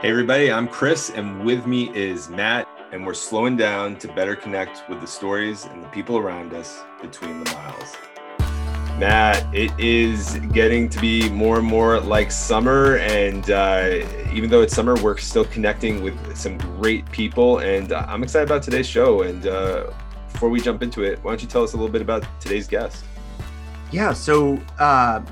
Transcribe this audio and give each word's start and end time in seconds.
Hey, 0.00 0.10
everybody, 0.10 0.52
I'm 0.52 0.68
Chris, 0.68 1.10
and 1.10 1.44
with 1.44 1.66
me 1.66 1.90
is 1.92 2.28
Matt, 2.28 2.68
and 2.92 3.04
we're 3.04 3.14
slowing 3.14 3.56
down 3.56 3.96
to 3.96 4.06
better 4.06 4.36
connect 4.36 4.88
with 4.88 5.00
the 5.00 5.08
stories 5.08 5.64
and 5.64 5.82
the 5.82 5.88
people 5.88 6.16
around 6.16 6.54
us 6.54 6.84
between 7.02 7.42
the 7.42 7.52
miles. 7.52 7.96
Matt, 8.96 9.52
it 9.52 9.72
is 9.76 10.36
getting 10.52 10.88
to 10.88 11.00
be 11.00 11.28
more 11.30 11.58
and 11.58 11.66
more 11.66 11.98
like 11.98 12.30
summer, 12.30 12.98
and 12.98 13.50
uh, 13.50 14.06
even 14.32 14.48
though 14.48 14.62
it's 14.62 14.72
summer, 14.72 14.94
we're 15.02 15.18
still 15.18 15.46
connecting 15.46 16.00
with 16.00 16.36
some 16.36 16.58
great 16.58 17.10
people, 17.10 17.58
and 17.58 17.90
uh, 17.90 18.06
I'm 18.06 18.22
excited 18.22 18.48
about 18.48 18.62
today's 18.62 18.86
show. 18.86 19.22
And 19.22 19.48
uh, 19.48 19.90
before 20.32 20.48
we 20.48 20.60
jump 20.60 20.80
into 20.84 21.02
it, 21.02 21.18
why 21.24 21.32
don't 21.32 21.42
you 21.42 21.48
tell 21.48 21.64
us 21.64 21.72
a 21.72 21.76
little 21.76 21.90
bit 21.90 22.02
about 22.02 22.24
today's 22.40 22.68
guest? 22.68 23.04
Yeah, 23.90 24.12
so 24.12 24.60
uh, 24.78 25.22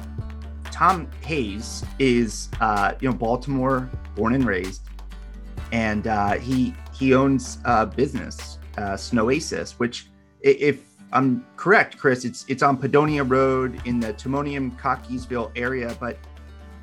Tom 0.73 1.09
Hayes 1.21 1.85
is, 2.01 2.49
uh, 2.61 2.95
you 2.99 3.09
know, 3.09 3.15
Baltimore 3.15 3.89
born 4.17 4.35
and 4.35 4.45
raised, 4.45 4.83
and 5.71 6.07
uh, 6.07 6.33
he 6.35 6.75
he 6.93 7.15
owns 7.15 7.59
a 7.65 7.87
business, 7.87 8.59
uh, 8.79 8.95
Snowasis, 8.95 9.73
which, 9.73 10.09
if 10.41 10.83
I'm 11.13 11.47
correct, 11.57 11.99
Chris, 11.99 12.25
it's 12.25 12.45
it's 12.49 12.63
on 12.63 12.77
Padonia 12.77 13.29
Road 13.29 13.81
in 13.85 14.01
the 14.01 14.13
Timonium 14.15 14.77
Cockeysville 14.79 15.53
area. 15.55 15.97
But 16.01 16.19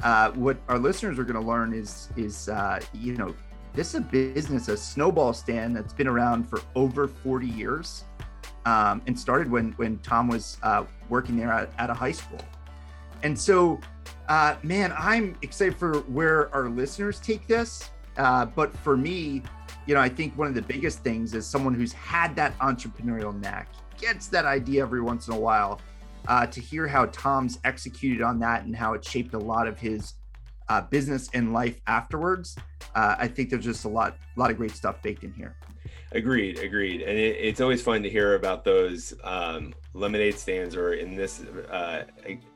uh, 0.04 0.32
what 0.32 0.58
our 0.70 0.80
listeners 0.80 1.20
are 1.20 1.24
going 1.24 1.42
to 1.42 1.48
learn 1.48 1.74
is 1.74 2.10
is 2.16 2.48
uh, 2.48 2.80
you 2.94 3.16
know 3.18 3.36
this 3.74 3.90
is 3.90 3.96
a 3.96 4.02
business, 4.02 4.68
a 4.68 4.78
snowball 4.78 5.34
stand 5.34 5.76
that's 5.76 5.94
been 5.94 6.08
around 6.08 6.48
for 6.48 6.62
over 6.76 7.08
40 7.08 7.48
years, 7.48 8.04
um, 8.66 9.02
and 9.08 9.20
started 9.20 9.50
when 9.50 9.72
when 9.74 9.98
Tom 10.00 10.28
was 10.28 10.58
uh, 10.64 10.86
working 11.10 11.36
there 11.36 11.52
at, 11.52 11.72
at 11.78 11.90
a 11.90 11.94
high 11.94 12.12
school. 12.12 12.42
And 13.24 13.38
so, 13.40 13.80
uh, 14.30 14.56
man, 14.64 14.94
I'm 14.98 15.36
excited 15.42 15.76
for 15.76 16.00
where 16.02 16.54
our 16.54 16.70
listeners 16.70 17.20
take 17.20 17.48
this. 17.48 17.90
Uh, 18.18 18.46
but 18.46 18.76
for 18.78 18.96
me, 18.96 19.42
you 19.86 19.94
know, 19.94 20.00
I 20.00 20.10
think 20.10 20.38
one 20.38 20.48
of 20.48 20.56
the 20.56 20.62
biggest 20.62 21.00
things 21.00 21.34
is 21.34 21.46
someone 21.46 21.74
who's 21.74 21.92
had 21.94 22.36
that 22.36 22.58
entrepreneurial 22.60 23.38
knack, 23.40 23.70
gets 23.98 24.28
that 24.28 24.46
idea 24.46 24.82
every 24.82 25.02
once 25.02 25.28
in 25.28 25.34
a 25.34 25.40
while. 25.40 25.82
Uh, 26.28 26.46
to 26.48 26.62
hear 26.62 26.88
how 26.88 27.06
Tom's 27.08 27.60
executed 27.66 28.22
on 28.22 28.40
that 28.40 28.64
and 28.64 28.74
how 28.74 28.94
it 28.94 29.04
shaped 29.04 29.34
a 29.34 29.38
lot 29.38 29.68
of 29.68 29.78
his 29.78 30.14
uh, 30.70 30.80
business 30.80 31.30
and 31.34 31.52
life 31.52 31.82
afterwards, 31.86 32.56
uh, 32.96 33.16
I 33.18 33.28
think 33.28 33.50
there's 33.50 33.66
just 33.66 33.84
a 33.84 33.90
lot, 33.90 34.16
a 34.36 34.40
lot 34.40 34.50
of 34.50 34.56
great 34.56 34.72
stuff 34.72 35.02
baked 35.02 35.26
in 35.26 35.34
here. 35.34 35.58
Agreed, 36.14 36.60
agreed. 36.60 37.02
And 37.02 37.18
it, 37.18 37.38
it's 37.42 37.60
always 37.60 37.82
fun 37.82 38.04
to 38.04 38.10
hear 38.10 38.36
about 38.36 38.64
those 38.64 39.14
um, 39.24 39.74
lemonade 39.94 40.38
stands, 40.38 40.76
or 40.76 40.94
in 40.94 41.16
this 41.16 41.44
uh, 41.72 42.04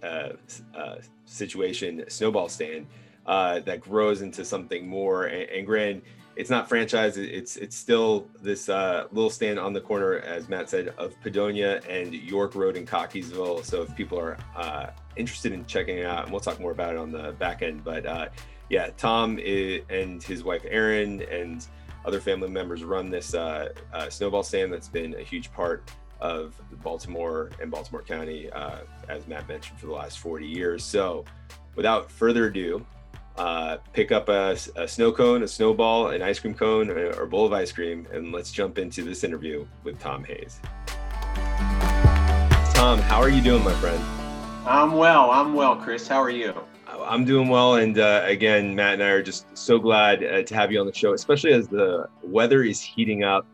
uh, 0.03 0.29
uh, 0.75 0.95
situation, 1.25 2.03
snowball 2.07 2.49
stand 2.49 2.87
uh, 3.25 3.59
that 3.61 3.81
grows 3.81 4.21
into 4.21 4.43
something 4.43 4.87
more. 4.87 5.25
And, 5.25 5.49
and 5.49 5.65
grand, 5.65 6.01
it's 6.35 6.49
not 6.49 6.69
franchise; 6.69 7.17
it's 7.17 7.57
it's 7.57 7.75
still 7.75 8.27
this 8.41 8.69
uh, 8.69 9.07
little 9.11 9.29
stand 9.29 9.59
on 9.59 9.73
the 9.73 9.81
corner, 9.81 10.19
as 10.19 10.49
Matt 10.49 10.69
said, 10.69 10.89
of 10.97 11.19
Padonia 11.21 11.83
and 11.89 12.13
York 12.13 12.55
Road 12.55 12.77
in 12.77 12.85
Cockeysville. 12.85 13.65
So 13.65 13.81
if 13.81 13.95
people 13.95 14.19
are 14.19 14.37
uh, 14.55 14.87
interested 15.15 15.51
in 15.51 15.65
checking 15.65 15.97
it 15.97 16.05
out, 16.05 16.23
and 16.23 16.31
we'll 16.31 16.41
talk 16.41 16.59
more 16.59 16.71
about 16.71 16.95
it 16.95 16.97
on 16.99 17.11
the 17.11 17.31
back 17.33 17.61
end, 17.61 17.83
but 17.83 18.31
yeah, 18.69 18.89
Tom 18.97 19.39
is, 19.39 19.81
and 19.89 20.21
his 20.21 20.43
wife 20.43 20.65
Erin 20.69 21.21
and 21.23 21.65
other 22.05 22.19
family 22.21 22.49
members 22.49 22.83
run 22.83 23.09
this 23.09 23.33
uh, 23.33 23.69
uh, 23.93 24.09
snowball 24.09 24.43
stand 24.43 24.71
that's 24.71 24.87
been 24.87 25.13
a 25.15 25.23
huge 25.23 25.51
part 25.51 25.89
of 26.19 26.53
Baltimore 26.83 27.51
and 27.61 27.69
Baltimore 27.71 28.01
County, 28.01 28.49
uh, 28.51 28.79
as 29.09 29.27
Matt 29.27 29.47
mentioned, 29.47 29.79
for 29.79 29.87
the 29.87 29.93
last 29.93 30.19
40 30.19 30.45
years. 30.45 30.83
So, 30.83 31.25
without 31.75 32.11
further 32.11 32.47
ado, 32.47 32.85
uh, 33.37 33.77
pick 33.93 34.11
up 34.11 34.29
a, 34.29 34.57
a, 34.75 34.87
snow 34.87 35.11
cone, 35.11 35.43
a 35.43 35.47
snowball, 35.47 36.09
an 36.09 36.21
ice 36.21 36.39
cream 36.39 36.53
cone, 36.53 36.89
or 36.89 37.09
a 37.21 37.27
bowl 37.27 37.45
of 37.45 37.53
ice 37.53 37.71
cream, 37.71 38.07
and 38.11 38.31
let's 38.31 38.51
jump 38.51 38.77
into 38.77 39.03
this 39.03 39.23
interview 39.23 39.65
with 39.83 39.99
Tom 39.99 40.23
Hayes. 40.23 40.59
Tom, 42.73 42.99
how 42.99 43.21
are 43.21 43.29
you 43.29 43.41
doing, 43.41 43.63
my 43.63 43.73
friend? 43.73 44.03
I'm 44.65 44.93
well. 44.93 45.31
I'm 45.31 45.53
well, 45.53 45.75
Chris. 45.75 46.07
How 46.07 46.21
are 46.21 46.29
you? 46.29 46.53
I'm 46.87 47.25
doing 47.25 47.47
well, 47.47 47.75
and 47.75 47.99
uh, 47.99 48.23
again, 48.25 48.75
Matt 48.75 48.95
and 48.95 49.03
I 49.03 49.09
are 49.09 49.23
just 49.23 49.45
so 49.57 49.77
glad 49.77 50.23
uh, 50.23 50.43
to 50.43 50.55
have 50.55 50.71
you 50.71 50.79
on 50.79 50.85
the 50.85 50.93
show, 50.93 51.13
especially 51.13 51.53
as 51.53 51.67
the 51.67 52.09
weather 52.23 52.63
is 52.63 52.81
heating 52.81 53.23
up, 53.23 53.45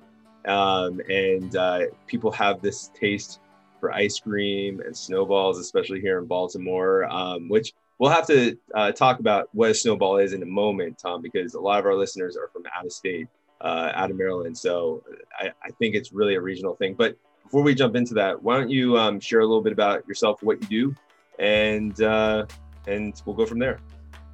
um, 0.45 1.01
and 1.09 1.55
uh, 1.55 1.85
people 2.07 2.31
have 2.31 2.61
this 2.61 2.91
taste 2.93 3.39
for 3.79 3.93
ice 3.93 4.19
cream 4.19 4.79
and 4.79 4.95
snowballs, 4.95 5.59
especially 5.59 5.99
here 5.99 6.19
in 6.19 6.25
Baltimore. 6.25 7.05
Um, 7.05 7.49
which 7.49 7.73
we'll 7.99 8.11
have 8.11 8.27
to 8.27 8.57
uh, 8.73 8.91
talk 8.91 9.19
about 9.19 9.49
what 9.53 9.71
a 9.71 9.73
snowball 9.73 10.17
is 10.17 10.33
in 10.33 10.41
a 10.41 10.45
moment, 10.45 10.97
Tom, 10.97 11.21
because 11.21 11.53
a 11.53 11.59
lot 11.59 11.79
of 11.79 11.85
our 11.85 11.95
listeners 11.95 12.35
are 12.37 12.47
from 12.49 12.63
out 12.75 12.85
of 12.85 12.91
state, 12.91 13.27
uh, 13.61 13.91
out 13.93 14.11
of 14.11 14.17
Maryland, 14.17 14.57
so 14.57 15.03
I, 15.39 15.51
I, 15.63 15.69
think 15.79 15.95
it's 15.95 16.11
really 16.11 16.35
a 16.35 16.41
regional 16.41 16.75
thing. 16.75 16.95
But 16.95 17.17
before 17.43 17.61
we 17.61 17.73
jump 17.73 17.95
into 17.95 18.13
that, 18.15 18.41
why 18.41 18.57
don't 18.57 18.69
you 18.69 18.97
um, 18.97 19.19
share 19.19 19.39
a 19.39 19.45
little 19.45 19.61
bit 19.61 19.71
about 19.71 20.05
yourself, 20.07 20.43
what 20.43 20.61
you 20.61 20.67
do, 20.67 20.95
and 21.39 22.01
uh, 22.01 22.45
and 22.87 23.21
we'll 23.25 23.35
go 23.35 23.45
from 23.45 23.59
there. 23.59 23.79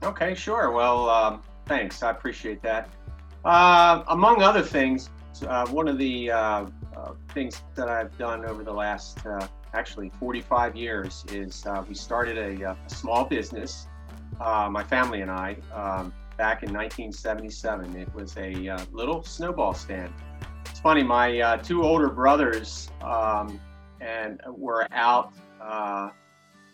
Okay, 0.03 0.33
sure. 0.33 0.71
Well, 0.71 1.09
um, 1.09 1.43
thanks. 1.65 2.01
I 2.01 2.11
appreciate 2.11 2.61
that. 2.63 2.89
Uh, 3.45 4.03
among 4.07 4.41
other 4.41 4.61
things, 4.61 5.09
uh, 5.43 5.67
one 5.67 5.87
of 5.87 5.97
the 5.97 6.31
uh, 6.31 6.65
uh 6.95 7.13
things 7.33 7.61
that 7.75 7.89
I've 7.89 8.17
done 8.17 8.45
over 8.45 8.63
the 8.63 8.73
last 8.73 9.25
uh, 9.25 9.47
actually 9.73 10.11
45 10.19 10.75
years 10.75 11.25
is 11.31 11.65
uh, 11.65 11.83
we 11.87 11.95
started 11.95 12.37
a, 12.37 12.71
a 12.71 12.77
small 12.87 13.25
business, 13.25 13.87
my 14.39 14.83
family 14.83 15.21
and 15.21 15.29
I, 15.29 15.57
um, 15.73 16.13
back 16.37 16.63
in 16.63 16.73
1977. 16.73 17.95
It 17.95 18.13
was 18.15 18.35
a 18.37 18.77
little 18.91 19.23
snowball 19.23 19.73
stand. 19.73 20.13
It's 20.65 20.79
funny, 20.79 21.03
my 21.03 21.57
two 21.63 21.83
older 21.83 22.09
brothers 22.09 22.89
um, 23.01 23.59
and 24.01 24.41
were 24.47 24.87
out 24.91 25.33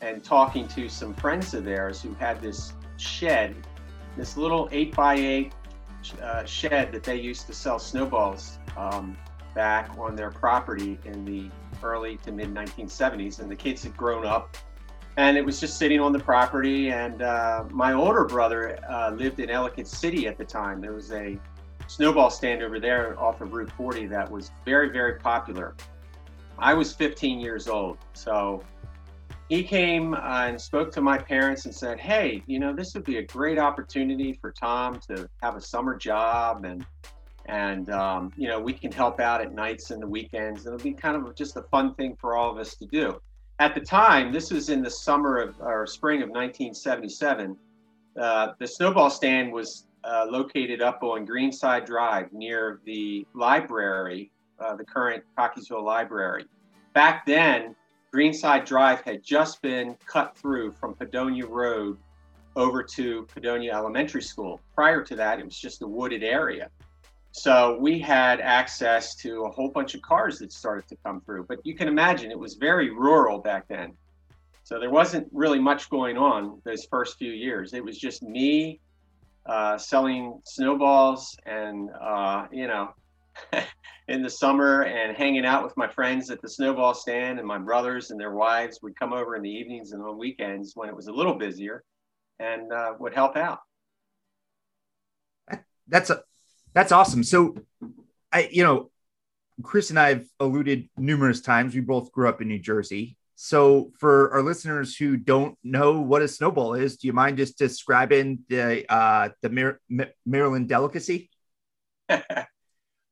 and 0.01 0.23
talking 0.23 0.67
to 0.69 0.87
some 0.87 1.13
friends 1.15 1.53
of 1.53 1.65
theirs 1.65 2.01
who 2.01 2.13
had 2.13 2.41
this 2.41 2.73
shed, 2.97 3.55
this 4.15 4.37
little 4.37 4.69
eight 4.71 4.95
by 4.95 5.15
eight 5.15 5.53
uh, 6.21 6.45
shed 6.45 6.91
that 6.91 7.03
they 7.03 7.15
used 7.15 7.47
to 7.47 7.53
sell 7.53 7.79
snowballs 7.79 8.59
um, 8.77 9.17
back 9.53 9.89
on 9.97 10.15
their 10.15 10.31
property 10.31 10.99
in 11.05 11.25
the 11.25 11.49
early 11.83 12.17
to 12.17 12.31
mid 12.31 12.53
1970s. 12.53 13.39
And 13.39 13.49
the 13.49 13.55
kids 13.55 13.83
had 13.83 13.95
grown 13.95 14.25
up 14.25 14.57
and 15.17 15.37
it 15.37 15.45
was 15.45 15.59
just 15.59 15.77
sitting 15.77 15.99
on 15.99 16.11
the 16.11 16.19
property. 16.19 16.91
And 16.91 17.21
uh, 17.21 17.65
my 17.69 17.93
older 17.93 18.25
brother 18.25 18.77
uh, 18.89 19.11
lived 19.11 19.39
in 19.39 19.49
Ellicott 19.49 19.87
City 19.87 20.27
at 20.27 20.37
the 20.37 20.45
time. 20.45 20.81
There 20.81 20.93
was 20.93 21.11
a 21.11 21.39
snowball 21.87 22.29
stand 22.29 22.61
over 22.61 22.79
there 22.79 23.17
off 23.19 23.41
of 23.41 23.53
Route 23.53 23.71
40 23.71 24.07
that 24.07 24.29
was 24.29 24.51
very, 24.65 24.89
very 24.89 25.19
popular. 25.19 25.75
I 26.57 26.73
was 26.73 26.93
15 26.93 27.39
years 27.39 27.67
old. 27.67 27.97
So 28.13 28.63
he 29.49 29.63
came 29.63 30.13
uh, 30.13 30.45
and 30.47 30.59
spoke 30.59 30.91
to 30.93 31.01
my 31.01 31.17
parents 31.17 31.65
and 31.65 31.75
said, 31.75 31.99
"Hey, 31.99 32.43
you 32.47 32.59
know, 32.59 32.73
this 32.73 32.93
would 32.95 33.03
be 33.03 33.17
a 33.17 33.23
great 33.23 33.59
opportunity 33.59 34.33
for 34.33 34.51
Tom 34.51 34.99
to 35.07 35.29
have 35.43 35.55
a 35.55 35.61
summer 35.61 35.95
job, 35.95 36.65
and 36.65 36.85
and 37.45 37.89
um, 37.91 38.31
you 38.35 38.47
know, 38.47 38.59
we 38.59 38.73
can 38.73 38.91
help 38.91 39.19
out 39.19 39.41
at 39.41 39.53
nights 39.53 39.91
and 39.91 40.01
the 40.01 40.07
weekends. 40.07 40.65
It'll 40.65 40.79
be 40.79 40.93
kind 40.93 41.15
of 41.15 41.35
just 41.35 41.57
a 41.57 41.61
fun 41.63 41.93
thing 41.93 42.15
for 42.19 42.35
all 42.35 42.51
of 42.51 42.57
us 42.57 42.75
to 42.77 42.85
do." 42.85 43.21
At 43.59 43.73
the 43.73 43.81
time, 43.81 44.33
this 44.33 44.51
was 44.51 44.69
in 44.69 44.81
the 44.81 44.89
summer 44.89 45.37
of 45.37 45.55
or 45.61 45.85
spring 45.85 46.21
of 46.21 46.29
1977. 46.29 47.55
Uh, 48.19 48.49
the 48.59 48.67
snowball 48.67 49.09
stand 49.09 49.51
was 49.51 49.87
uh, 50.03 50.25
located 50.29 50.81
up 50.81 51.03
on 51.03 51.25
Greenside 51.25 51.85
Drive 51.85 52.31
near 52.33 52.79
the 52.85 53.25
library, 53.33 54.31
uh, 54.59 54.75
the 54.75 54.83
current 54.83 55.23
Cockeysville 55.37 55.83
Library. 55.83 56.45
Back 56.93 57.25
then, 57.25 57.75
Greenside 58.15 58.65
Drive 58.65 59.01
had 59.01 59.21
just 59.21 59.61
been 59.61 59.97
cut 60.05 60.37
through 60.37 60.71
from 60.71 60.93
Padonia 60.95 61.49
Road 61.49 61.97
over 62.55 62.81
to 62.81 63.27
Padonia 63.35 63.73
Elementary 63.73 64.21
School. 64.21 64.61
Prior 64.73 65.03
to 65.03 65.17
that, 65.17 65.39
it 65.39 65.43
was 65.43 65.59
just 65.59 65.81
a 65.81 65.87
wooded 65.87 66.23
area. 66.23 66.69
So 67.33 67.77
we 67.77 67.99
had 67.99 68.39
access 68.39 69.15
to 69.15 69.43
a 69.43 69.51
whole 69.51 69.67
bunch 69.67 69.95
of 69.95 70.01
cars 70.01 70.39
that 70.39 70.53
started 70.53 70.87
to 70.87 70.95
come 71.03 71.19
through. 71.19 71.43
But 71.49 71.59
you 71.65 71.75
can 71.75 71.89
imagine 71.89 72.31
it 72.31 72.39
was 72.39 72.53
very 72.53 72.89
rural 72.89 73.39
back 73.39 73.67
then. 73.67 73.91
So 74.63 74.79
there 74.79 74.91
wasn't 74.91 75.27
really 75.33 75.59
much 75.59 75.89
going 75.89 76.17
on 76.17 76.61
those 76.63 76.85
first 76.85 77.17
few 77.17 77.33
years. 77.33 77.73
It 77.73 77.83
was 77.83 77.97
just 77.97 78.23
me 78.23 78.79
uh, 79.45 79.77
selling 79.77 80.39
snowballs 80.45 81.35
and, 81.45 81.89
uh, 82.01 82.47
you 82.49 82.67
know, 82.67 82.93
in 84.07 84.21
the 84.21 84.29
summer 84.29 84.83
and 84.83 85.15
hanging 85.15 85.45
out 85.45 85.63
with 85.63 85.75
my 85.77 85.87
friends 85.87 86.29
at 86.29 86.41
the 86.41 86.49
snowball 86.49 86.93
stand 86.93 87.39
and 87.39 87.47
my 87.47 87.57
brothers 87.57 88.11
and 88.11 88.19
their 88.19 88.33
wives 88.33 88.79
would 88.81 88.97
come 88.97 89.13
over 89.13 89.35
in 89.35 89.41
the 89.41 89.49
evenings 89.49 89.91
and 89.91 90.01
on 90.03 90.17
weekends 90.17 90.73
when 90.75 90.89
it 90.89 90.95
was 90.95 91.07
a 91.07 91.11
little 91.11 91.35
busier 91.35 91.83
and 92.39 92.71
uh, 92.71 92.93
would 92.99 93.13
help 93.13 93.35
out. 93.35 93.59
That's 95.87 96.09
a 96.09 96.23
that's 96.73 96.91
awesome. 96.91 97.23
So 97.23 97.55
i 98.31 98.49
you 98.51 98.63
know 98.63 98.89
chris 99.63 99.89
and 99.91 99.99
i've 99.99 100.27
alluded 100.39 100.89
numerous 100.97 101.39
times 101.39 101.73
we 101.73 101.79
both 101.79 102.11
grew 102.11 102.27
up 102.27 102.41
in 102.41 102.47
new 102.47 102.59
jersey. 102.59 103.17
So 103.35 103.91
for 103.99 104.31
our 104.33 104.41
listeners 104.41 104.95
who 104.95 105.17
don't 105.17 105.57
know 105.63 105.99
what 105.99 106.21
a 106.21 106.27
snowball 106.27 106.73
is, 106.73 106.97
do 106.97 107.07
you 107.07 107.13
mind 107.13 107.37
just 107.37 107.57
describing 107.57 108.39
the 108.47 108.85
uh, 108.91 109.29
the 109.41 109.49
Mar- 109.49 110.09
Maryland 110.25 110.69
delicacy? 110.69 111.29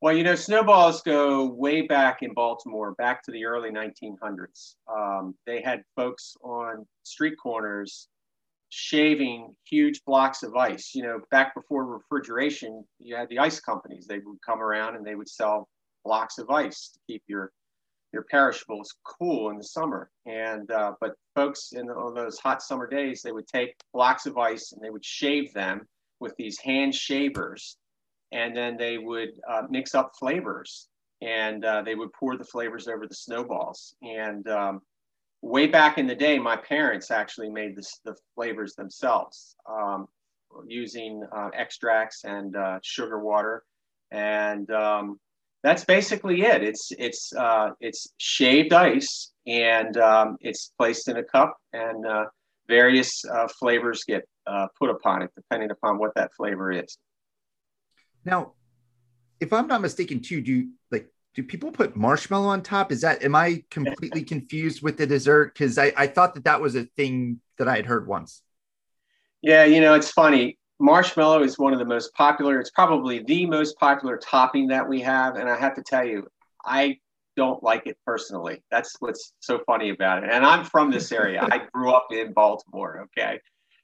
well, 0.03 0.13
you 0.13 0.25
know, 0.25 0.35
snowballs 0.35 1.01
go 1.01 1.45
way 1.45 1.83
back 1.83 2.23
in 2.23 2.33
Baltimore, 2.33 2.93
back 2.95 3.23
to 3.23 3.31
the 3.31 3.45
early 3.45 3.69
1900s. 3.69 4.75
Um, 4.93 5.33
they 5.47 5.61
had 5.61 5.81
folks 5.95 6.35
on 6.43 6.85
street 7.03 7.35
corners 7.41 8.09
shaving 8.67 9.55
huge 9.63 10.01
blocks 10.05 10.43
of 10.43 10.57
ice. 10.57 10.91
You 10.93 11.03
know, 11.03 11.21
back 11.31 11.55
before 11.55 11.85
refrigeration, 11.85 12.83
you 12.99 13.15
had 13.15 13.29
the 13.29 13.39
ice 13.39 13.61
companies. 13.61 14.05
They 14.05 14.19
would 14.19 14.39
come 14.45 14.61
around 14.61 14.97
and 14.97 15.05
they 15.07 15.15
would 15.15 15.29
sell 15.29 15.69
blocks 16.03 16.37
of 16.37 16.49
ice 16.49 16.89
to 16.93 16.99
keep 17.07 17.23
your 17.27 17.53
your 18.11 18.23
perishables 18.23 18.93
cool 19.05 19.51
in 19.51 19.57
the 19.57 19.63
summer. 19.63 20.11
And 20.25 20.69
uh, 20.69 20.95
but 20.99 21.13
folks 21.33 21.69
in 21.71 21.85
the, 21.85 21.93
on 21.93 22.13
those 22.13 22.37
hot 22.39 22.61
summer 22.61 22.87
days, 22.87 23.21
they 23.21 23.31
would 23.31 23.47
take 23.47 23.73
blocks 23.93 24.25
of 24.25 24.37
ice 24.37 24.73
and 24.73 24.83
they 24.83 24.89
would 24.89 25.05
shave 25.05 25.53
them 25.53 25.87
with 26.19 26.35
these 26.37 26.59
hand 26.59 26.93
shavers, 26.93 27.77
and 28.33 28.57
then 28.57 28.75
they 28.75 28.97
would 28.97 29.39
uh, 29.47 29.61
mix 29.69 29.93
up 29.93 30.13
flavors 30.19 30.87
and 31.21 31.63
uh, 31.63 31.81
they 31.83 31.95
would 31.95 32.11
pour 32.13 32.35
the 32.35 32.43
flavors 32.43 32.87
over 32.87 33.07
the 33.07 33.15
snowballs. 33.15 33.95
And 34.01 34.45
um, 34.49 34.81
way 35.41 35.67
back 35.67 35.97
in 35.97 36.07
the 36.07 36.15
day, 36.15 36.37
my 36.39 36.57
parents 36.57 37.11
actually 37.11 37.49
made 37.49 37.75
this, 37.75 37.99
the 38.03 38.15
flavors 38.35 38.73
themselves 38.75 39.55
um, 39.69 40.07
using 40.67 41.23
uh, 41.31 41.49
extracts 41.53 42.25
and 42.25 42.55
uh, 42.55 42.79
sugar 42.81 43.19
water. 43.19 43.63
And 44.11 44.69
um, 44.71 45.19
that's 45.63 45.85
basically 45.85 46.41
it. 46.41 46.61
It's 46.61 46.91
it's 46.99 47.33
uh, 47.33 47.69
it's 47.79 48.05
shaved 48.17 48.73
ice, 48.73 49.31
and 49.47 49.95
um, 49.97 50.37
it's 50.41 50.73
placed 50.77 51.07
in 51.07 51.17
a 51.17 51.23
cup, 51.23 51.55
and 51.71 52.05
uh, 52.05 52.25
various 52.67 53.23
flavors 53.57 54.03
get 54.03 54.27
put 54.77 54.89
upon 54.89 55.21
it, 55.21 55.31
depending 55.35 55.71
upon 55.71 55.97
what 55.97 56.13
that 56.15 56.31
flavor 56.35 56.69
is. 56.71 56.97
Now, 58.25 58.53
if 59.39 59.51
I'm 59.51 59.67
not 59.67 59.81
mistaken, 59.81 60.21
too, 60.21 60.41
do 60.41 60.69
like 60.91 61.07
do 61.33 61.43
people 61.43 61.71
put 61.71 61.95
marshmallow 61.95 62.47
on 62.47 62.61
top? 62.61 62.91
Is 62.91 63.01
that 63.01 63.23
am 63.23 63.35
I 63.35 63.63
completely 63.69 64.23
confused 64.33 64.81
with 64.81 64.97
the 64.97 65.07
dessert? 65.07 65.53
Because 65.53 65.77
I, 65.77 65.93
I 65.97 66.07
thought 66.07 66.33
that 66.35 66.45
that 66.45 66.61
was 66.61 66.75
a 66.75 66.83
thing 66.83 67.39
that 67.57 67.67
I 67.67 67.75
had 67.75 67.85
heard 67.85 68.07
once. 68.07 68.41
Yeah, 69.41 69.65
you 69.65 69.81
know, 69.81 69.93
it's 69.93 70.09
funny 70.09 70.57
marshmallow 70.83 71.43
is 71.43 71.57
one 71.57 71.73
of 71.73 71.79
the 71.79 71.85
most 71.85 72.13
popular. 72.13 72.59
It's 72.59 72.71
probably 72.71 73.23
the 73.23 73.45
most 73.45 73.77
popular 73.77 74.17
topping 74.17 74.67
that 74.67 74.87
we 74.87 74.99
have. 75.01 75.35
And 75.35 75.49
I 75.49 75.57
have 75.57 75.75
to 75.75 75.81
tell 75.81 76.05
you, 76.05 76.27
I 76.65 76.99
don't 77.35 77.63
like 77.63 77.87
it 77.87 77.97
personally. 78.05 78.61
That's 78.69 78.95
what's 78.99 79.33
so 79.39 79.59
funny 79.65 79.89
about 79.89 80.23
it. 80.23 80.29
And 80.31 80.45
I'm 80.45 80.65
from 80.65 80.91
this 80.91 81.11
area. 81.11 81.41
I 81.41 81.61
grew 81.73 81.91
up 81.91 82.07
in 82.11 82.33
Baltimore. 82.33 83.07
Okay. 83.17 83.39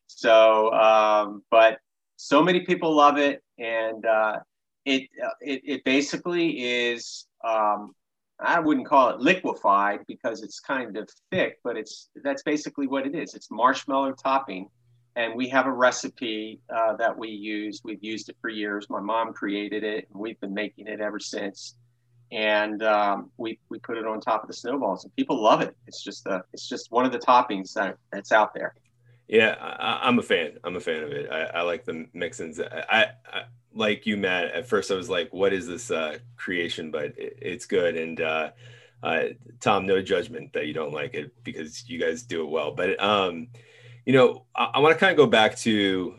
So, 0.08 0.74
um, 0.74 1.44
but 1.50 1.80
so 2.22 2.44
many 2.44 2.60
people 2.60 2.94
love 2.94 3.18
it. 3.18 3.42
And 3.58 4.06
uh, 4.06 4.40
it, 4.86 5.04
uh, 5.24 5.30
it, 5.42 5.62
it 5.64 5.84
basically 5.86 6.50
is, 6.50 7.28
um, 7.44 7.94
I 8.40 8.60
wouldn't 8.60 8.88
call 8.88 9.10
it 9.10 9.20
liquefied 9.20 10.02
because 10.06 10.44
it's 10.44 10.60
kind 10.60 10.98
of 10.98 11.10
thick, 11.32 11.60
but 11.64 11.78
it's 11.78 12.10
that's 12.24 12.44
basically 12.44 12.88
what 12.88 13.08
it 13.08 13.16
is. 13.16 13.36
It's 13.36 13.50
marshmallow 13.50 14.14
topping 14.14 14.68
and 15.16 15.34
we 15.36 15.50
have 15.50 15.66
a 15.66 15.72
recipe 15.72 16.60
uh, 16.74 16.96
that 16.98 17.18
we 17.18 17.30
use. 17.30 17.82
We've 17.84 18.04
used 18.04 18.30
it 18.30 18.38
for 18.42 18.50
years. 18.50 18.90
My 18.90 19.00
mom 19.00 19.34
created 19.34 19.84
it, 19.84 20.08
and 20.12 20.20
we've 20.20 20.40
been 20.40 20.54
making 20.54 20.88
it 20.88 21.02
ever 21.02 21.20
since. 21.20 21.76
And 22.32 22.84
um, 22.84 23.32
we 23.38 23.60
we 23.70 23.80
put 23.80 23.98
it 23.98 24.06
on 24.06 24.22
top 24.22 24.44
of 24.44 24.48
the 24.48 24.54
snowballs, 24.54 25.04
and 25.04 25.16
people 25.16 25.42
love 25.42 25.62
it. 25.62 25.76
It's 25.88 26.04
just 26.04 26.26
a, 26.28 26.44
it's 26.54 26.70
just 26.70 26.92
one 26.92 27.06
of 27.06 27.12
the 27.12 27.20
toppings 27.20 27.74
that, 27.74 27.98
that's 28.12 28.32
out 28.32 28.54
there. 28.54 28.76
Yeah, 29.30 29.56
I, 29.62 30.10
am 30.10 30.18
a 30.18 30.24
fan. 30.24 30.58
I'm 30.64 30.76
a 30.76 30.80
fan 30.80 31.04
of 31.04 31.12
it. 31.12 31.30
I, 31.32 31.60
I 31.60 31.62
like 31.62 31.86
the 31.86 32.08
mix-ins. 32.14 32.60
I, 32.60 33.12
I, 33.32 33.44
like 33.76 34.08
you, 34.08 34.18
Matt. 34.18 34.46
At 34.46 34.68
first, 34.68 34.90
I 34.90 34.96
was 34.96 35.08
like, 35.08 35.32
"What 35.32 35.54
is 35.54 35.68
this 35.68 35.92
uh, 35.92 36.18
creation?" 36.36 36.90
But 36.90 37.14
it, 37.16 37.38
it's 37.40 37.68
good. 37.68 37.96
And 37.96 38.20
uh, 38.20 38.50
uh, 39.04 39.24
Tom, 39.60 39.86
no 39.86 40.02
judgment 40.02 40.54
that 40.54 40.66
you 40.66 40.74
don't 40.74 40.94
like 40.94 41.14
it 41.14 41.32
because 41.44 41.88
you 41.88 42.00
guys 42.00 42.24
do 42.24 42.42
it 42.42 42.50
well. 42.50 42.72
But 42.72 43.00
um, 43.00 43.50
you 44.04 44.14
know, 44.14 44.46
I, 44.56 44.72
I 44.74 44.80
want 44.80 44.96
to 44.96 45.00
kind 45.00 45.12
of 45.12 45.18
go 45.18 45.28
back 45.28 45.56
to 45.58 46.16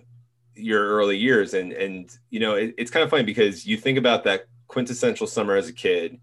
your 0.54 0.86
early 0.86 1.18
years, 1.18 1.52
and 1.52 1.72
and 1.72 2.16
you 2.30 2.38
know, 2.38 2.54
it, 2.54 2.76
it's 2.78 2.92
kind 2.92 3.02
of 3.02 3.10
funny 3.10 3.24
because 3.24 3.66
you 3.66 3.76
think 3.76 3.98
about 3.98 4.22
that 4.22 4.46
quintessential 4.68 5.26
summer 5.26 5.56
as 5.56 5.68
a 5.68 5.72
kid. 5.72 6.20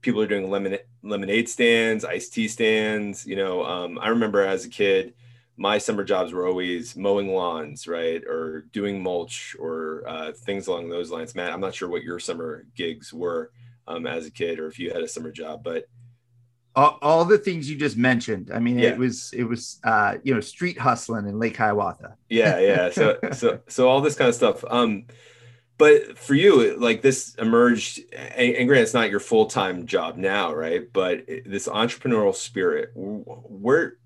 People 0.00 0.20
are 0.20 0.26
doing 0.26 0.50
lemonade, 0.50 0.82
lemonade 1.04 1.48
stands, 1.48 2.04
iced 2.04 2.34
tea 2.34 2.48
stands. 2.48 3.24
You 3.24 3.36
know, 3.36 3.64
um, 3.64 3.96
I 4.00 4.08
remember 4.08 4.42
as 4.42 4.64
a 4.64 4.68
kid, 4.68 5.14
my 5.56 5.78
summer 5.78 6.04
jobs 6.04 6.32
were 6.32 6.46
always 6.46 6.96
mowing 6.96 7.28
lawns, 7.28 7.88
right, 7.88 8.22
or 8.26 8.62
doing 8.72 9.02
mulch 9.02 9.56
or 9.58 10.04
uh, 10.06 10.32
things 10.32 10.66
along 10.66 10.88
those 10.88 11.10
lines. 11.10 11.34
Matt, 11.34 11.52
I'm 11.52 11.60
not 11.60 11.74
sure 11.74 11.88
what 11.88 12.02
your 12.02 12.18
summer 12.18 12.66
gigs 12.74 13.12
were 13.12 13.50
um, 13.88 14.06
as 14.06 14.26
a 14.26 14.30
kid, 14.30 14.58
or 14.58 14.66
if 14.66 14.78
you 14.78 14.90
had 14.90 15.02
a 15.02 15.08
summer 15.08 15.30
job, 15.30 15.62
but 15.64 15.86
all, 16.74 16.98
all 17.00 17.24
the 17.24 17.38
things 17.38 17.70
you 17.70 17.76
just 17.76 17.96
mentioned. 17.96 18.50
I 18.52 18.58
mean, 18.58 18.78
yeah. 18.78 18.90
it 18.90 18.98
was 18.98 19.32
it 19.32 19.44
was 19.44 19.80
uh, 19.82 20.16
you 20.22 20.34
know 20.34 20.40
street 20.40 20.78
hustling 20.78 21.26
in 21.26 21.38
Lake 21.38 21.56
Hiawatha. 21.56 22.16
yeah, 22.28 22.58
yeah. 22.60 22.90
So 22.90 23.18
so 23.32 23.60
so 23.66 23.88
all 23.88 24.02
this 24.02 24.14
kind 24.14 24.28
of 24.28 24.34
stuff. 24.34 24.62
Um, 24.68 25.06
but 25.78 26.18
for 26.18 26.34
you, 26.34 26.76
like 26.78 27.02
this 27.02 27.34
emerged, 27.34 28.00
and, 28.12 28.56
and 28.56 28.68
granted, 28.68 28.84
it's 28.84 28.94
not 28.94 29.10
your 29.10 29.20
full 29.20 29.46
time 29.46 29.86
job 29.86 30.16
now, 30.16 30.54
right? 30.54 30.90
But 30.92 31.26
this 31.26 31.66
entrepreneurial 31.66 32.34
spirit, 32.34 32.90
where 32.94 33.96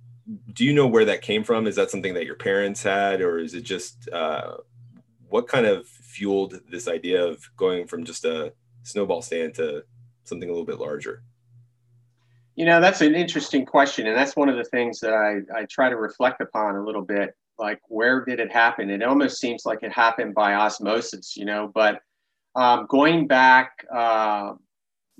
do 0.52 0.64
you 0.64 0.72
know 0.72 0.86
where 0.86 1.04
that 1.04 1.22
came 1.22 1.44
from? 1.44 1.66
Is 1.66 1.76
that 1.76 1.90
something 1.90 2.14
that 2.14 2.26
your 2.26 2.36
parents 2.36 2.82
had, 2.82 3.20
or 3.20 3.38
is 3.38 3.54
it 3.54 3.62
just 3.62 4.08
uh, 4.10 4.58
what 5.28 5.48
kind 5.48 5.66
of 5.66 5.86
fueled 5.86 6.60
this 6.68 6.88
idea 6.88 7.24
of 7.24 7.48
going 7.56 7.86
from 7.86 8.04
just 8.04 8.24
a 8.24 8.52
snowball 8.82 9.22
stand 9.22 9.54
to 9.54 9.84
something 10.24 10.48
a 10.48 10.52
little 10.52 10.66
bit 10.66 10.78
larger? 10.78 11.22
You 12.56 12.66
know, 12.66 12.80
that's 12.80 13.00
an 13.00 13.14
interesting 13.14 13.64
question. 13.64 14.06
And 14.06 14.16
that's 14.16 14.36
one 14.36 14.48
of 14.48 14.56
the 14.56 14.64
things 14.64 15.00
that 15.00 15.14
I, 15.14 15.60
I 15.60 15.64
try 15.64 15.88
to 15.88 15.96
reflect 15.96 16.40
upon 16.40 16.76
a 16.76 16.84
little 16.84 17.02
bit. 17.02 17.34
Like, 17.58 17.80
where 17.88 18.24
did 18.24 18.40
it 18.40 18.52
happen? 18.52 18.90
It 18.90 19.02
almost 19.02 19.38
seems 19.38 19.64
like 19.64 19.82
it 19.82 19.92
happened 19.92 20.34
by 20.34 20.54
osmosis, 20.54 21.36
you 21.36 21.44
know, 21.44 21.70
but 21.72 22.00
um, 22.54 22.86
going 22.88 23.26
back, 23.26 23.84
uh, 23.94 24.54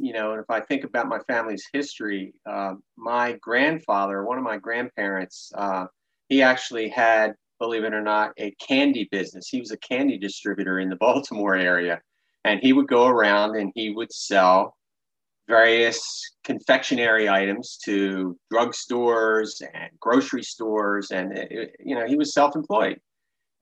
you 0.01 0.15
know, 0.15 0.35
if 0.35 0.49
I 0.49 0.61
think 0.61 0.85
about 0.85 1.09
my 1.09 1.19
family's 1.29 1.67
history, 1.73 2.33
uh, 2.49 2.75
my 2.97 3.33
grandfather, 3.43 4.25
one 4.25 4.39
of 4.39 4.45
my 4.45 4.57
grandparents, 4.57 5.53
uh, 5.55 5.87
he 6.29 6.43
actually 6.43 6.89
had, 6.89 7.35
believe 7.59 7.85
it 7.85 7.93
or 7.93 8.01
not, 8.01 8.33
a 8.39 8.51
candy 8.67 9.09
business. 9.11 9.49
He 9.49 9.61
was 9.61 9.73
a 9.73 9.77
candy 9.77 10.17
distributor 10.17 10.81
in 10.81 10.89
the 10.89 10.97
Baltimore 11.01 11.55
area. 11.55 12.01
And 12.45 12.61
he 12.61 12.73
would 12.73 12.89
go 12.89 13.07
around 13.07 13.57
and 13.57 13.71
he 13.75 13.91
would 13.91 14.11
sell 14.11 14.75
various 15.47 16.01
confectionery 16.45 17.29
items 17.29 17.77
to 17.85 18.39
drugstores 18.51 19.61
and 19.75 19.91
grocery 19.99 20.45
stores 20.45 21.11
and 21.11 21.37
it, 21.37 21.75
you 21.81 21.97
know 21.97 22.07
he 22.07 22.15
was 22.15 22.33
self-employed 22.33 23.01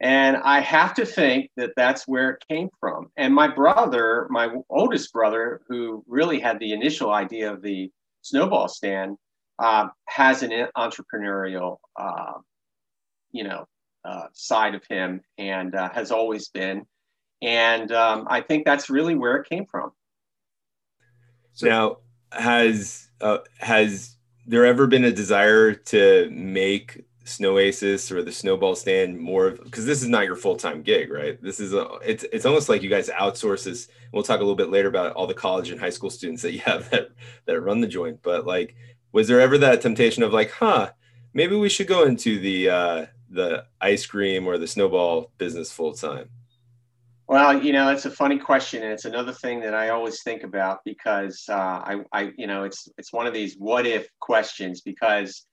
and 0.01 0.37
i 0.39 0.61
have 0.61 0.95
to 0.95 1.05
think 1.05 1.51
that 1.57 1.73
that's 1.77 2.07
where 2.07 2.31
it 2.31 2.45
came 2.49 2.69
from. 2.81 3.11
And 3.17 3.35
my 3.35 3.49
brother 3.49 4.27
my 4.31 4.49
oldest 4.71 5.13
brother 5.13 5.63
who 5.69 6.05
really 6.07 6.41
had 6.41 6.59
the 6.59 6.73
initial 6.73 7.13
idea 7.13 7.53
of 7.53 7.63
the 7.63 7.91
snowball 8.23 8.69
stand 8.69 9.17
uh, 9.59 9.89
has 10.07 10.43
an 10.43 10.53
entrepreneurial 10.77 11.79
uh, 11.97 12.35
you 13.33 13.45
know 13.45 13.67
uh, 14.05 14.27
side 14.33 14.75
of 14.75 14.83
him 14.89 15.21
and 15.37 15.75
uh, 15.75 15.91
has 15.91 16.11
always 16.11 16.49
been. 16.49 16.85
And 17.43 17.93
um, 17.93 18.27
i 18.29 18.41
think 18.41 18.65
that's 18.65 18.91
really 18.91 19.15
where 19.15 19.37
it 19.37 19.49
came 19.49 19.67
from. 19.67 19.91
So, 21.53 21.69
now, 21.69 21.97
has 22.31 23.09
uh, 23.21 23.39
has 23.59 24.17
there 24.47 24.65
ever 24.65 24.87
been 24.87 25.05
a 25.05 25.13
desire 25.13 25.75
to 25.75 26.31
make 26.31 27.05
Snowasis 27.29 28.11
or 28.11 28.23
the 28.23 28.33
Snowball 28.33 28.75
Stand 28.75 29.19
more 29.19 29.47
of 29.49 29.63
because 29.63 29.87
this 29.87 30.03
is 30.03 30.09
not 30.09 30.25
your 30.25 30.37
full 30.37 30.57
time 30.57 30.83
gig, 30.83 31.11
right? 31.11 31.41
This 31.43 31.61
is 31.61 31.75
a 31.75 31.87
it's 32.05 32.25
it's 32.33 32.47
almost 32.47 32.69
like 32.69 32.83
you 32.83 32.91
guys 32.91 33.09
outsource 33.09 33.65
this. 33.65 33.89
We'll 34.13 34.23
talk 34.23 34.39
a 34.39 34.43
little 34.43 34.57
bit 34.57 34.71
later 34.71 34.89
about 34.89 35.13
all 35.13 35.27
the 35.27 35.35
college 35.35 35.71
and 35.71 35.81
high 35.81 35.91
school 35.91 36.11
students 36.11 36.43
that 36.43 36.53
you 36.53 36.61
have 36.61 36.91
that 36.91 37.11
that 37.47 37.61
run 37.61 37.81
the 37.81 37.87
joint. 37.87 38.21
But 38.23 38.47
like, 38.47 38.75
was 39.13 39.29
there 39.29 39.41
ever 39.41 39.59
that 39.59 39.81
temptation 39.81 40.23
of 40.23 40.33
like, 40.33 40.51
huh, 40.51 40.91
maybe 41.35 41.57
we 41.57 41.69
should 41.69 41.87
go 41.87 42.05
into 42.05 42.39
the 42.41 42.71
uh, 42.71 43.07
the 43.31 43.65
ice 43.81 44.07
cream 44.07 44.47
or 44.47 44.59
the 44.59 44.67
snowball 44.67 45.31
business 45.39 45.71
full 45.71 45.93
time? 45.93 46.31
Well, 47.29 47.63
you 47.63 47.73
know, 47.75 47.91
it's 47.91 48.07
a 48.07 48.11
funny 48.11 48.39
question, 48.39 48.83
and 48.83 48.91
it's 48.91 49.05
another 49.05 49.33
thing 49.33 49.61
that 49.61 49.75
I 49.75 49.91
always 49.91 50.23
think 50.23 50.45
about 50.45 50.81
because 50.87 51.45
uh, 51.51 51.53
I, 51.55 52.01
I, 52.11 52.33
you 52.39 52.47
know, 52.47 52.65
it's 52.65 52.89
it's 52.97 53.13
one 53.13 53.27
of 53.27 53.35
these 53.35 53.55
what 53.59 53.87
if 53.87 54.09
questions 54.19 54.81
because, 54.81 55.45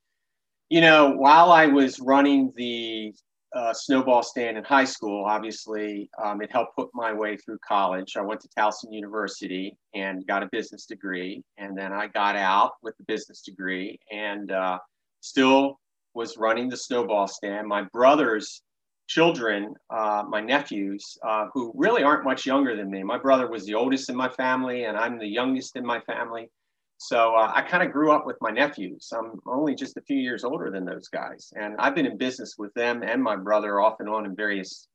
you 0.69 0.81
know, 0.81 1.11
while 1.11 1.51
I 1.51 1.67
was 1.67 1.99
running 1.99 2.51
the 2.55 3.13
uh, 3.55 3.73
snowball 3.73 4.23
stand 4.23 4.57
in 4.57 4.63
high 4.63 4.83
school, 4.85 5.25
obviously, 5.25 6.09
um, 6.21 6.41
it 6.41 6.51
helped 6.51 6.75
put 6.75 6.89
my 6.93 7.13
way 7.13 7.37
through 7.37 7.59
college. 7.65 8.17
I 8.17 8.21
went 8.21 8.41
to 8.41 8.49
Towson 8.57 8.91
University 8.91 9.77
and 9.93 10.25
got 10.27 10.43
a 10.43 10.49
business 10.51 10.85
degree, 10.85 11.43
and 11.57 11.77
then 11.77 11.93
I 11.93 12.07
got 12.07 12.35
out 12.35 12.73
with 12.81 12.97
the 12.97 13.05
business 13.05 13.41
degree 13.41 13.99
and 14.11 14.51
uh, 14.51 14.79
still 15.21 15.79
was 16.13 16.37
running 16.37 16.69
the 16.69 16.77
snowball 16.77 17.27
stand. 17.27 17.67
My 17.67 17.83
brother's 17.93 18.61
children, 19.07 19.73
uh, 19.89 20.23
my 20.27 20.41
nephews, 20.41 21.17
uh, 21.25 21.47
who 21.53 21.71
really 21.75 22.03
aren't 22.03 22.23
much 22.23 22.45
younger 22.45 22.75
than 22.75 22.89
me. 22.89 23.03
My 23.03 23.17
brother 23.17 23.47
was 23.47 23.65
the 23.65 23.75
oldest 23.75 24.09
in 24.09 24.15
my 24.15 24.29
family, 24.29 24.85
and 24.85 24.97
I'm 24.97 25.19
the 25.19 25.27
youngest 25.27 25.75
in 25.75 25.85
my 25.85 25.99
family. 26.01 26.49
So 26.97 27.35
uh, 27.35 27.51
I 27.53 27.61
kind 27.61 27.83
of 27.83 27.91
grew 27.91 28.11
up 28.11 28.25
with 28.25 28.37
my 28.41 28.51
nephews. 28.51 29.11
I'm 29.15 29.39
only 29.45 29.75
just 29.75 29.97
a 29.97 30.01
few 30.01 30.17
years 30.17 30.43
older 30.43 30.71
than 30.71 30.85
those 30.85 31.07
guys. 31.09 31.51
And 31.55 31.75
I've 31.77 31.95
been 31.95 32.05
in 32.05 32.17
business 32.17 32.55
with 32.57 32.73
them 32.73 33.03
and 33.03 33.21
my 33.21 33.35
brother 33.35 33.81
off 33.81 33.99
and 33.99 34.09
on 34.09 34.25
in 34.25 34.35
various 34.35 34.87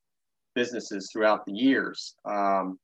businesses 0.55 1.11
throughout 1.13 1.45
the 1.45 1.53
years. 1.53 2.15
Um, 2.25 2.79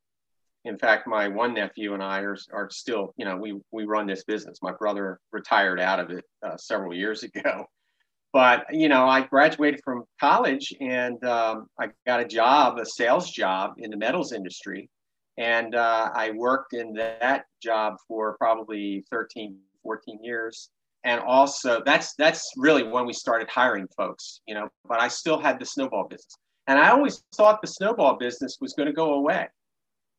in 0.64 0.78
fact, 0.78 1.06
my 1.06 1.28
one 1.28 1.54
nephew 1.54 1.94
and 1.94 2.02
I 2.02 2.20
are, 2.20 2.36
are 2.52 2.68
still, 2.70 3.14
you 3.16 3.24
know, 3.24 3.36
we, 3.36 3.58
we 3.70 3.84
run 3.84 4.06
this 4.06 4.24
business. 4.24 4.58
My 4.62 4.72
brother 4.72 5.20
retired 5.32 5.80
out 5.80 6.00
of 6.00 6.10
it 6.10 6.24
uh, 6.42 6.56
several 6.56 6.94
years 6.94 7.22
ago. 7.22 7.66
But, 8.32 8.66
you 8.70 8.88
know, 8.88 9.08
I 9.08 9.22
graduated 9.22 9.80
from 9.82 10.04
college 10.20 10.74
and 10.80 11.22
um, 11.24 11.68
I 11.80 11.88
got 12.06 12.20
a 12.20 12.24
job, 12.26 12.78
a 12.78 12.84
sales 12.84 13.30
job 13.30 13.74
in 13.78 13.90
the 13.90 13.96
metals 13.96 14.32
industry 14.32 14.90
and 15.38 15.74
uh, 15.74 16.10
I 16.14 16.30
worked 16.30 16.72
in 16.72 16.94
that 16.94 17.44
job 17.62 17.96
for 18.08 18.36
probably 18.38 19.04
13, 19.10 19.58
14 19.82 20.18
years. 20.22 20.70
And 21.04 21.20
also 21.20 21.82
that's 21.84 22.14
that's 22.14 22.50
really 22.56 22.82
when 22.82 23.06
we 23.06 23.12
started 23.12 23.48
hiring 23.48 23.86
folks, 23.96 24.40
you 24.46 24.54
know, 24.54 24.68
but 24.88 25.00
I 25.00 25.08
still 25.08 25.38
had 25.38 25.60
the 25.60 25.66
snowball 25.66 26.08
business. 26.08 26.36
And 26.66 26.78
I 26.78 26.90
always 26.90 27.22
thought 27.36 27.60
the 27.60 27.68
snowball 27.68 28.16
business 28.16 28.58
was 28.60 28.72
going 28.72 28.86
to 28.86 28.92
go 28.92 29.14
away. 29.14 29.46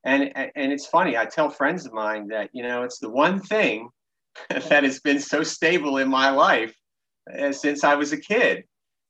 And 0.05 0.31
and 0.35 0.71
it's 0.71 0.85
funny, 0.85 1.17
I 1.17 1.25
tell 1.25 1.49
friends 1.49 1.85
of 1.85 1.93
mine 1.93 2.27
that, 2.29 2.49
you 2.53 2.63
know, 2.63 2.83
it's 2.83 2.99
the 2.99 3.09
one 3.09 3.41
thing 3.41 3.89
that 4.49 4.83
has 4.83 4.99
been 5.01 5.19
so 5.19 5.43
stable 5.43 5.97
in 5.97 6.07
my 6.07 6.29
life 6.29 6.73
uh, 7.37 7.51
since 7.51 7.83
I 7.83 7.95
was 7.95 8.13
a 8.13 8.17
kid. 8.17 8.63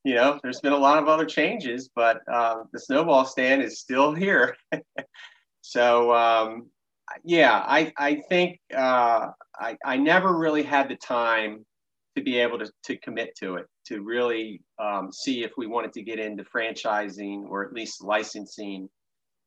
You 0.03 0.15
know, 0.15 0.39
there's 0.41 0.61
been 0.61 0.73
a 0.73 0.77
lot 0.77 1.03
of 1.03 1.09
other 1.09 1.25
changes, 1.25 1.89
but 1.93 2.21
uh, 2.31 2.63
the 2.71 2.79
snowball 2.79 3.25
stand 3.25 3.61
is 3.61 3.79
still 3.79 4.13
here. 4.15 4.55
So 5.67 6.15
um, 6.15 6.69
yeah, 7.25 7.61
I 7.67 7.91
I 7.97 8.21
think 8.29 8.59
uh, 8.73 9.31
I 9.59 9.75
I 9.83 9.97
never 9.97 10.37
really 10.37 10.63
had 10.63 10.87
the 10.87 10.95
time 10.95 11.65
to 12.15 12.23
be 12.23 12.39
able 12.39 12.57
to 12.59 12.71
to 12.85 12.97
commit 12.97 13.35
to 13.39 13.55
it 13.55 13.65
to 13.87 14.01
really 14.01 14.61
um, 14.79 15.11
see 15.11 15.43
if 15.43 15.51
we 15.57 15.67
wanted 15.67 15.91
to 15.93 16.03
get 16.03 16.19
into 16.19 16.45
franchising 16.45 17.43
or 17.49 17.65
at 17.65 17.73
least 17.73 18.01
licensing. 18.01 18.87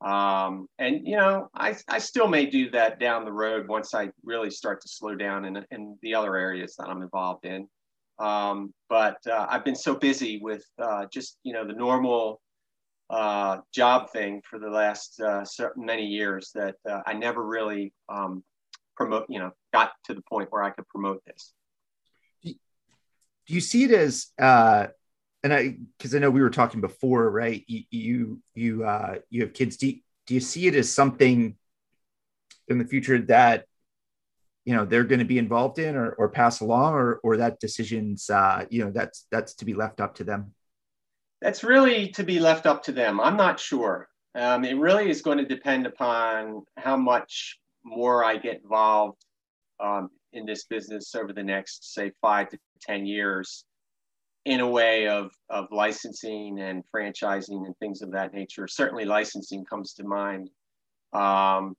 Um, 0.05 0.67
and 0.79 1.07
you 1.09 1.17
know, 1.17 1.49
I, 1.55 1.75
I 1.89 1.99
still 1.99 2.29
may 2.29 2.45
do 2.45 2.71
that 2.71 3.01
down 3.01 3.25
the 3.25 3.33
road 3.33 3.67
once 3.67 3.95
I 3.95 4.11
really 4.23 4.51
start 4.51 4.83
to 4.83 4.89
slow 4.89 5.15
down 5.15 5.47
in, 5.47 5.65
in 5.71 5.97
the 6.03 6.15
other 6.15 6.37
areas 6.37 6.75
that 6.77 6.89
I'm 6.89 7.01
involved 7.01 7.47
in. 7.47 7.67
Um, 8.19 8.75
but 8.91 9.17
uh, 9.27 9.47
I've 9.49 9.65
been 9.65 9.75
so 9.75 9.95
busy 9.95 10.39
with 10.43 10.67
uh, 10.79 11.07
just 11.11 11.39
you 11.45 11.55
know 11.55 11.67
the 11.67 11.73
normal 11.73 12.43
uh, 13.11 13.59
job 13.75 14.11
thing 14.11 14.41
for 14.49 14.59
the 14.59 14.71
last 14.71 15.21
uh, 15.21 15.45
many 15.77 16.07
years 16.07 16.53
that 16.55 16.77
uh, 16.89 17.01
I 17.07 17.15
never 17.15 17.45
really 17.45 17.93
um, 18.09 18.45
promote, 18.97 19.27
you 19.29 19.41
know, 19.41 19.51
got 19.73 19.91
to 20.05 20.15
the 20.15 20.23
point 20.23 20.49
where 20.51 20.63
I 20.63 20.71
could 20.71 20.87
promote 20.89 21.23
this. 21.27 21.53
Do 22.45 23.55
you 23.55 23.61
see 23.61 23.85
it 23.85 23.91
as, 23.91 24.29
uh, 24.41 24.87
and 25.43 25.53
I, 25.53 25.77
because 25.99 26.15
I 26.15 26.21
know 26.21 26.31
we 26.31 26.43
were 26.43 26.51
talking 26.51 26.81
before, 26.81 27.29
right? 27.29 27.65
You 27.67 27.83
you 27.91 28.43
you, 28.55 28.85
uh, 28.85 29.17
you 29.29 29.43
have 29.43 29.55
kids. 29.55 29.77
Do 29.77 29.89
you, 29.89 29.97
do 30.27 30.35
you 30.35 30.41
see 30.41 30.69
it 30.69 30.77
as 30.77 30.93
something 30.93 31.57
in 32.69 32.79
the 32.79 32.85
future 32.85 33.19
that 33.23 33.65
you 34.65 34.77
know 34.77 34.85
they're 34.85 35.03
going 35.03 35.19
to 35.19 35.25
be 35.25 35.39
involved 35.39 35.81
in 35.81 35.97
or, 35.97 36.11
or 36.13 36.29
pass 36.29 36.61
along, 36.61 36.95
or 36.95 37.17
or 37.25 37.39
that 37.39 37.59
decisions, 37.59 38.31
uh, 38.31 38.67
you 38.71 38.85
know, 38.85 38.93
that's 38.93 39.27
that's 39.33 39.55
to 39.55 39.65
be 39.65 39.75
left 39.75 40.01
up 40.01 40.15
to 40.17 40.25
them? 40.25 40.55
That's 41.41 41.65
really 41.65 42.09
to 42.11 42.23
be 42.23 42.39
left 42.39 42.67
up 42.67 42.83
to 42.85 42.93
them. 42.93 43.21
I'm 43.21 43.37
not 43.37 43.59
sure. 43.59 44.09
Um, 44.35 44.65
it 44.65 44.79
really 44.79 45.11
is 45.11 45.23
going 45.23 45.39
to 45.39 45.45
depend 45.45 45.87
upon 45.87 46.63
how 46.77 46.97
much 46.97 47.59
more 47.85 48.25
I 48.25 48.37
get 48.37 48.63
involved 48.63 49.25
um, 49.81 50.11
in 50.33 50.47
this 50.47 50.65
business 50.65 51.15
over 51.15 51.33
the 51.33 51.43
next, 51.43 51.95
say, 51.95 52.13
five 52.21 52.49
to 52.51 52.59
10 52.83 53.07
years 53.07 53.65
in 54.45 54.61
a 54.61 54.69
way 54.69 55.09
of, 55.09 55.31
of 55.49 55.67
licensing 55.71 56.61
and 56.61 56.85
franchising 56.95 57.67
and 57.67 57.77
things 57.79 58.03
of 58.03 58.13
that 58.13 58.33
nature. 58.33 58.67
Certainly, 58.69 59.07
licensing 59.07 59.65
comes 59.65 59.95
to 59.95 60.05
mind. 60.05 60.49
Um, 61.13 61.75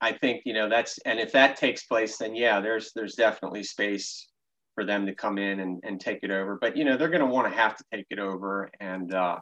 I 0.00 0.12
think 0.12 0.42
you 0.44 0.52
know 0.52 0.68
that's 0.68 0.98
and 1.06 1.18
if 1.18 1.32
that 1.32 1.56
takes 1.56 1.86
place, 1.86 2.18
then 2.18 2.34
yeah, 2.34 2.60
there's 2.60 2.92
there's 2.94 3.14
definitely 3.14 3.62
space 3.62 4.28
for 4.74 4.84
them 4.84 5.06
to 5.06 5.14
come 5.14 5.38
in 5.38 5.60
and, 5.60 5.80
and 5.84 6.00
take 6.00 6.20
it 6.22 6.30
over. 6.30 6.58
But 6.60 6.76
you 6.76 6.84
know, 6.84 6.96
they're 6.96 7.08
going 7.08 7.20
to 7.20 7.26
want 7.26 7.50
to 7.50 7.58
have 7.58 7.76
to 7.76 7.84
take 7.92 8.06
it 8.10 8.18
over, 8.18 8.70
and 8.80 9.12
uh, 9.14 9.38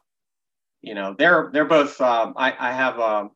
you 0.83 0.95
know, 0.95 1.15
they're 1.17 1.51
they're 1.53 1.65
both. 1.65 2.01
Um, 2.01 2.35
I 2.37 2.55
I 2.59 2.73
have 2.73 2.99
um, 3.01 3.31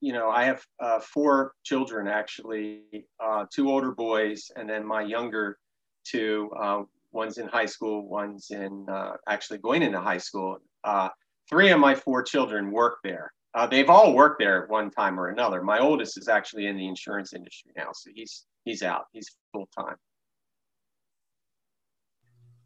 you 0.00 0.12
know 0.12 0.30
I 0.30 0.44
have 0.44 0.62
uh, 0.80 1.00
four 1.00 1.52
children 1.64 2.08
actually, 2.08 2.82
uh, 3.22 3.44
two 3.52 3.70
older 3.70 3.92
boys, 3.92 4.50
and 4.56 4.68
then 4.68 4.86
my 4.86 5.02
younger 5.02 5.58
two. 6.04 6.50
Uh, 6.58 6.82
one's 7.12 7.38
in 7.38 7.48
high 7.48 7.66
school, 7.66 8.06
one's 8.06 8.50
in 8.50 8.86
uh, 8.88 9.12
actually 9.28 9.58
going 9.58 9.82
into 9.82 10.00
high 10.00 10.18
school. 10.18 10.58
Uh, 10.84 11.08
three 11.48 11.70
of 11.70 11.80
my 11.80 11.94
four 11.94 12.22
children 12.22 12.70
work 12.70 12.98
there. 13.02 13.32
Uh, 13.54 13.66
they've 13.66 13.88
all 13.88 14.14
worked 14.14 14.38
there 14.38 14.64
at 14.64 14.70
one 14.70 14.90
time 14.90 15.18
or 15.18 15.28
another. 15.28 15.62
My 15.62 15.78
oldest 15.78 16.18
is 16.18 16.28
actually 16.28 16.66
in 16.66 16.76
the 16.76 16.86
insurance 16.86 17.32
industry 17.32 17.72
now, 17.76 17.88
so 17.94 18.10
he's 18.14 18.44
he's 18.64 18.82
out. 18.82 19.04
He's 19.12 19.30
full 19.52 19.68
time. 19.78 19.96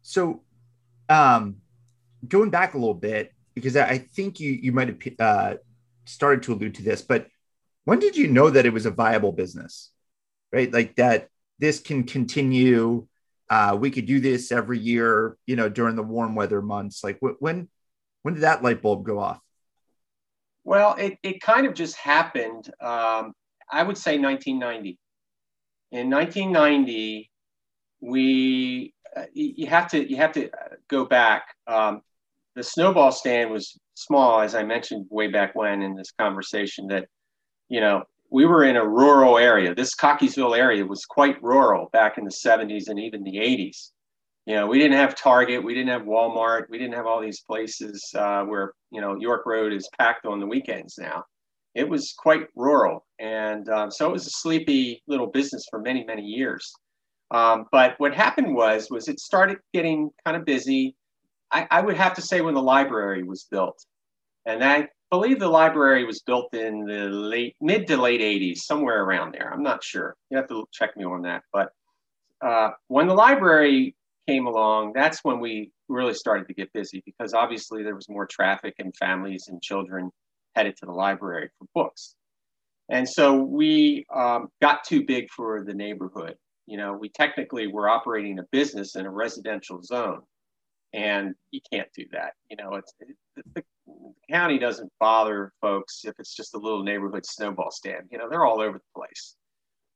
So, 0.01 0.41
um, 1.09 1.57
going 2.27 2.49
back 2.49 2.73
a 2.73 2.77
little 2.77 2.93
bit, 2.93 3.33
because 3.53 3.75
I 3.75 3.97
think 3.97 4.39
you 4.39 4.51
you 4.51 4.71
might 4.71 4.87
have 4.87 4.99
uh, 5.19 5.55
started 6.05 6.43
to 6.43 6.53
allude 6.53 6.75
to 6.75 6.83
this, 6.83 7.01
but 7.01 7.27
when 7.83 7.99
did 7.99 8.15
you 8.15 8.27
know 8.27 8.49
that 8.49 8.65
it 8.65 8.73
was 8.73 8.85
a 8.85 8.91
viable 8.91 9.31
business, 9.31 9.91
right? 10.51 10.71
Like 10.71 10.95
that 10.95 11.29
this 11.59 11.79
can 11.79 12.03
continue. 12.03 13.07
Uh, 13.49 13.77
we 13.79 13.91
could 13.91 14.05
do 14.05 14.19
this 14.19 14.51
every 14.51 14.79
year, 14.79 15.37
you 15.45 15.55
know, 15.55 15.67
during 15.67 15.95
the 15.95 16.03
warm 16.03 16.35
weather 16.35 16.61
months. 16.61 17.03
Like 17.03 17.19
when 17.19 17.67
when 18.21 18.33
did 18.35 18.43
that 18.43 18.63
light 18.63 18.81
bulb 18.81 19.03
go 19.03 19.19
off? 19.19 19.39
Well, 20.63 20.95
it, 20.95 21.17
it 21.23 21.41
kind 21.41 21.65
of 21.65 21.73
just 21.73 21.95
happened. 21.95 22.71
Um, 22.79 23.33
I 23.69 23.83
would 23.83 23.97
say 23.97 24.19
1990. 24.19 24.99
In 25.91 26.09
1990, 26.09 27.31
we 27.99 28.93
uh, 29.15 29.25
you 29.33 29.67
have 29.67 29.89
to 29.91 30.09
you 30.09 30.17
have 30.17 30.31
to 30.33 30.47
uh, 30.47 30.75
go 30.87 31.05
back. 31.05 31.43
Um, 31.67 32.01
the 32.55 32.63
snowball 32.63 33.11
stand 33.11 33.51
was 33.51 33.77
small, 33.93 34.41
as 34.41 34.55
I 34.55 34.63
mentioned 34.63 35.07
way 35.09 35.27
back 35.27 35.55
when 35.55 35.81
in 35.81 35.95
this 35.95 36.11
conversation. 36.11 36.87
That 36.87 37.07
you 37.69 37.81
know 37.81 38.03
we 38.29 38.45
were 38.45 38.63
in 38.63 38.77
a 38.77 38.87
rural 38.87 39.37
area. 39.37 39.75
This 39.75 39.95
Cockeysville 39.95 40.57
area 40.57 40.85
was 40.85 41.05
quite 41.05 41.41
rural 41.43 41.89
back 41.91 42.17
in 42.17 42.23
the 42.23 42.31
70s 42.31 42.87
and 42.87 42.97
even 42.97 43.23
the 43.23 43.37
80s. 43.37 43.91
You 44.45 44.55
know, 44.55 44.67
we 44.67 44.79
didn't 44.79 44.97
have 44.97 45.15
Target, 45.15 45.63
we 45.63 45.75
didn't 45.75 45.89
have 45.89 46.03
Walmart, 46.03 46.63
we 46.69 46.79
didn't 46.79 46.95
have 46.95 47.05
all 47.05 47.21
these 47.21 47.41
places 47.41 48.03
uh, 48.17 48.43
where 48.43 48.73
you 48.91 48.99
know 48.99 49.15
York 49.19 49.45
Road 49.45 49.73
is 49.73 49.87
packed 49.99 50.25
on 50.25 50.39
the 50.39 50.47
weekends 50.47 50.97
now. 50.97 51.25
It 51.75 51.87
was 51.87 52.13
quite 52.17 52.47
rural, 52.55 53.05
and 53.19 53.69
um, 53.69 53.91
so 53.91 54.09
it 54.09 54.11
was 54.11 54.25
a 54.25 54.31
sleepy 54.31 55.03
little 55.07 55.27
business 55.27 55.65
for 55.69 55.79
many 55.79 56.03
many 56.03 56.23
years. 56.23 56.73
Um, 57.31 57.65
but 57.71 57.95
what 57.97 58.13
happened 58.13 58.53
was, 58.53 58.89
was 58.89 59.07
it 59.07 59.19
started 59.19 59.57
getting 59.73 60.11
kind 60.25 60.35
of 60.35 60.45
busy. 60.45 60.95
I, 61.51 61.67
I, 61.71 61.81
would 61.81 61.95
have 61.95 62.13
to 62.15 62.21
say 62.21 62.41
when 62.41 62.53
the 62.53 62.61
library 62.61 63.23
was 63.23 63.47
built, 63.49 63.85
and 64.45 64.63
I 64.63 64.89
believe 65.09 65.39
the 65.39 65.47
library 65.47 66.03
was 66.03 66.21
built 66.21 66.53
in 66.53 66.85
the 66.85 67.05
late, 67.09 67.55
mid 67.61 67.87
to 67.87 67.97
late 67.97 68.21
'80s, 68.21 68.59
somewhere 68.59 69.03
around 69.03 69.33
there. 69.33 69.51
I'm 69.53 69.63
not 69.63 69.81
sure. 69.83 70.15
You 70.29 70.37
have 70.37 70.49
to 70.49 70.65
check 70.73 70.97
me 70.97 71.05
on 71.05 71.21
that. 71.21 71.43
But 71.53 71.69
uh, 72.41 72.71
when 72.87 73.07
the 73.07 73.13
library 73.13 73.95
came 74.27 74.45
along, 74.45 74.91
that's 74.93 75.23
when 75.23 75.39
we 75.39 75.71
really 75.87 76.13
started 76.13 76.47
to 76.47 76.53
get 76.53 76.71
busy 76.73 77.01
because 77.05 77.33
obviously 77.33 77.81
there 77.83 77.95
was 77.95 78.09
more 78.09 78.25
traffic 78.25 78.75
and 78.79 78.95
families 78.97 79.45
and 79.47 79.61
children 79.61 80.09
headed 80.55 80.75
to 80.77 80.85
the 80.85 80.91
library 80.91 81.49
for 81.57 81.67
books. 81.73 82.15
And 82.89 83.07
so 83.07 83.41
we 83.41 84.05
um, 84.13 84.49
got 84.61 84.83
too 84.83 85.05
big 85.05 85.29
for 85.29 85.63
the 85.63 85.73
neighborhood 85.73 86.35
you 86.67 86.77
know, 86.77 86.93
we 86.93 87.09
technically 87.09 87.67
were 87.67 87.89
operating 87.89 88.39
a 88.39 88.43
business 88.51 88.95
in 88.95 89.05
a 89.05 89.11
residential 89.11 89.81
zone, 89.81 90.21
and 90.93 91.35
you 91.51 91.61
can't 91.71 91.89
do 91.95 92.05
that. 92.11 92.33
You 92.49 92.57
know, 92.57 92.75
it's 92.75 92.93
it, 92.99 93.15
the, 93.35 93.43
the, 93.55 93.63
county 94.31 94.57
doesn't 94.57 94.91
bother 94.99 95.51
folks 95.59 96.05
if 96.05 96.13
it's 96.17 96.35
just 96.35 96.55
a 96.55 96.57
little 96.57 96.83
neighborhood 96.83 97.25
snowball 97.25 97.71
stand. 97.71 98.07
You 98.11 98.17
know, 98.17 98.29
they're 98.29 98.45
all 98.45 98.61
over 98.61 98.77
the 98.77 98.99
place, 98.99 99.35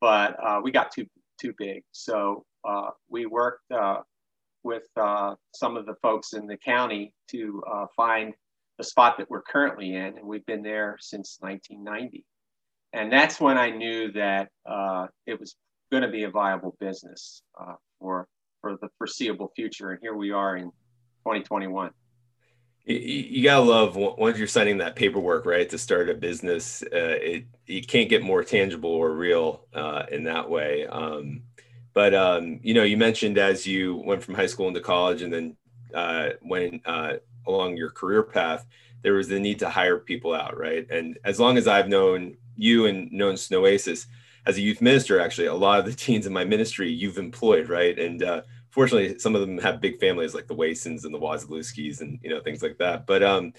but 0.01 0.35
uh, 0.43 0.59
we 0.63 0.71
got 0.71 0.91
too 0.91 1.05
too 1.39 1.53
big, 1.57 1.83
so 1.91 2.45
uh, 2.67 2.89
we 3.09 3.25
worked 3.25 3.71
uh, 3.71 4.01
with 4.63 4.83
uh, 4.97 5.35
some 5.53 5.77
of 5.77 5.85
the 5.85 5.95
folks 6.01 6.33
in 6.33 6.47
the 6.47 6.57
county 6.57 7.13
to 7.29 7.61
uh, 7.71 7.85
find 7.95 8.33
the 8.77 8.83
spot 8.83 9.17
that 9.17 9.29
we're 9.29 9.41
currently 9.41 9.95
in, 9.95 10.17
and 10.17 10.23
we've 10.23 10.45
been 10.45 10.63
there 10.63 10.97
since 10.99 11.37
1990 11.39 12.25
and 12.95 13.11
that's 13.11 13.41
when 13.41 13.57
I 13.57 13.69
knew 13.69 14.11
that 14.13 14.47
uh, 14.65 15.07
it 15.27 15.37
was 15.37 15.55
going 15.99 16.11
to 16.11 16.17
be 16.17 16.23
a 16.25 16.29
viable 16.29 16.75
business 16.79 17.41
uh, 17.59 17.75
for 17.99 18.27
for 18.59 18.77
the 18.81 18.89
foreseeable 18.97 19.51
future. 19.55 19.91
And 19.91 19.99
here 20.01 20.15
we 20.15 20.31
are 20.31 20.57
in 20.57 20.65
2021. 20.65 21.91
You, 22.85 22.95
you 22.95 23.43
gotta 23.43 23.63
love 23.63 23.95
once 23.95 24.37
you're 24.37 24.47
signing 24.47 24.77
that 24.79 24.95
paperwork, 24.95 25.45
right, 25.45 25.69
to 25.69 25.77
start 25.77 26.09
a 26.09 26.13
business. 26.13 26.83
Uh, 26.83 27.17
it 27.31 27.45
you 27.65 27.81
can't 27.81 28.09
get 28.09 28.23
more 28.23 28.43
tangible 28.43 28.89
or 28.89 29.13
real 29.13 29.67
uh, 29.73 30.03
in 30.11 30.25
that 30.25 30.49
way. 30.49 30.85
Um, 30.85 31.43
but 31.93 32.13
um, 32.13 32.59
you 32.61 32.73
know, 32.73 32.83
you 32.83 32.97
mentioned 32.97 33.37
as 33.37 33.65
you 33.65 33.95
went 33.95 34.21
from 34.21 34.35
high 34.35 34.47
school 34.47 34.67
into 34.67 34.81
college, 34.81 35.21
and 35.21 35.31
then 35.31 35.55
uh, 35.93 36.29
went 36.41 36.81
uh, 36.85 37.13
along 37.47 37.77
your 37.77 37.89
career 37.89 38.21
path, 38.21 38.65
there 39.01 39.13
was 39.13 39.29
the 39.29 39.39
need 39.39 39.59
to 39.59 39.69
hire 39.69 39.97
people 39.97 40.33
out, 40.33 40.57
right? 40.57 40.85
And 40.89 41.17
as 41.23 41.39
long 41.39 41.57
as 41.57 41.67
I've 41.67 41.87
known 41.87 42.35
you 42.57 42.85
and 42.85 43.11
known 43.11 43.35
Snowasis 43.35 44.07
as 44.45 44.57
a 44.57 44.61
youth 44.61 44.81
minister, 44.81 45.19
actually, 45.19 45.47
a 45.47 45.53
lot 45.53 45.79
of 45.79 45.85
the 45.85 45.93
teens 45.95 46.25
in 46.25 46.33
my 46.33 46.43
ministry 46.43 46.91
you've 46.91 47.17
employed, 47.17 47.69
right? 47.69 47.97
And 47.97 48.23
uh, 48.23 48.41
fortunately, 48.69 49.19
some 49.19 49.35
of 49.35 49.41
them 49.41 49.57
have 49.59 49.81
big 49.81 49.99
families 49.99 50.33
like 50.33 50.47
the 50.47 50.53
Wasons 50.53 51.05
and 51.05 51.13
the 51.13 51.19
Wazalewskis 51.19 52.01
and 52.01 52.19
you 52.21 52.29
know 52.29 52.41
things 52.41 52.61
like 52.61 52.77
that. 52.77 53.05
But 53.05 53.23
um, 53.23 53.53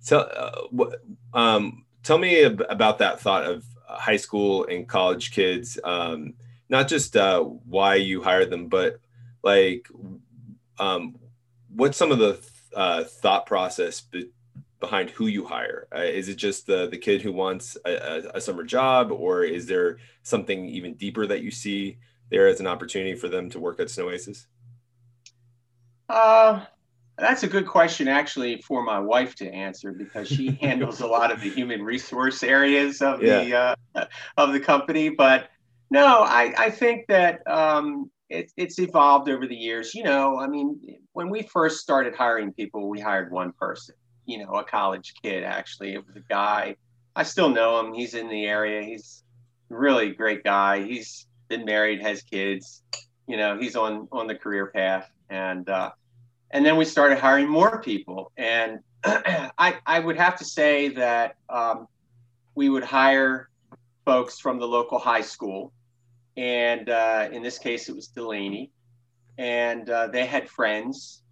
so 0.00 0.20
uh, 0.20 0.90
um, 1.36 1.84
tell 2.02 2.18
me 2.18 2.42
about 2.42 2.98
that 2.98 3.20
thought 3.20 3.44
of 3.44 3.64
high 3.86 4.16
school 4.16 4.66
and 4.66 4.88
college 4.88 5.32
kids. 5.32 5.78
Um, 5.84 6.34
not 6.68 6.88
just 6.88 7.16
uh, 7.16 7.40
why 7.42 7.96
you 7.96 8.22
hired 8.22 8.50
them, 8.50 8.68
but 8.68 8.98
like 9.42 9.88
um, 10.78 11.16
what's 11.74 11.98
some 11.98 12.10
of 12.10 12.18
the 12.18 12.40
uh, 12.74 13.04
thought 13.04 13.46
process 13.46 14.00
be- 14.00 14.30
behind 14.82 15.08
who 15.10 15.28
you 15.28 15.46
hire? 15.46 15.86
Uh, 15.94 16.00
is 16.00 16.28
it 16.28 16.34
just 16.34 16.66
the 16.66 16.88
the 16.88 16.98
kid 16.98 17.22
who 17.22 17.32
wants 17.32 17.78
a, 17.86 18.30
a, 18.34 18.40
summer 18.40 18.64
job, 18.64 19.10
or 19.10 19.44
is 19.44 19.64
there 19.66 19.98
something 20.24 20.68
even 20.68 20.94
deeper 20.94 21.26
that 21.26 21.42
you 21.42 21.50
see 21.50 21.96
there 22.30 22.48
as 22.48 22.60
an 22.60 22.66
opportunity 22.66 23.14
for 23.14 23.28
them 23.28 23.48
to 23.48 23.60
work 23.60 23.80
at 23.80 23.86
Snowasis? 23.86 24.46
Uh, 26.08 26.64
that's 27.16 27.44
a 27.44 27.46
good 27.46 27.66
question, 27.66 28.08
actually, 28.08 28.60
for 28.62 28.82
my 28.82 28.98
wife 28.98 29.36
to 29.36 29.48
answer 29.48 29.92
because 29.92 30.28
she 30.28 30.50
handles 30.60 31.00
a 31.00 31.06
lot 31.06 31.30
of 31.30 31.40
the 31.40 31.48
human 31.48 31.82
resource 31.82 32.42
areas 32.42 33.00
of 33.00 33.22
yeah. 33.22 33.44
the 33.44 33.54
uh, 33.94 34.06
of 34.36 34.52
the 34.52 34.60
company. 34.60 35.10
But 35.10 35.48
no, 35.90 36.22
I 36.22 36.52
I 36.58 36.70
think 36.70 37.06
that 37.06 37.46
um, 37.48 38.10
it, 38.28 38.50
it's 38.56 38.80
evolved 38.80 39.28
over 39.28 39.46
the 39.46 39.54
years. 39.54 39.94
You 39.94 40.02
know, 40.02 40.40
I 40.40 40.48
mean, 40.48 40.98
when 41.12 41.30
we 41.30 41.42
first 41.42 41.78
started 41.78 42.16
hiring 42.16 42.52
people, 42.52 42.88
we 42.88 42.98
hired 42.98 43.30
one 43.30 43.52
person, 43.52 43.94
you 44.26 44.38
know, 44.38 44.52
a 44.54 44.64
college 44.64 45.14
kid, 45.22 45.44
actually. 45.44 45.94
It 45.94 46.06
was 46.06 46.16
a 46.16 46.24
guy. 46.28 46.76
I 47.14 47.22
still 47.24 47.48
know 47.48 47.80
him. 47.80 47.92
He's 47.92 48.14
in 48.14 48.28
the 48.28 48.46
area. 48.46 48.82
He's 48.82 49.22
really 49.68 50.10
great 50.10 50.44
guy. 50.44 50.82
He's 50.82 51.26
been 51.48 51.64
married, 51.64 52.00
has 52.02 52.22
kids. 52.22 52.82
You 53.26 53.36
know, 53.36 53.58
he's 53.58 53.76
on 53.76 54.08
on 54.12 54.26
the 54.26 54.34
career 54.34 54.66
path. 54.66 55.10
And 55.30 55.68
uh, 55.68 55.90
and 56.50 56.64
then 56.64 56.76
we 56.76 56.84
started 56.84 57.18
hiring 57.18 57.48
more 57.48 57.80
people. 57.82 58.32
And 58.36 58.80
I, 59.04 59.78
I 59.86 59.98
would 59.98 60.16
have 60.16 60.36
to 60.38 60.44
say 60.44 60.88
that 60.90 61.36
um, 61.48 61.88
we 62.54 62.68
would 62.68 62.84
hire 62.84 63.48
folks 64.04 64.38
from 64.38 64.58
the 64.58 64.66
local 64.66 64.98
high 64.98 65.22
school 65.22 65.72
and 66.36 66.88
uh, 66.88 67.28
in 67.30 67.42
this 67.42 67.58
case 67.58 67.88
it 67.88 67.94
was 67.94 68.08
Dulaney, 68.08 68.70
and 69.38 69.88
uh, 69.88 70.08
they 70.08 70.26
had 70.26 70.48
friends, 70.48 71.22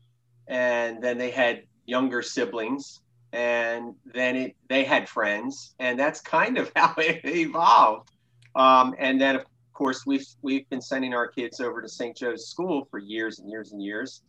and 0.46 1.02
then 1.02 1.18
they 1.18 1.30
had 1.30 1.62
younger 1.90 2.22
siblings, 2.22 3.00
and 3.32 3.94
then 4.14 4.36
it 4.36 4.56
they 4.68 4.84
had 4.84 5.08
friends, 5.08 5.74
and 5.80 5.98
that's 5.98 6.20
kind 6.20 6.56
of 6.56 6.70
how 6.76 6.94
it 6.96 7.20
evolved. 7.24 8.10
Um, 8.54 8.94
and 8.98 9.20
then 9.20 9.36
of 9.36 9.44
course 9.74 10.06
we've 10.06 10.26
we've 10.40 10.68
been 10.70 10.80
sending 10.80 11.12
our 11.12 11.26
kids 11.26 11.60
over 11.60 11.82
to 11.82 11.88
St. 11.88 12.16
Joe's 12.16 12.48
School 12.48 12.86
for 12.90 12.98
years 12.98 13.40
and 13.40 13.50
years 13.50 13.72
and 13.72 13.82
years, 13.82 14.22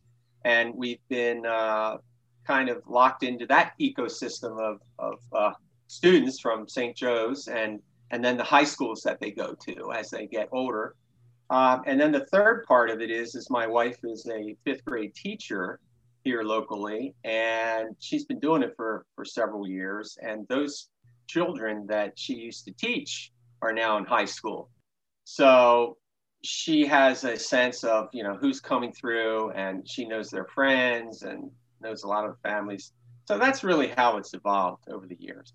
and 0.43 0.73
we've 0.75 1.05
been 1.07 1.45
uh, 1.45 1.97
kind 2.45 2.69
of 2.69 2.81
locked 2.87 3.23
into 3.23 3.45
that 3.45 3.73
ecosystem 3.79 4.59
of 4.59 4.81
of 4.97 5.19
uh, 5.31 5.53
students 5.87 6.39
from 6.39 6.67
St. 6.67 6.95
Joe's 6.95 7.47
and 7.47 7.79
and 8.11 8.25
then 8.25 8.35
the 8.37 8.43
high 8.43 8.65
schools 8.65 9.01
that 9.03 9.19
they 9.21 9.31
go 9.31 9.53
to 9.67 9.93
as 9.93 10.09
they 10.09 10.25
get 10.25 10.50
older. 10.51 10.95
Um, 11.50 11.83
and 11.85 12.00
then 12.00 12.11
the 12.13 12.25
third 12.27 12.65
part 12.65 12.89
of 12.89 13.01
it 13.01 13.11
is, 13.11 13.35
is 13.35 13.50
my 13.50 13.67
wife 13.67 13.97
is 14.03 14.25
a 14.27 14.55
fifth 14.63 14.85
grade 14.85 15.13
teacher 15.13 15.79
here 16.24 16.44
locally, 16.44 17.16
and 17.24 17.96
she's 18.00 18.25
been 18.25 18.40
doing 18.40 18.64
it 18.64 18.74
for 18.75 19.05
for 19.16 19.25
several 19.25 19.68
years. 19.68 20.18
And 20.22 20.48
those 20.48 20.90
children 21.27 21.88
that 21.88 22.18
she 22.18 22.36
used 22.36 22.66
to 22.66 22.72
teach 22.74 23.31
are 23.62 23.74
now 23.74 23.98
in 23.98 24.05
high 24.05 24.25
school, 24.25 24.70
so 25.24 25.98
she 26.44 26.86
has 26.86 27.24
a 27.24 27.38
sense 27.38 27.84
of 27.84 28.10
you 28.14 28.24
know 28.24 28.36
who's 28.36 28.60
coming 28.60 28.92
through, 28.92 29.51
and 29.51 29.88
she 29.88 30.05
knows 30.05 30.29
their 30.29 30.46
friends 30.46 31.24
and 31.24 31.51
knows 31.81 32.03
a 32.03 32.07
lot 32.07 32.25
of 32.25 32.38
families. 32.42 32.94
So 33.27 33.38
that's 33.38 33.64
really 33.64 33.88
how 33.88 34.18
it's 34.18 34.34
evolved 34.34 34.90
over 34.90 35.07
the 35.07 35.18
years. 35.20 35.53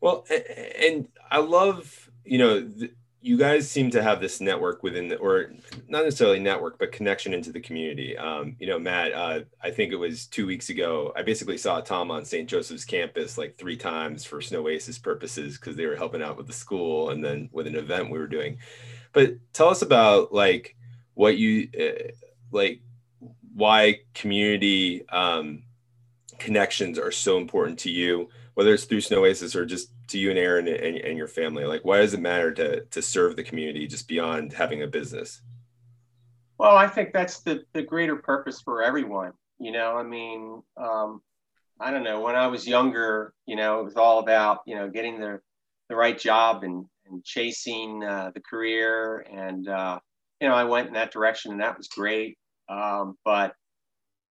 Well, 0.00 0.24
and 0.78 1.08
I 1.30 1.38
love, 1.38 2.10
you 2.24 2.38
know, 2.38 2.70
you 3.20 3.36
guys 3.36 3.68
seem 3.68 3.90
to 3.90 4.02
have 4.02 4.20
this 4.20 4.40
network 4.40 4.82
within 4.82 5.08
the, 5.08 5.16
or 5.16 5.50
not 5.88 6.04
necessarily 6.04 6.38
network, 6.38 6.78
but 6.78 6.92
connection 6.92 7.34
into 7.34 7.50
the 7.50 7.60
community. 7.60 8.16
Um, 8.16 8.56
you 8.60 8.66
know, 8.66 8.78
Matt, 8.78 9.12
uh, 9.12 9.40
I 9.62 9.70
think 9.70 9.92
it 9.92 9.96
was 9.96 10.26
two 10.26 10.46
weeks 10.46 10.68
ago, 10.68 11.12
I 11.16 11.22
basically 11.22 11.58
saw 11.58 11.80
Tom 11.80 12.10
on 12.10 12.24
St. 12.24 12.48
Joseph's 12.48 12.84
campus 12.84 13.36
like 13.36 13.56
three 13.56 13.76
times 13.76 14.24
for 14.24 14.40
Snowasis 14.40 15.02
purposes 15.02 15.58
because 15.58 15.74
they 15.74 15.86
were 15.86 15.96
helping 15.96 16.22
out 16.22 16.36
with 16.36 16.46
the 16.46 16.52
school 16.52 17.10
and 17.10 17.24
then 17.24 17.48
with 17.52 17.66
an 17.66 17.74
event 17.74 18.10
we 18.10 18.18
were 18.18 18.28
doing. 18.28 18.58
But 19.12 19.34
tell 19.52 19.68
us 19.68 19.82
about 19.82 20.32
like 20.32 20.76
what 21.14 21.36
you, 21.36 21.68
uh, 21.78 22.12
like, 22.52 22.82
why 23.52 24.00
community 24.14 25.08
um, 25.08 25.64
connections 26.38 26.98
are 26.98 27.10
so 27.10 27.36
important 27.36 27.80
to 27.80 27.90
you 27.90 28.28
whether 28.58 28.74
it's 28.74 28.86
through 28.86 29.00
Snowasis 29.00 29.54
or 29.54 29.64
just 29.64 29.92
to 30.08 30.18
you 30.18 30.30
and 30.30 30.38
Erin 30.38 30.68
and, 30.68 30.96
and, 30.96 31.18
your 31.18 31.28
family? 31.28 31.64
Like, 31.64 31.84
why 31.84 31.98
does 31.98 32.14
it 32.14 32.20
matter 32.20 32.52
to 32.54 32.84
to 32.84 33.02
serve 33.02 33.36
the 33.36 33.42
community 33.42 33.86
just 33.86 34.08
beyond 34.08 34.52
having 34.52 34.82
a 34.82 34.86
business? 34.86 35.42
Well, 36.58 36.76
I 36.76 36.86
think 36.86 37.12
that's 37.12 37.40
the 37.40 37.62
the 37.72 37.82
greater 37.82 38.16
purpose 38.16 38.60
for 38.60 38.82
everyone. 38.82 39.32
You 39.58 39.72
know, 39.72 39.96
I 39.96 40.02
mean, 40.02 40.62
um, 40.76 41.20
I 41.80 41.90
don't 41.90 42.04
know. 42.04 42.20
When 42.20 42.36
I 42.36 42.46
was 42.46 42.66
younger, 42.66 43.32
you 43.46 43.56
know, 43.56 43.80
it 43.80 43.84
was 43.84 43.96
all 43.96 44.18
about 44.18 44.60
you 44.66 44.74
know 44.74 44.88
getting 44.88 45.20
the 45.20 45.40
the 45.88 45.96
right 45.96 46.18
job 46.18 46.64
and 46.64 46.84
and 47.06 47.24
chasing 47.24 48.04
uh, 48.04 48.30
the 48.34 48.40
career, 48.40 49.20
and 49.30 49.68
uh, 49.68 49.98
you 50.40 50.48
know, 50.48 50.54
I 50.54 50.64
went 50.64 50.88
in 50.88 50.94
that 50.94 51.12
direction, 51.12 51.52
and 51.52 51.60
that 51.60 51.76
was 51.76 51.88
great. 51.88 52.38
Um, 52.68 53.16
but 53.24 53.54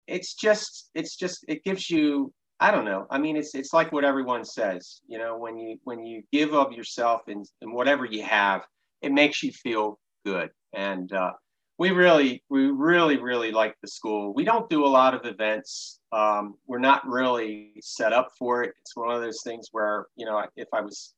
it's 0.08 0.34
just 0.34 0.90
it's 0.96 1.16
just 1.16 1.46
it 1.48 1.64
gives 1.64 1.90
you 1.90 2.34
I 2.60 2.72
don't 2.72 2.86
know. 2.86 3.08
I 3.10 3.18
mean, 3.18 3.36
it's 3.36 3.56
it's 3.56 3.74
like 3.74 3.92
what 3.92 4.06
everyone 4.06 4.46
says. 4.46 5.02
You 5.08 5.18
know, 5.18 5.38
when 5.38 5.58
you 5.58 5.78
when 5.84 6.06
you 6.06 6.24
give 6.32 6.54
of 6.54 6.72
yourself 6.72 7.22
and, 7.28 7.46
and 7.62 7.74
whatever 7.74 8.06
you 8.06 8.24
have, 8.24 8.62
it 9.02 9.12
makes 9.12 9.44
you 9.44 9.52
feel 9.52 10.00
good. 10.26 10.50
And 10.74 11.12
uh, 11.12 11.34
we 11.78 11.92
really 11.92 12.44
we 12.50 12.68
really 12.68 13.18
really 13.18 13.52
like 13.52 13.76
the 13.82 13.88
school. 13.88 14.34
We 14.34 14.46
don't 14.46 14.70
do 14.70 14.86
a 14.86 14.88
lot 14.88 15.14
of 15.14 15.26
events. 15.26 16.00
Um, 16.12 16.56
we're 16.68 16.80
not 16.80 17.08
really 17.08 17.74
set 17.82 18.14
up 18.14 18.30
for 18.38 18.64
it. 18.64 18.74
It's 18.82 18.96
one 18.96 19.14
of 19.14 19.22
those 19.22 19.42
things 19.44 19.70
where 19.72 20.08
you 20.16 20.26
know, 20.26 20.46
if 20.56 20.68
I 20.74 20.82
was 20.82 21.14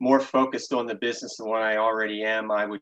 more 0.00 0.20
focused 0.20 0.72
on 0.72 0.86
the 0.86 0.94
business 0.94 1.36
than 1.36 1.48
what 1.48 1.62
I 1.62 1.76
already 1.76 2.22
am, 2.24 2.50
I 2.50 2.66
would 2.66 2.80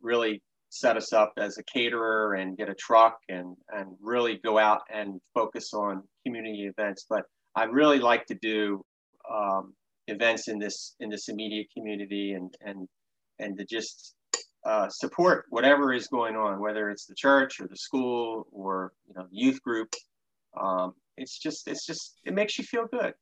really 0.00 0.42
set 0.70 0.96
us 0.96 1.12
up 1.12 1.34
as 1.36 1.58
a 1.58 1.64
caterer 1.64 2.34
and 2.34 2.56
get 2.56 2.70
a 2.70 2.74
truck 2.74 3.18
and 3.28 3.56
and 3.70 3.88
really 4.00 4.40
go 4.42 4.58
out 4.58 4.80
and 4.90 5.20
focus 5.34 5.74
on 5.74 6.02
community 6.24 6.66
events. 6.66 7.06
But 7.08 7.24
I 7.54 7.64
really 7.64 7.98
like 7.98 8.26
to 8.26 8.34
do 8.34 8.84
um, 9.30 9.74
events 10.08 10.48
in 10.48 10.58
this 10.58 10.94
in 11.00 11.10
this 11.10 11.28
immediate 11.28 11.68
community 11.74 12.32
and 12.32 12.54
and 12.64 12.88
and 13.38 13.56
to 13.58 13.64
just 13.64 14.14
uh, 14.64 14.88
support 14.88 15.46
whatever 15.50 15.92
is 15.92 16.06
going 16.08 16.36
on, 16.36 16.60
whether 16.60 16.90
it's 16.90 17.06
the 17.06 17.14
church 17.14 17.60
or 17.60 17.66
the 17.66 17.76
school 17.76 18.46
or 18.52 18.92
you 19.08 19.14
know 19.14 19.26
youth 19.30 19.62
group. 19.62 19.94
Um, 20.60 20.94
it's 21.16 21.38
just 21.38 21.68
it's 21.68 21.86
just 21.86 22.20
it 22.24 22.34
makes 22.34 22.58
you 22.58 22.64
feel 22.64 22.86
good. 22.86 23.14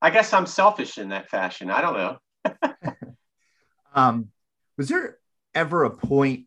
I 0.00 0.10
guess 0.10 0.32
I'm 0.32 0.46
selfish 0.46 0.98
in 0.98 1.08
that 1.10 1.30
fashion. 1.30 1.70
I 1.70 1.80
don't 1.80 1.96
know. 1.96 2.92
um, 3.94 4.28
was 4.76 4.88
there 4.88 5.18
ever 5.54 5.84
a 5.84 5.90
point 5.90 6.46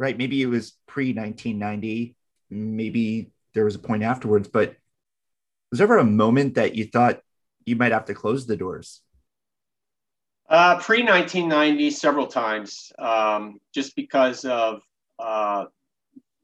right? 0.00 0.16
Maybe 0.16 0.42
it 0.42 0.46
was 0.46 0.72
pre 0.86 1.12
1990. 1.12 2.16
Maybe 2.48 3.30
there 3.54 3.64
was 3.64 3.74
a 3.74 3.80
point 3.80 4.02
afterwards, 4.02 4.48
but 4.48 4.76
was 5.70 5.78
there 5.78 5.86
ever 5.86 5.98
a 5.98 6.04
moment 6.04 6.54
that 6.54 6.74
you 6.74 6.84
thought 6.84 7.20
you 7.64 7.76
might 7.76 7.92
have 7.92 8.06
to 8.06 8.14
close 8.14 8.46
the 8.46 8.56
doors? 8.56 9.02
Uh, 10.48 10.78
pre 10.80 11.02
1990, 11.02 11.90
several 11.90 12.26
times, 12.26 12.90
um, 12.98 13.60
just 13.72 13.94
because 13.94 14.44
of, 14.44 14.80
uh, 15.20 15.66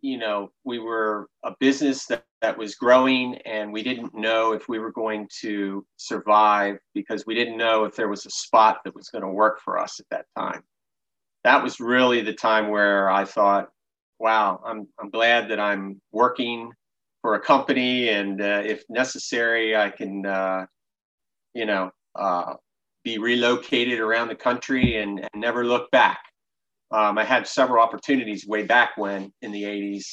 you 0.01 0.17
know, 0.17 0.53
we 0.65 0.79
were 0.79 1.29
a 1.43 1.53
business 1.59 2.07
that, 2.07 2.25
that 2.41 2.57
was 2.57 2.77
growing 2.77 3.35
and 3.39 3.73
we 3.73 3.83
didn't 3.83 4.15
know 4.15 4.53
if 4.53 4.69
we 4.69 4.79
were 4.79 4.93
going 4.93 5.29
to 5.41 5.85
survive 5.97 6.79
because 6.95 7.27
we 7.27 7.35
didn't 7.35 7.57
know 7.57 7.85
if 7.85 7.97
there 7.97 8.09
was 8.09 8.27
a 8.27 8.31
spot 8.31 8.79
that 8.85 8.95
was 8.95 9.09
going 9.09 9.23
to 9.23 9.29
work 9.29 9.61
for 9.61 9.79
us 9.79 9.99
at 9.99 10.07
that 10.11 10.27
time 10.39 10.63
that 11.47 11.63
was 11.63 11.79
really 11.79 12.23
the 12.23 12.33
time 12.33 12.71
where 12.71 13.09
I 13.09 13.25
thought, 13.25 13.69
wow, 14.19 14.61
I'm 14.67 14.89
I'm 14.99 15.11
glad 15.11 15.51
that 15.51 15.61
I'm 15.61 16.01
working 16.11 16.73
for 17.27 17.35
a 17.35 17.41
company, 17.41 18.11
and 18.11 18.41
uh, 18.41 18.63
if 18.65 18.85
necessary, 18.89 19.75
I 19.75 19.91
can, 19.91 20.25
uh, 20.25 20.65
you 21.55 21.67
know, 21.67 21.91
uh, 22.15 22.55
be 23.03 23.19
relocated 23.19 23.99
around 23.99 24.29
the 24.29 24.37
country 24.37 24.99
and, 24.99 25.19
and 25.19 25.31
never 25.35 25.65
look 25.65 25.91
back. 25.91 26.21
Um, 26.93 27.19
I 27.19 27.25
had 27.25 27.49
several 27.49 27.83
opportunities 27.83 28.47
way 28.47 28.63
back 28.63 28.97
when 28.97 29.33
in 29.43 29.51
the 29.51 29.65
80s, 29.65 30.05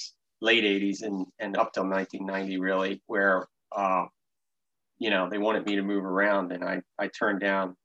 late 0.41 0.63
80s, 0.63 1.03
and, 1.03 1.27
and 1.37 1.55
up 1.55 1.71
till 1.73 1.87
1990, 1.87 2.59
really, 2.59 2.99
where, 3.05 3.45
uh, 3.75 4.05
you 4.97 5.11
know, 5.11 5.29
they 5.29 5.37
wanted 5.37 5.67
me 5.67 5.75
to 5.75 5.83
move 5.83 6.05
around, 6.05 6.51
and 6.51 6.63
I, 6.63 6.81
I 6.97 7.09
turned 7.09 7.41
down 7.41 7.75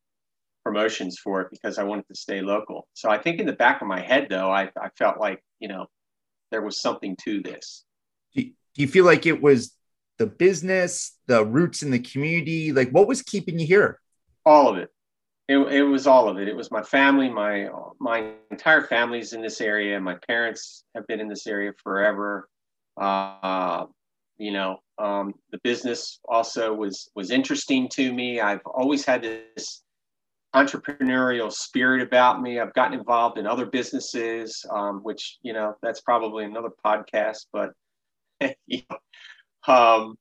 promotions 0.64 1.18
for 1.22 1.42
it 1.42 1.48
because 1.50 1.76
I 1.76 1.82
wanted 1.82 2.06
to 2.08 2.14
stay 2.14 2.40
local. 2.40 2.88
So 2.94 3.10
I 3.10 3.18
think 3.18 3.40
in 3.40 3.46
the 3.46 3.52
back 3.52 3.82
of 3.82 3.88
my 3.88 4.00
head, 4.00 4.28
though, 4.30 4.50
I, 4.50 4.70
I 4.80 4.88
felt 4.96 5.20
like, 5.20 5.42
you 5.60 5.68
know, 5.68 5.84
there 6.50 6.62
was 6.62 6.80
something 6.80 7.14
to 7.24 7.42
this. 7.42 7.84
Do 8.78 8.84
you 8.84 8.88
feel 8.88 9.04
like 9.04 9.26
it 9.26 9.42
was 9.42 9.74
the 10.18 10.26
business, 10.26 11.16
the 11.26 11.44
roots 11.44 11.82
in 11.82 11.90
the 11.90 11.98
community? 11.98 12.72
Like, 12.72 12.90
what 12.90 13.08
was 13.08 13.22
keeping 13.22 13.58
you 13.58 13.66
here? 13.66 14.00
All 14.46 14.68
of 14.68 14.76
it. 14.76 14.90
It, 15.48 15.58
it 15.58 15.82
was 15.82 16.06
all 16.06 16.28
of 16.28 16.38
it. 16.38 16.46
It 16.46 16.54
was 16.54 16.70
my 16.70 16.82
family. 16.82 17.28
My 17.28 17.68
my 17.98 18.34
entire 18.52 18.82
family's 18.82 19.32
in 19.32 19.42
this 19.42 19.60
area. 19.60 19.98
My 19.98 20.14
parents 20.28 20.84
have 20.94 21.06
been 21.08 21.18
in 21.18 21.26
this 21.26 21.46
area 21.48 21.72
forever. 21.82 22.48
Uh, 22.96 23.86
you 24.36 24.52
know, 24.52 24.78
um, 24.98 25.34
the 25.50 25.58
business 25.64 26.20
also 26.28 26.72
was 26.72 27.10
was 27.16 27.32
interesting 27.32 27.88
to 27.94 28.12
me. 28.12 28.40
I've 28.40 28.64
always 28.64 29.04
had 29.04 29.22
this 29.22 29.82
entrepreneurial 30.54 31.50
spirit 31.50 32.00
about 32.00 32.42
me. 32.42 32.60
I've 32.60 32.74
gotten 32.74 32.96
involved 32.96 33.38
in 33.38 33.46
other 33.46 33.66
businesses, 33.66 34.64
um, 34.70 35.00
which 35.02 35.38
you 35.42 35.52
know 35.52 35.74
that's 35.82 36.02
probably 36.02 36.44
another 36.44 36.70
podcast. 36.84 37.46
But 37.52 37.70
um, 39.66 40.16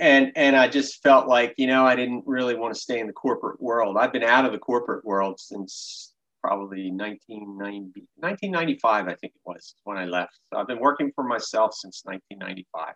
and 0.00 0.32
and 0.34 0.56
I 0.56 0.68
just 0.68 1.02
felt 1.02 1.28
like 1.28 1.54
you 1.56 1.66
know 1.66 1.84
I 1.86 1.94
didn't 1.94 2.24
really 2.26 2.56
want 2.56 2.74
to 2.74 2.80
stay 2.80 2.98
in 2.98 3.06
the 3.06 3.12
corporate 3.12 3.60
world. 3.60 3.96
I've 3.98 4.12
been 4.12 4.24
out 4.24 4.44
of 4.44 4.52
the 4.52 4.58
corporate 4.58 5.04
world 5.04 5.38
since 5.38 6.12
probably 6.46 6.92
1990, 6.92 8.06
1995, 8.16 9.08
I 9.08 9.14
think 9.14 9.32
it 9.34 9.40
was 9.44 9.74
when 9.82 9.96
I 9.96 10.04
left. 10.04 10.38
So 10.52 10.60
I've 10.60 10.68
been 10.68 10.78
working 10.78 11.10
for 11.12 11.24
myself 11.24 11.74
since 11.74 12.02
1995. 12.04 12.94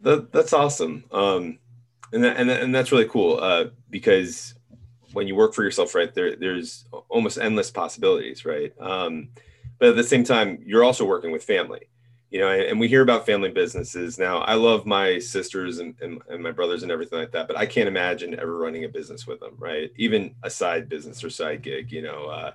That, 0.00 0.32
that's 0.32 0.54
awesome. 0.54 1.04
Um, 1.12 1.58
and, 2.14 2.24
that, 2.24 2.38
and, 2.38 2.50
and 2.50 2.74
that's 2.74 2.92
really 2.92 3.08
cool 3.08 3.38
uh, 3.40 3.66
because 3.90 4.54
when 5.12 5.28
you 5.28 5.34
work 5.34 5.52
for 5.52 5.64
yourself, 5.64 5.94
right, 5.94 6.14
there, 6.14 6.34
there's 6.34 6.86
almost 7.10 7.36
endless 7.36 7.70
possibilities, 7.70 8.46
right? 8.46 8.72
Um, 8.80 9.28
but 9.78 9.90
at 9.90 9.96
the 9.96 10.04
same 10.04 10.24
time, 10.24 10.62
you're 10.64 10.84
also 10.84 11.04
working 11.04 11.30
with 11.30 11.44
family 11.44 11.88
you 12.32 12.40
know, 12.40 12.48
and 12.48 12.80
we 12.80 12.88
hear 12.88 13.02
about 13.02 13.26
family 13.26 13.50
businesses 13.50 14.18
now. 14.18 14.38
I 14.38 14.54
love 14.54 14.86
my 14.86 15.18
sisters 15.18 15.80
and, 15.80 15.94
and, 16.00 16.22
and, 16.30 16.42
my 16.42 16.50
brothers 16.50 16.82
and 16.82 16.90
everything 16.90 17.18
like 17.18 17.32
that, 17.32 17.46
but 17.46 17.58
I 17.58 17.66
can't 17.66 17.88
imagine 17.88 18.40
ever 18.40 18.56
running 18.56 18.84
a 18.84 18.88
business 18.88 19.26
with 19.26 19.38
them, 19.38 19.54
right? 19.58 19.92
Even 19.96 20.34
a 20.42 20.48
side 20.48 20.88
business 20.88 21.22
or 21.22 21.28
side 21.28 21.60
gig, 21.60 21.92
you 21.92 22.00
know. 22.00 22.24
Uh, 22.24 22.52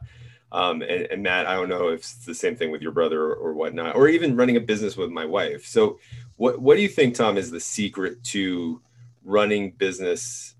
um, 0.51 0.81
and, 0.81 1.03
and, 1.11 1.21
Matt, 1.21 1.45
I 1.45 1.53
don't 1.53 1.69
know 1.69 1.89
if 1.89 1.99
it's 1.99 2.25
the 2.25 2.33
same 2.33 2.55
thing 2.55 2.71
with 2.71 2.81
your 2.81 2.91
brother 2.91 3.21
or, 3.21 3.35
or, 3.35 3.53
whatnot, 3.53 3.95
or 3.95 4.07
even 4.07 4.35
running 4.35 4.57
a 4.57 4.61
business 4.61 4.97
with 4.97 5.11
my 5.11 5.25
wife. 5.25 5.67
So, 5.67 5.99
what 6.37 6.59
what 6.59 6.75
do 6.75 6.81
you 6.81 6.89
think, 6.89 7.13
Tom, 7.13 7.37
is 7.37 7.51
the 7.51 7.59
secret 7.59 8.23
to 8.25 8.81
running 9.23 9.71
business, 9.73 10.55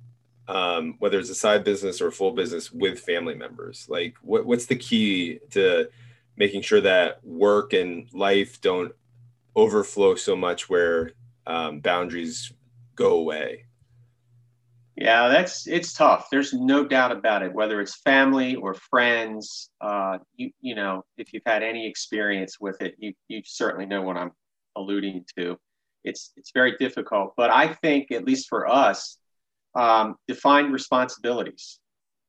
um, 0.47 0.95
whether 0.99 1.17
it's 1.17 1.32
a 1.32 1.36
side 1.36 1.63
business 1.63 2.01
or 2.01 2.10
a 2.10 2.12
full 2.12 2.34
business 2.34 2.71
with 2.71 2.99
family 2.99 3.34
members? 3.34 3.88
Like, 3.89 4.13
what 4.21 4.45
what's 4.45 4.67
the 4.67 4.75
key 4.75 5.39
to 5.51 5.89
making 6.36 6.62
sure 6.62 6.82
that 6.82 7.25
work 7.25 7.73
and 7.73 8.13
life 8.13 8.62
don't 8.62 8.93
overflow 9.58 10.15
so 10.15 10.36
much 10.36 10.70
where 10.70 11.12
um, 11.48 11.80
boundaries 11.80 12.54
go 12.96 13.17
away? 13.17 13.65
Yeah, 14.96 15.28
that's 15.28 15.67
it's 15.67 15.93
tough. 15.93 16.28
There's 16.32 16.54
no 16.54 16.84
doubt 16.84 17.12
about 17.12 17.43
it. 17.43 17.54
Whether 17.54 17.82
it's 17.82 18.02
family 18.02 18.56
or 18.56 18.74
friends, 18.74 19.70
uh, 19.80 20.17
you 20.36 20.52
you 20.62 20.74
know, 20.74 21.06
if 21.17 21.34
you've 21.34 21.43
had 21.46 21.62
any 21.62 21.88
experience 21.88 22.60
with 22.60 22.82
it, 22.82 22.96
you 22.98 23.13
you 23.28 23.41
certainly 23.46 23.86
know 23.86 24.02
what 24.02 24.17
I'm 24.17 24.32
alluding 24.76 25.26
to. 25.38 25.58
It's 26.04 26.32
it's 26.36 26.52
very 26.52 26.78
difficult, 26.78 27.34
but 27.38 27.52
I 27.52 27.74
think 27.76 28.12
at 28.12 28.26
least 28.26 28.48
for 28.50 28.67
us, 28.67 29.20
um, 29.76 30.15
define 30.28 30.72
responsibilities. 30.72 31.80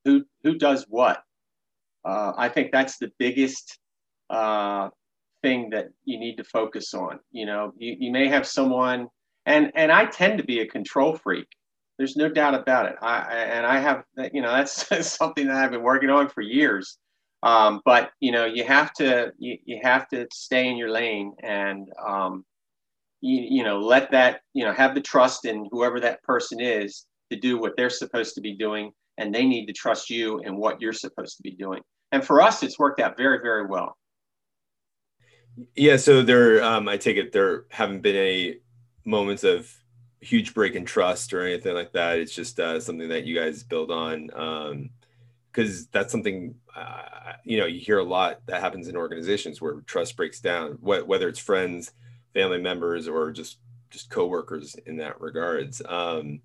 Who 0.04 0.24
who 0.42 0.58
does 0.58 0.84
what? 0.90 1.22
Uh, 2.04 2.32
I 2.36 2.50
think 2.50 2.70
that's 2.70 2.98
the 2.98 3.10
biggest 3.18 3.78
uh, 4.28 4.90
thing 5.42 5.70
that 5.70 5.88
you 6.04 6.18
need 6.18 6.36
to 6.36 6.44
focus 6.44 6.94
on. 6.94 7.20
You 7.30 7.46
know, 7.46 7.72
you, 7.76 7.96
you 7.98 8.12
may 8.12 8.28
have 8.28 8.46
someone, 8.46 9.08
and 9.46 9.72
and 9.74 9.92
I 9.92 10.06
tend 10.06 10.38
to 10.38 10.44
be 10.44 10.60
a 10.60 10.66
control 10.66 11.16
freak. 11.16 11.46
There's 11.98 12.16
no 12.16 12.28
doubt 12.28 12.54
about 12.54 12.86
it. 12.86 12.96
I 13.02 13.20
and 13.34 13.66
I 13.66 13.78
have, 13.78 14.04
you 14.32 14.42
know, 14.42 14.50
that's 14.52 14.86
something 15.06 15.46
that 15.48 15.56
I've 15.56 15.70
been 15.70 15.82
working 15.82 16.10
on 16.10 16.28
for 16.28 16.42
years. 16.42 16.98
Um, 17.42 17.80
but 17.84 18.10
you 18.20 18.32
know, 18.32 18.44
you 18.46 18.64
have 18.64 18.92
to 18.94 19.32
you, 19.38 19.58
you 19.64 19.80
have 19.82 20.08
to 20.08 20.26
stay 20.32 20.68
in 20.68 20.76
your 20.76 20.90
lane 20.90 21.34
and 21.42 21.88
um, 22.06 22.44
you, 23.20 23.58
you 23.58 23.64
know 23.64 23.78
let 23.78 24.10
that 24.10 24.40
you 24.54 24.64
know 24.64 24.72
have 24.72 24.94
the 24.94 25.00
trust 25.00 25.44
in 25.44 25.68
whoever 25.70 26.00
that 26.00 26.22
person 26.22 26.60
is 26.60 27.06
to 27.30 27.38
do 27.38 27.58
what 27.58 27.72
they're 27.76 27.90
supposed 27.90 28.34
to 28.34 28.40
be 28.40 28.56
doing, 28.56 28.92
and 29.18 29.34
they 29.34 29.44
need 29.44 29.66
to 29.66 29.72
trust 29.72 30.10
you 30.10 30.40
and 30.40 30.56
what 30.56 30.80
you're 30.80 30.92
supposed 30.92 31.36
to 31.36 31.42
be 31.42 31.52
doing. 31.52 31.80
And 32.10 32.24
for 32.24 32.40
us, 32.40 32.62
it's 32.62 32.78
worked 32.78 33.00
out 33.00 33.16
very 33.16 33.40
very 33.40 33.66
well. 33.66 33.96
Yeah, 35.74 35.96
so 35.96 36.22
there, 36.22 36.62
um, 36.62 36.88
I 36.88 36.96
take 36.96 37.16
it 37.16 37.32
there 37.32 37.64
haven't 37.70 38.02
been 38.02 38.16
any 38.16 38.58
moments 39.04 39.44
of 39.44 39.72
huge 40.20 40.54
break 40.54 40.74
in 40.74 40.84
trust 40.84 41.32
or 41.32 41.42
anything 41.42 41.74
like 41.74 41.92
that. 41.92 42.18
It's 42.18 42.34
just 42.34 42.60
uh, 42.60 42.80
something 42.80 43.08
that 43.08 43.24
you 43.24 43.38
guys 43.38 43.62
build 43.62 43.90
on, 43.90 44.26
because 45.52 45.80
um, 45.80 45.88
that's 45.92 46.12
something 46.12 46.54
uh, 46.76 47.32
you 47.44 47.58
know 47.58 47.66
you 47.66 47.80
hear 47.80 47.98
a 47.98 48.04
lot 48.04 48.40
that 48.46 48.60
happens 48.60 48.88
in 48.88 48.96
organizations 48.96 49.60
where 49.60 49.80
trust 49.80 50.16
breaks 50.16 50.40
down, 50.40 50.72
wh- 50.74 51.06
whether 51.06 51.28
it's 51.28 51.38
friends, 51.38 51.92
family 52.34 52.60
members, 52.60 53.08
or 53.08 53.32
just 53.32 53.58
just 53.90 54.10
coworkers 54.10 54.76
in 54.86 54.96
that 54.98 55.20
regards. 55.20 55.82
Um, 55.88 56.40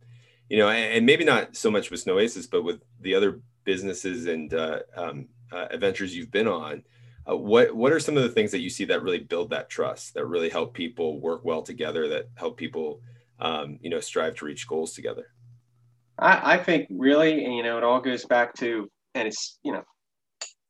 you 0.49 0.57
know, 0.57 0.69
and, 0.69 0.97
and, 0.97 1.05
maybe 1.05 1.23
not 1.23 1.55
so 1.55 1.71
much 1.71 1.89
with 1.89 2.03
Snowasis, 2.03 2.49
but 2.49 2.63
with 2.63 2.81
the 3.01 3.15
other 3.15 3.41
businesses 3.63 4.27
and 4.27 4.53
uh, 4.53 4.79
um, 4.95 5.27
uh, 5.51 5.67
adventures 5.71 6.15
you've 6.15 6.31
been 6.31 6.47
on 6.47 6.83
uh, 7.29 7.37
what 7.37 7.75
what 7.75 7.91
are 7.91 7.99
some 7.99 8.17
of 8.17 8.23
the 8.23 8.29
things 8.29 8.51
that 8.51 8.59
you 8.59 8.69
see 8.69 8.85
that 8.85 9.01
really 9.01 9.19
build 9.19 9.49
that 9.51 9.69
trust, 9.69 10.13
that 10.13 10.25
really 10.25 10.49
help 10.49 10.73
people 10.73 11.19
work 11.19 11.45
well 11.45 11.61
together, 11.61 12.07
that 12.09 12.27
help 12.35 12.57
people, 12.57 13.01
um, 13.39 13.79
you 13.81 13.89
know, 13.89 13.99
strive 13.99 14.35
to 14.35 14.45
reach 14.45 14.67
goals 14.67 14.93
together? 14.93 15.27
I, 16.19 16.55
I 16.55 16.57
think 16.57 16.87
really, 16.91 17.43
you 17.43 17.63
know, 17.63 17.77
it 17.77 17.83
all 17.83 18.01
goes 18.01 18.25
back 18.25 18.53
to, 18.55 18.89
and 19.15 19.27
it's 19.27 19.59
you 19.63 19.71
know, 19.71 19.83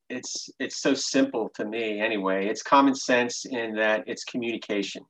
it's 0.09 0.49
it's 0.59 0.81
so 0.81 0.93
simple 0.93 1.49
to 1.55 1.65
me 1.65 1.99
anyway. 1.99 2.47
It's 2.47 2.61
common 2.61 2.95
sense 2.95 3.45
in 3.45 3.75
that 3.75 4.03
it's 4.05 4.23
communication. 4.23 5.03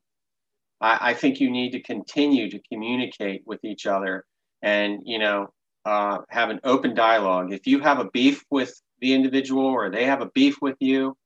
I, 0.80 1.10
I 1.10 1.14
think 1.14 1.40
you 1.40 1.52
need 1.52 1.72
to 1.72 1.82
continue 1.82 2.50
to 2.50 2.60
communicate 2.72 3.44
with 3.46 3.64
each 3.66 3.86
other, 3.86 4.24
and 4.62 5.02
you 5.04 5.20
know, 5.20 5.48
uh, 5.84 6.20
have 6.30 6.50
an 6.50 6.62
open 6.64 6.96
dialogue. 6.96 7.52
If 7.52 7.68
you 7.68 7.80
have 7.82 8.00
a 8.00 8.10
beef 8.12 8.44
with 8.50 8.74
the 9.00 9.14
individual 9.14 9.66
or 9.66 9.90
they 9.90 10.06
have 10.06 10.22
a 10.22 10.32
beef 10.34 10.62
with 10.62 10.78
you, 10.80 11.18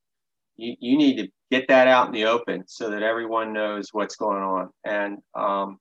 you, 0.57 0.75
you 0.79 0.97
need 0.97 1.17
to 1.17 1.27
get 1.51 1.67
that 1.69 1.87
out 1.87 2.07
in 2.07 2.13
the 2.13 2.25
open 2.25 2.63
so 2.67 2.89
that 2.89 3.03
everyone 3.03 3.53
knows 3.53 3.89
what's 3.91 4.15
going 4.15 4.43
on. 4.43 4.69
And 4.83 5.19
um, 5.35 5.77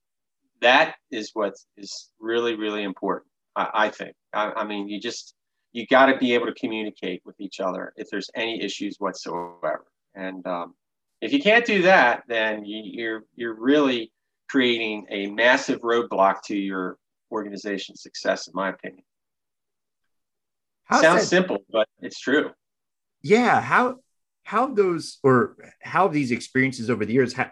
that 0.60 0.96
is 1.10 1.30
what 1.34 1.54
is 1.76 2.10
really, 2.20 2.54
really 2.54 2.82
important, 2.82 3.30
I, 3.56 3.70
I 3.74 3.88
think. 3.88 4.14
I, 4.32 4.52
I, 4.52 4.64
mean, 4.64 4.88
you 4.88 5.00
just, 5.00 5.34
you 5.72 5.86
got 5.86 6.06
to 6.06 6.18
be 6.18 6.34
able 6.34 6.46
to 6.46 6.54
communicate 6.54 7.22
with 7.24 7.36
each 7.40 7.60
other 7.60 7.92
if 7.96 8.08
there's 8.10 8.30
any 8.34 8.62
issues 8.62 8.96
whatsoever. 8.98 9.84
And 10.14 10.46
um, 10.46 10.74
if 11.20 11.32
you 11.32 11.42
can't 11.42 11.64
do 11.64 11.82
that, 11.82 12.22
then 12.28 12.64
you, 12.64 12.82
you're, 12.84 13.24
you're 13.34 13.58
really 13.58 14.12
creating 14.48 15.06
a 15.10 15.26
massive 15.26 15.80
roadblock 15.80 16.42
to 16.46 16.56
your 16.56 16.98
organization's 17.32 18.02
success, 18.02 18.46
in 18.46 18.52
my 18.54 18.68
opinion. 18.70 19.02
Sounds 21.00 21.26
simple, 21.26 21.58
but 21.68 21.88
it's 22.00 22.20
true. 22.20 22.50
Yeah. 23.22 23.60
How 23.60 23.96
how 24.46 24.68
those 24.68 25.18
or 25.24 25.56
how 25.82 26.06
these 26.06 26.30
experiences 26.30 26.88
over 26.88 27.04
the 27.04 27.12
years 27.12 27.32
how, 27.32 27.50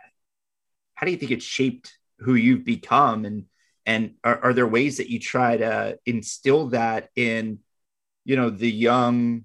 how 0.95 1.05
do 1.05 1.11
you 1.11 1.19
think 1.19 1.33
it 1.33 1.43
shaped 1.43 1.99
who 2.21 2.37
you've 2.37 2.65
become? 2.65 3.25
And 3.25 3.47
and 3.85 4.15
are, 4.23 4.39
are 4.45 4.53
there 4.55 4.67
ways 4.67 4.99
that 4.99 5.11
you 5.11 5.19
try 5.19 5.57
to 5.57 5.99
instill 6.07 6.69
that 6.69 7.09
in 7.17 7.59
you 8.25 8.37
know 8.37 8.49
the 8.49 8.71
young 8.71 9.43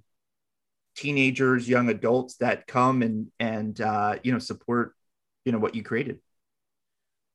teenagers 0.95 1.67
young 1.67 1.89
adults 1.89 2.35
that 2.35 2.67
come 2.67 3.01
and 3.01 3.31
and 3.39 3.81
uh, 3.81 4.17
you 4.21 4.31
know 4.31 4.39
support 4.39 4.93
you 5.43 5.51
know 5.51 5.59
what 5.59 5.73
you 5.73 5.81
created? 5.81 6.19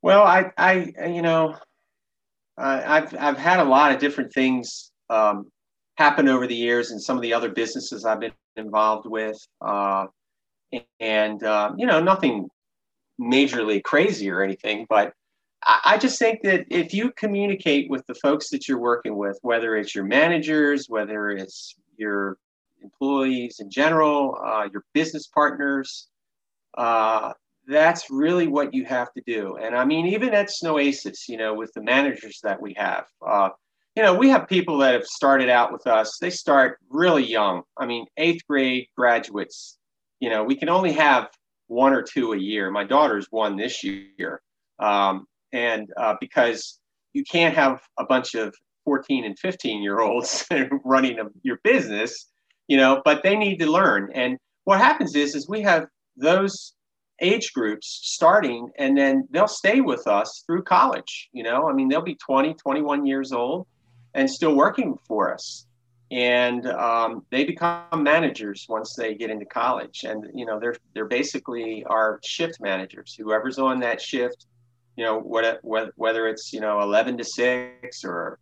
Well 0.01 0.23
i 0.23 0.53
i 0.57 0.95
you 1.09 1.23
know 1.23 1.57
i've 2.57 3.13
i've 3.19 3.39
had 3.39 3.59
a 3.59 3.65
lot 3.65 3.91
of 3.91 3.99
different 3.99 4.33
things 4.33 4.93
um, 5.11 5.51
happen 5.97 6.29
over 6.29 6.47
the 6.47 6.55
years 6.55 6.93
and 6.93 7.03
some 7.03 7.17
of 7.17 7.23
the 7.23 7.35
other 7.35 7.49
businesses 7.49 8.05
I've 8.05 8.21
been 8.21 8.33
involved 8.57 9.07
with. 9.07 9.39
Uh, 9.61 10.07
and 11.01 11.43
uh, 11.43 11.73
you 11.77 11.87
know 11.87 12.01
nothing 12.01 12.49
majorly 13.21 13.83
crazy 13.83 14.31
or 14.31 14.43
anything, 14.43 14.87
but 14.89 15.13
I, 15.65 15.81
I 15.85 15.99
just 15.99 16.19
think 16.19 16.43
that 16.43 16.67
if 16.71 16.93
you 16.93 17.13
communicate 17.13 17.91
with 17.91 18.07
the 18.07 18.15
folks 18.15 18.51
that 18.51 18.69
you're 18.69 18.79
working 18.79 19.17
with, 19.17 19.39
whether 19.43 19.77
it's 19.77 19.95
your 19.95 20.05
managers, 20.05 20.87
whether 20.89 21.31
it's 21.31 21.77
your 21.97 22.39
employees 22.83 23.61
in 23.61 23.71
general, 23.71 24.39
uh, 24.45 24.69
your 24.73 24.85
business 24.93 25.27
partners, 25.27 26.09
uh, 26.77 27.33
that's 27.67 28.11
really 28.11 28.47
what 28.47 28.75
you 28.75 28.85
have 28.85 29.13
to 29.15 29.23
do. 29.27 29.57
And 29.57 29.75
I 29.75 29.85
mean, 29.85 30.07
even 30.07 30.35
at 30.35 30.49
Snowasis, 30.49 31.29
you 31.29 31.37
know, 31.37 31.55
with 31.55 31.73
the 31.73 31.83
managers 31.83 32.41
that 32.43 32.61
we 32.61 32.75
have, 32.75 33.07
uh, 33.27 33.51
you 33.97 34.03
know, 34.03 34.15
we 34.15 34.29
have 34.29 34.49
people 34.49 34.79
that 34.79 34.93
have 34.93 35.07
started 35.07 35.49
out 35.49 35.73
with 35.73 35.87
us. 35.87 36.19
They 36.19 36.31
start 36.31 36.79
really 36.91 37.25
young. 37.25 37.63
I 37.79 37.87
mean, 37.87 38.07
eighth 38.17 38.43
grade 38.49 38.89
graduates. 38.97 39.79
You 40.19 40.31
know, 40.31 40.43
we 40.43 40.57
can 40.57 40.69
only 40.69 40.93
have 40.93 41.29
one 41.69 41.93
or 41.93 42.03
two 42.03 42.33
a 42.33 42.39
year. 42.39 42.71
My 42.71 42.85
daughter's 42.85 43.27
one 43.31 43.57
this 43.57 43.85
year, 43.85 44.43
um, 44.81 45.27
and 45.53 45.89
uh, 45.97 46.15
because 46.21 46.81
you 47.13 47.23
can't 47.25 47.55
have 47.55 47.81
a 47.99 48.05
bunch 48.05 48.35
of 48.35 48.55
14 48.85 49.25
and 49.25 49.39
15 49.39 49.83
year 49.83 50.01
olds 50.01 50.47
running 50.85 51.21
a, 51.21 51.27
your 51.43 51.59
business, 51.63 52.31
you 52.67 52.77
know, 52.77 53.01
but 53.05 53.23
they 53.23 53.37
need 53.37 53.59
to 53.59 53.71
learn. 53.71 54.11
And 54.15 54.39
what 54.65 54.79
happens 54.79 55.15
is, 55.15 55.37
is 55.37 55.49
we 55.49 55.63
have 55.63 55.87
those 56.17 56.75
age 57.21 57.53
groups 57.53 58.01
starting 58.03 58.69
and 58.77 58.99
then 58.99 59.27
they'll 59.31 59.47
stay 59.47 59.81
with 59.81 60.05
us 60.09 60.43
through 60.45 60.61
college 60.61 61.29
you 61.33 61.45
know 61.45 61.69
i 61.69 61.73
mean 61.73 61.89
they'll 61.89 62.03
be 62.03 62.17
20 62.17 62.55
21 62.55 63.07
years 63.07 63.33
old 63.33 63.69
and 64.15 64.31
still 64.31 64.55
working 64.55 64.97
for 65.07 65.33
us. 65.33 65.67
And 66.11 66.67
um, 66.67 67.25
they 67.31 67.45
become 67.45 68.03
managers 68.03 68.67
once 68.69 68.95
they 68.95 69.15
get 69.15 69.31
into 69.31 69.47
college. 69.47 70.05
And 70.05 70.27
you 70.35 70.47
know 70.47 70.61
they're 70.61 70.77
they're 70.95 71.07
basically 71.07 71.85
our 71.87 72.21
shift 72.25 72.61
managers. 72.61 73.15
Whoever's 73.19 73.59
on 73.59 73.81
that 73.81 74.01
shift 74.01 74.47
you 74.97 75.05
know 75.05 75.19
what, 75.19 75.61
whether 75.63 76.29
it's 76.29 76.53
you 76.53 76.61
know 76.61 76.81
11 76.81 77.19
to 77.19 77.25
6 77.25 78.05
or 78.05 78.39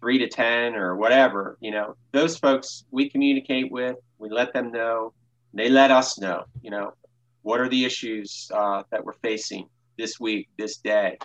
3 0.00 0.18
to 0.18 0.28
10 0.28 0.74
or 0.74 0.96
whatever 0.96 1.56
you 1.60 1.70
know 1.70 1.94
those 2.10 2.36
folks 2.36 2.84
we 2.90 3.08
communicate 3.08 3.70
with 3.70 3.96
we 4.18 4.30
let 4.30 4.52
them 4.52 4.70
know. 4.70 5.12
They 5.54 5.68
let 5.68 5.90
us 5.90 6.18
know 6.18 6.44
you 6.62 6.70
know 6.70 6.92
what 7.42 7.60
are 7.60 7.68
the 7.68 7.84
issues 7.84 8.50
uh, 8.54 8.82
that 8.90 9.04
we're 9.04 9.14
facing 9.14 9.68
this 9.98 10.18
week 10.20 10.48
this 10.58 10.78
day. 10.78 11.18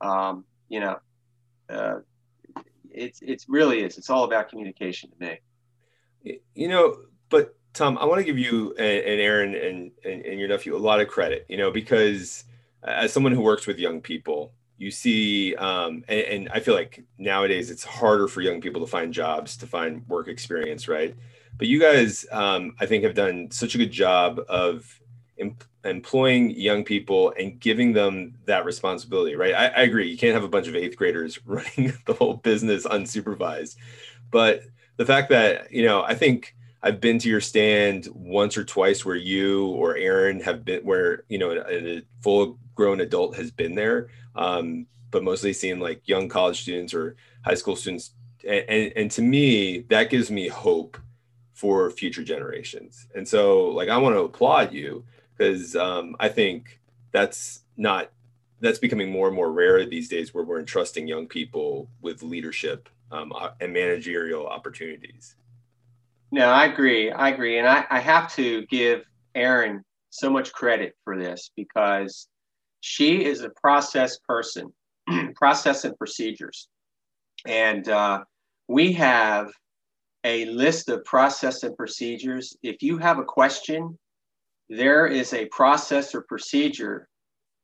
Um, 0.00 0.44
you 0.68 0.80
know 0.80 0.96
uh, 1.68 1.96
it's 2.94 3.20
it's 3.22 3.48
really 3.48 3.82
is. 3.82 3.98
It's 3.98 4.10
all 4.10 4.24
about 4.24 4.48
communication 4.48 5.10
to 5.10 5.16
me. 6.24 6.38
You 6.54 6.68
know, 6.68 6.96
but 7.28 7.54
Tom, 7.74 7.98
I 7.98 8.04
want 8.06 8.20
to 8.20 8.24
give 8.24 8.38
you 8.38 8.74
and, 8.78 9.04
and 9.04 9.20
Erin 9.20 9.54
and, 9.54 9.90
and, 10.04 10.24
and 10.24 10.38
your 10.38 10.48
nephew 10.48 10.76
a 10.76 10.78
lot 10.78 11.00
of 11.00 11.08
credit. 11.08 11.44
You 11.48 11.56
know, 11.56 11.70
because 11.70 12.44
as 12.82 13.12
someone 13.12 13.32
who 13.32 13.40
works 13.40 13.66
with 13.66 13.78
young 13.78 14.00
people, 14.00 14.52
you 14.78 14.90
see, 14.90 15.54
um, 15.56 16.04
and, 16.08 16.20
and 16.20 16.48
I 16.52 16.60
feel 16.60 16.74
like 16.74 17.04
nowadays 17.18 17.70
it's 17.70 17.84
harder 17.84 18.28
for 18.28 18.40
young 18.40 18.60
people 18.60 18.80
to 18.80 18.86
find 18.86 19.12
jobs, 19.12 19.56
to 19.58 19.66
find 19.66 20.06
work 20.08 20.28
experience, 20.28 20.88
right? 20.88 21.14
But 21.56 21.68
you 21.68 21.78
guys, 21.78 22.26
um, 22.32 22.74
I 22.80 22.86
think, 22.86 23.04
have 23.04 23.14
done 23.14 23.50
such 23.50 23.74
a 23.74 23.78
good 23.78 23.92
job 23.92 24.40
of 24.48 25.00
em- 25.38 25.56
employing 25.84 26.50
young 26.50 26.84
people 26.84 27.32
and 27.38 27.60
giving 27.60 27.92
them 27.92 28.34
that 28.46 28.64
responsibility, 28.64 29.36
right? 29.36 29.54
I, 29.54 29.66
I, 29.66 29.82
agree. 29.82 30.08
You 30.08 30.16
can't 30.16 30.34
have 30.34 30.44
a 30.44 30.48
bunch 30.48 30.66
of 30.66 30.74
eighth 30.74 30.96
graders 30.96 31.38
running 31.46 31.92
the 32.06 32.14
whole 32.14 32.34
business 32.34 32.86
unsupervised. 32.86 33.76
But 34.30 34.62
the 34.96 35.06
fact 35.06 35.30
that, 35.30 35.72
you 35.72 35.84
know, 35.84 36.02
I 36.02 36.14
think 36.14 36.54
I've 36.82 37.00
been 37.00 37.18
to 37.20 37.28
your 37.28 37.40
stand 37.40 38.08
once 38.12 38.56
or 38.56 38.64
twice 38.64 39.04
where 39.04 39.16
you 39.16 39.66
or 39.68 39.96
Erin 39.96 40.40
have 40.40 40.64
been, 40.64 40.82
where, 40.82 41.24
you 41.28 41.38
know, 41.38 41.50
a, 41.50 41.98
a 41.98 42.02
full 42.22 42.58
grown 42.74 43.00
adult 43.00 43.36
has 43.36 43.50
been 43.50 43.74
there, 43.74 44.08
um, 44.36 44.86
but 45.10 45.24
mostly 45.24 45.52
seeing 45.52 45.80
like 45.80 46.06
young 46.08 46.28
college 46.28 46.62
students 46.62 46.94
or 46.94 47.16
high 47.44 47.54
school 47.54 47.76
students. 47.76 48.10
And, 48.46 48.64
and, 48.68 48.92
and 48.96 49.10
to 49.12 49.22
me, 49.22 49.80
that 49.90 50.10
gives 50.10 50.30
me 50.30 50.48
hope 50.48 50.98
for 51.54 51.90
future 51.90 52.24
generations. 52.24 53.06
And 53.14 53.26
so, 53.26 53.68
like, 53.68 53.88
I 53.88 53.96
want 53.96 54.16
to 54.16 54.20
applaud 54.20 54.72
you 54.72 55.04
because 55.36 55.76
um, 55.76 56.16
I 56.20 56.28
think 56.28 56.80
that's 57.12 57.60
not 57.76 58.10
that's 58.60 58.78
becoming 58.78 59.10
more 59.10 59.26
and 59.26 59.36
more 59.36 59.52
rare 59.52 59.84
these 59.84 60.08
days 60.08 60.32
where 60.32 60.44
we're 60.44 60.58
entrusting 60.58 61.06
young 61.06 61.26
people 61.26 61.88
with 62.00 62.22
leadership 62.22 62.88
um, 63.12 63.32
and 63.60 63.72
managerial 63.72 64.46
opportunities. 64.46 65.36
No, 66.30 66.48
I 66.48 66.66
agree. 66.66 67.12
I 67.12 67.28
agree. 67.28 67.58
And 67.58 67.68
I, 67.68 67.84
I 67.90 68.00
have 68.00 68.32
to 68.34 68.64
give 68.66 69.04
Erin 69.34 69.82
so 70.10 70.30
much 70.30 70.52
credit 70.52 70.94
for 71.04 71.18
this 71.18 71.50
because 71.56 72.28
she 72.80 73.24
is 73.24 73.42
a 73.42 73.50
process 73.50 74.18
person, 74.26 74.72
process 75.34 75.84
and 75.84 75.96
procedures. 75.98 76.68
And 77.46 77.88
uh, 77.88 78.24
we 78.68 78.92
have 78.94 79.50
a 80.24 80.46
list 80.46 80.88
of 80.88 81.04
process 81.04 81.62
and 81.62 81.76
procedures. 81.76 82.56
If 82.62 82.82
you 82.82 82.96
have 82.98 83.18
a 83.18 83.24
question, 83.24 83.98
there 84.68 85.06
is 85.06 85.32
a 85.32 85.46
process 85.46 86.14
or 86.14 86.22
procedure 86.22 87.08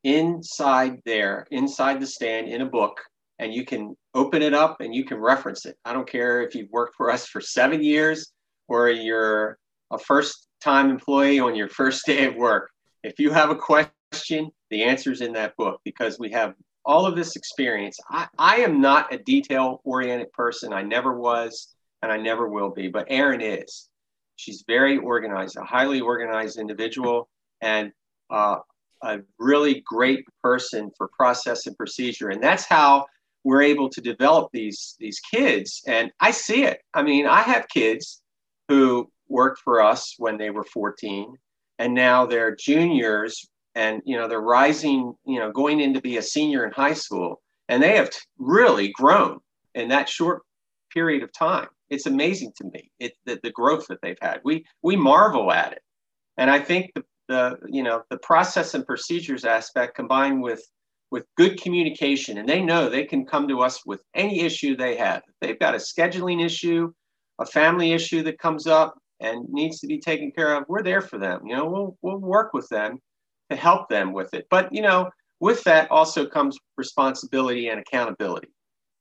inside 0.03 0.99
there, 1.05 1.47
inside 1.51 1.99
the 1.99 2.07
stand 2.07 2.47
in 2.47 2.61
a 2.61 2.65
book, 2.65 2.99
and 3.39 3.53
you 3.53 3.65
can 3.65 3.95
open 4.13 4.41
it 4.41 4.53
up 4.53 4.81
and 4.81 4.93
you 4.93 5.03
can 5.03 5.17
reference 5.17 5.65
it. 5.65 5.77
I 5.85 5.93
don't 5.93 6.09
care 6.09 6.41
if 6.41 6.55
you've 6.55 6.69
worked 6.71 6.95
for 6.95 7.11
us 7.11 7.25
for 7.27 7.41
seven 7.41 7.83
years 7.83 8.31
or 8.67 8.89
you're 8.89 9.57
a 9.91 9.97
first 9.97 10.47
time 10.61 10.89
employee 10.89 11.39
on 11.39 11.55
your 11.55 11.69
first 11.69 12.05
day 12.05 12.25
of 12.25 12.35
work. 12.35 12.69
If 13.03 13.19
you 13.19 13.31
have 13.31 13.49
a 13.49 13.55
question, 13.55 14.51
the 14.69 14.83
answer's 14.83 15.21
in 15.21 15.33
that 15.33 15.55
book 15.57 15.81
because 15.83 16.19
we 16.19 16.31
have 16.31 16.53
all 16.85 17.05
of 17.05 17.15
this 17.15 17.35
experience. 17.35 17.99
I, 18.09 18.27
I 18.37 18.55
am 18.57 18.81
not 18.81 19.13
a 19.13 19.17
detail 19.17 19.81
oriented 19.83 20.31
person. 20.33 20.73
I 20.73 20.81
never 20.83 21.19
was, 21.19 21.75
and 22.01 22.11
I 22.11 22.17
never 22.17 22.47
will 22.47 22.69
be, 22.69 22.87
but 22.87 23.07
Erin 23.09 23.41
is. 23.41 23.89
She's 24.41 24.63
very 24.67 24.97
organized, 24.97 25.55
a 25.55 25.63
highly 25.63 26.01
organized 26.01 26.57
individual, 26.57 27.29
and 27.61 27.91
uh, 28.31 28.57
a 29.03 29.19
really 29.37 29.83
great 29.85 30.25
person 30.41 30.91
for 30.97 31.09
process 31.09 31.67
and 31.67 31.77
procedure. 31.77 32.29
And 32.29 32.41
that's 32.41 32.65
how 32.65 33.05
we're 33.43 33.61
able 33.61 33.87
to 33.89 34.01
develop 34.01 34.49
these 34.51 34.95
these 34.99 35.19
kids. 35.19 35.83
And 35.87 36.11
I 36.19 36.31
see 36.31 36.63
it. 36.63 36.79
I 36.95 37.03
mean, 37.03 37.27
I 37.27 37.41
have 37.41 37.67
kids 37.67 38.23
who 38.67 39.11
worked 39.29 39.61
for 39.61 39.79
us 39.81 40.15
when 40.17 40.37
they 40.37 40.49
were 40.49 40.63
14, 40.63 41.35
and 41.77 41.93
now 41.93 42.25
they're 42.25 42.55
juniors, 42.55 43.47
and 43.75 44.01
you 44.05 44.17
know 44.17 44.27
they're 44.27 44.41
rising, 44.41 45.13
you 45.23 45.39
know, 45.39 45.51
going 45.51 45.81
in 45.81 45.93
to 45.93 46.01
be 46.01 46.17
a 46.17 46.21
senior 46.23 46.65
in 46.65 46.71
high 46.71 46.95
school, 46.95 47.41
and 47.69 47.81
they 47.81 47.95
have 47.95 48.09
really 48.39 48.91
grown 48.91 49.39
in 49.75 49.89
that 49.89 50.09
short 50.09 50.41
period 50.91 51.21
of 51.21 51.31
time 51.31 51.67
it's 51.91 52.07
amazing 52.07 52.53
to 52.55 52.63
me 52.73 52.89
it 52.99 53.13
the, 53.25 53.39
the 53.43 53.51
growth 53.51 53.85
that 53.87 53.99
they've 54.01 54.17
had. 54.21 54.39
We 54.43 54.65
we 54.81 54.95
marvel 54.95 55.51
at 55.51 55.73
it. 55.73 55.83
And 56.37 56.49
i 56.49 56.59
think 56.59 56.91
the, 56.95 57.03
the 57.27 57.57
you 57.67 57.83
know 57.83 58.01
the 58.09 58.17
process 58.17 58.73
and 58.73 58.87
procedures 58.87 59.45
aspect 59.45 59.95
combined 59.95 60.41
with 60.41 60.63
with 61.11 61.25
good 61.35 61.61
communication 61.61 62.37
and 62.37 62.47
they 62.47 62.61
know 62.61 62.89
they 62.89 63.03
can 63.03 63.25
come 63.25 63.45
to 63.49 63.59
us 63.59 63.85
with 63.85 64.01
any 64.15 64.39
issue 64.41 64.75
they 64.75 64.95
have. 64.95 65.21
If 65.27 65.35
they've 65.41 65.59
got 65.59 65.75
a 65.75 65.77
scheduling 65.77 66.43
issue 66.43 66.91
a 67.39 67.45
family 67.45 67.91
issue 67.91 68.23
that 68.23 68.39
comes 68.39 68.67
up 68.67 68.95
and 69.19 69.47
needs 69.49 69.79
to 69.79 69.87
be 69.87 69.99
taken 69.99 70.31
care 70.31 70.55
of 70.55 70.63
we're 70.67 70.83
there 70.83 71.01
for 71.01 71.19
them. 71.19 71.41
You 71.45 71.55
know 71.55 71.65
we'll, 71.69 71.97
we'll 72.01 72.17
work 72.17 72.53
with 72.53 72.67
them 72.69 72.99
to 73.49 73.55
help 73.57 73.89
them 73.89 74.13
with 74.13 74.33
it. 74.33 74.47
But 74.49 74.73
you 74.73 74.81
know 74.81 75.09
with 75.41 75.63
that 75.65 75.91
also 75.91 76.25
comes 76.25 76.57
responsibility 76.77 77.67
and 77.67 77.79
accountability. 77.81 78.49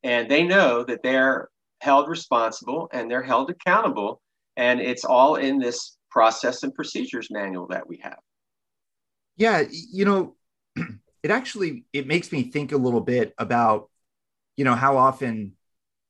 And 0.03 0.29
they 0.31 0.43
know 0.43 0.83
that 0.85 1.03
they're 1.03 1.49
held 1.81 2.09
responsible 2.09 2.89
and 2.93 3.11
they're 3.11 3.23
held 3.23 3.51
accountable. 3.51 4.21
And 4.57 4.81
it's 4.81 5.05
all 5.05 5.37
in 5.37 5.59
this 5.59 5.97
process 6.11 6.63
and 6.63 6.75
procedures 6.75 7.29
manual 7.31 7.67
that 7.69 7.89
we 7.89 7.99
have. 8.03 8.19
Yeah, 9.37 9.65
you 9.71 10.05
know, 10.05 10.37
it 11.23 11.31
actually 11.31 11.85
it 11.93 12.07
makes 12.07 12.31
me 12.31 12.45
think 12.45 12.73
a 12.73 12.77
little 12.77 13.01
bit 13.01 13.35
about, 13.39 13.89
you 14.57 14.65
know, 14.65 14.75
how 14.75 14.99
often, 14.99 15.53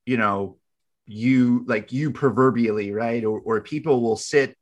you 0.04 0.16
know, 0.16 0.56
you 1.06 1.64
like 1.66 1.92
you 1.92 2.10
proverbially, 2.10 2.92
right? 2.92 3.24
Or, 3.24 3.40
or 3.40 3.60
people 3.60 4.00
will 4.00 4.16
sit 4.16 4.56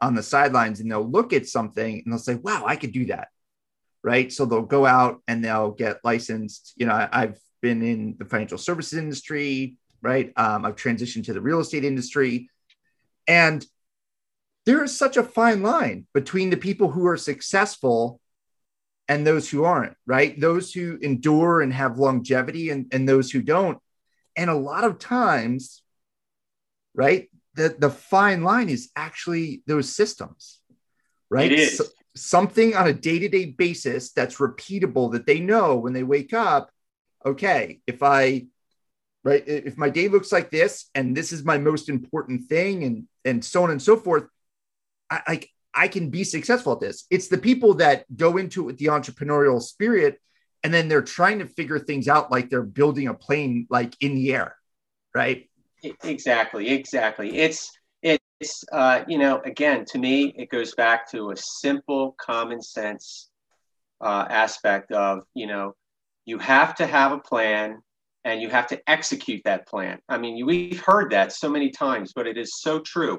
on 0.00 0.14
the 0.14 0.22
sidelines 0.22 0.80
and 0.80 0.90
they'll 0.90 1.08
look 1.08 1.32
at 1.32 1.46
something 1.46 2.02
and 2.04 2.12
they'll 2.12 2.18
say, 2.18 2.36
wow, 2.36 2.64
I 2.66 2.76
could 2.76 2.92
do 2.92 3.06
that. 3.06 3.28
Right. 4.02 4.32
So 4.32 4.46
they'll 4.46 4.62
go 4.62 4.86
out 4.86 5.22
and 5.28 5.44
they'll 5.44 5.72
get 5.72 5.98
licensed. 6.02 6.72
You 6.76 6.86
know, 6.86 7.08
I've 7.12 7.38
been 7.60 7.82
in 7.82 8.16
the 8.18 8.24
financial 8.24 8.56
services 8.56 8.98
industry, 8.98 9.76
right? 10.02 10.32
Um, 10.36 10.64
I've 10.64 10.76
transitioned 10.76 11.24
to 11.24 11.32
the 11.32 11.40
real 11.40 11.60
estate 11.60 11.84
industry. 11.84 12.50
And 13.26 13.64
there 14.66 14.82
is 14.84 14.96
such 14.96 15.16
a 15.16 15.22
fine 15.22 15.62
line 15.62 16.06
between 16.12 16.50
the 16.50 16.56
people 16.56 16.90
who 16.90 17.06
are 17.06 17.16
successful 17.16 18.20
and 19.08 19.26
those 19.26 19.48
who 19.48 19.64
aren't, 19.64 19.96
right? 20.06 20.38
Those 20.38 20.72
who 20.72 20.98
endure 21.02 21.60
and 21.60 21.72
have 21.72 21.98
longevity 21.98 22.70
and, 22.70 22.86
and 22.92 23.08
those 23.08 23.30
who 23.30 23.42
don't. 23.42 23.78
And 24.36 24.48
a 24.48 24.54
lot 24.54 24.84
of 24.84 24.98
times, 24.98 25.82
right, 26.94 27.28
the, 27.54 27.74
the 27.76 27.90
fine 27.90 28.44
line 28.44 28.68
is 28.68 28.90
actually 28.94 29.62
those 29.66 29.94
systems, 29.94 30.60
right? 31.28 31.50
It 31.50 31.58
is. 31.58 31.78
So, 31.78 31.84
something 32.16 32.74
on 32.74 32.88
a 32.88 32.92
day-to-day 32.92 33.46
basis 33.46 34.12
that's 34.12 34.36
repeatable 34.36 35.12
that 35.12 35.26
they 35.26 35.40
know 35.40 35.76
when 35.76 35.92
they 35.92 36.02
wake 36.02 36.34
up 36.34 36.70
okay 37.24 37.80
if 37.86 38.02
i 38.02 38.44
right? 39.24 39.42
If 39.46 39.76
my 39.76 39.90
day 39.90 40.08
looks 40.08 40.32
like 40.32 40.50
this 40.50 40.88
and 40.94 41.16
this 41.16 41.32
is 41.32 41.44
my 41.44 41.58
most 41.58 41.88
important 41.88 42.44
thing 42.44 42.84
and 42.84 43.06
and 43.24 43.44
so 43.44 43.62
on 43.62 43.70
and 43.70 43.82
so 43.82 43.96
forth 43.96 44.24
i 45.10 45.20
like 45.28 45.50
i 45.74 45.86
can 45.88 46.10
be 46.10 46.24
successful 46.24 46.72
at 46.72 46.80
this. 46.80 47.04
It's 47.10 47.28
the 47.28 47.38
people 47.38 47.74
that 47.74 48.04
go 48.16 48.36
into 48.38 48.62
it 48.62 48.66
with 48.66 48.78
the 48.78 48.86
entrepreneurial 48.86 49.60
spirit 49.60 50.20
and 50.62 50.72
then 50.72 50.88
they're 50.88 51.02
trying 51.02 51.38
to 51.40 51.46
figure 51.46 51.78
things 51.78 52.08
out 52.08 52.30
like 52.30 52.50
they're 52.50 52.62
building 52.62 53.08
a 53.08 53.14
plane 53.14 53.66
like 53.70 53.94
in 54.00 54.14
the 54.14 54.34
air 54.34 54.56
right? 55.14 55.48
Exactly 56.04 56.68
exactly. 56.70 57.36
It's 57.38 57.70
it's 58.02 58.64
uh, 58.72 59.04
you 59.08 59.18
know 59.18 59.40
again 59.44 59.84
to 59.86 59.98
me 59.98 60.34
it 60.36 60.50
goes 60.50 60.74
back 60.74 61.10
to 61.10 61.30
a 61.30 61.36
simple 61.36 62.14
common 62.18 62.62
sense 62.62 63.28
uh, 64.00 64.26
aspect 64.30 64.92
of 64.92 65.24
you 65.34 65.46
know 65.46 65.74
you 66.24 66.38
have 66.38 66.74
to 66.76 66.86
have 66.86 67.12
a 67.12 67.18
plan 67.18 67.80
and 68.24 68.42
you 68.42 68.48
have 68.48 68.66
to 68.66 68.80
execute 68.86 69.40
that 69.44 69.66
plan 69.66 69.98
i 70.08 70.18
mean 70.18 70.44
we've 70.44 70.80
heard 70.80 71.10
that 71.10 71.32
so 71.32 71.48
many 71.48 71.70
times 71.70 72.12
but 72.14 72.26
it 72.26 72.36
is 72.36 72.60
so 72.60 72.78
true 72.80 73.18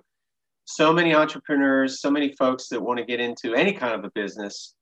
so 0.66 0.94
many 0.94 1.14
entrepreneurs 1.14 2.02
so 2.02 2.12
many 2.12 2.34
folks 2.38 2.68
that 2.68 2.82
want 2.82 2.98
to 3.00 3.06
get 3.06 3.20
into 3.20 3.54
any 3.54 3.74
kind 3.74 3.94
of 3.94 4.04
a 4.04 4.12
business 4.14 4.76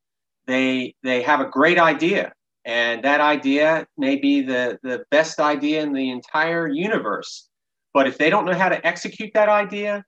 they 0.47 0.93
they 1.03 1.21
have 1.21 1.39
a 1.39 1.49
great 1.49 1.79
idea 1.79 2.31
and 2.65 3.03
that 3.03 3.21
idea 3.21 3.85
may 3.97 4.15
be 4.15 4.41
the 4.41 4.77
the 4.83 5.03
best 5.11 5.39
idea 5.39 5.81
in 5.81 5.93
the 5.93 6.09
entire 6.09 6.67
universe 6.67 7.49
but 7.93 8.07
if 8.07 8.17
they 8.17 8.29
don't 8.29 8.45
know 8.45 8.53
how 8.53 8.69
to 8.69 8.85
execute 8.85 9.31
that 9.33 9.49
idea 9.49 10.03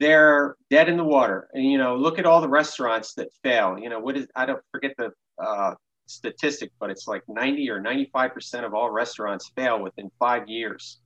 they're 0.00 0.56
dead 0.70 0.88
in 0.88 0.96
the 0.96 1.04
water. 1.04 1.48
And 1.52 1.64
you 1.64 1.78
know, 1.78 1.96
look 1.96 2.18
at 2.18 2.26
all 2.26 2.40
the 2.40 2.48
restaurants 2.48 3.14
that 3.14 3.28
fail. 3.42 3.78
You 3.78 3.88
know, 3.88 3.98
what 3.98 4.16
is 4.16 4.26
I 4.34 4.46
don't 4.46 4.62
forget 4.70 4.94
the 4.96 5.12
uh, 5.42 5.74
statistic, 6.08 6.72
but 6.80 6.90
it's 6.90 7.06
like 7.06 7.22
90 7.28 7.70
or 7.70 7.80
95 7.80 8.34
percent 8.34 8.66
of 8.66 8.74
all 8.74 8.90
restaurants 8.90 9.50
fail 9.54 9.80
within 9.80 10.10
five 10.18 10.48
years. 10.48 10.98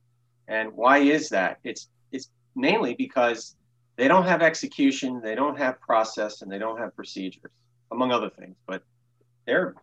And 0.47 0.71
why 0.73 0.99
is 0.99 1.29
that? 1.29 1.59
It's 1.63 1.89
it's 2.11 2.29
mainly 2.55 2.95
because 2.95 3.55
they 3.95 4.07
don't 4.07 4.25
have 4.25 4.41
execution, 4.41 5.21
they 5.21 5.35
don't 5.35 5.57
have 5.57 5.79
process, 5.79 6.41
and 6.41 6.51
they 6.51 6.57
don't 6.57 6.79
have 6.79 6.95
procedures, 6.95 7.51
among 7.91 8.11
other 8.11 8.29
things. 8.29 8.55
But 8.65 8.83
they're 9.45 9.75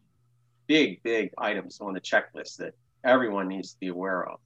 big, 0.66 1.02
big 1.02 1.30
items 1.38 1.80
on 1.80 1.94
the 1.94 2.00
checklist 2.00 2.56
that 2.56 2.74
everyone 3.04 3.48
needs 3.48 3.72
to 3.72 3.80
be 3.80 3.88
aware 3.88 4.26
of. 4.26 4.40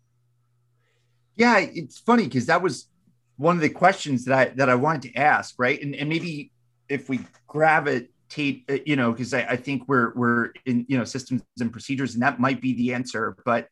Yeah, 1.36 1.58
it's 1.58 1.98
funny 1.98 2.24
because 2.24 2.46
that 2.46 2.62
was 2.62 2.88
one 3.36 3.56
of 3.56 3.62
the 3.62 3.68
questions 3.68 4.24
that 4.26 4.38
I 4.38 4.52
that 4.54 4.68
I 4.68 4.74
wanted 4.74 5.12
to 5.12 5.18
ask, 5.18 5.54
right? 5.58 5.80
And 5.80 5.94
and 5.94 6.08
maybe 6.08 6.50
if 6.88 7.08
we 7.08 7.20
gravitate, 7.46 8.10
uh, 8.38 8.76
you 8.86 8.96
know, 8.96 9.12
because 9.12 9.34
I, 9.34 9.42
I 9.42 9.56
think 9.56 9.88
we're 9.88 10.12
we're 10.14 10.52
in 10.66 10.86
you 10.88 10.98
know 10.98 11.04
systems 11.04 11.42
and 11.60 11.72
procedures, 11.72 12.14
and 12.14 12.22
that 12.22 12.40
might 12.40 12.60
be 12.60 12.74
the 12.74 12.94
answer. 12.94 13.36
But 13.44 13.68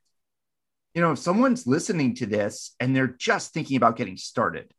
you 0.95 1.01
know, 1.01 1.13
if 1.13 1.19
someone's 1.19 1.67
listening 1.67 2.15
to 2.17 2.27
this 2.27 2.75
and 2.81 2.95
they're 2.95 3.09
just 3.09 3.53
thinking 3.53 3.77
about 3.77 3.97
getting 3.97 4.17
started, 4.17 4.73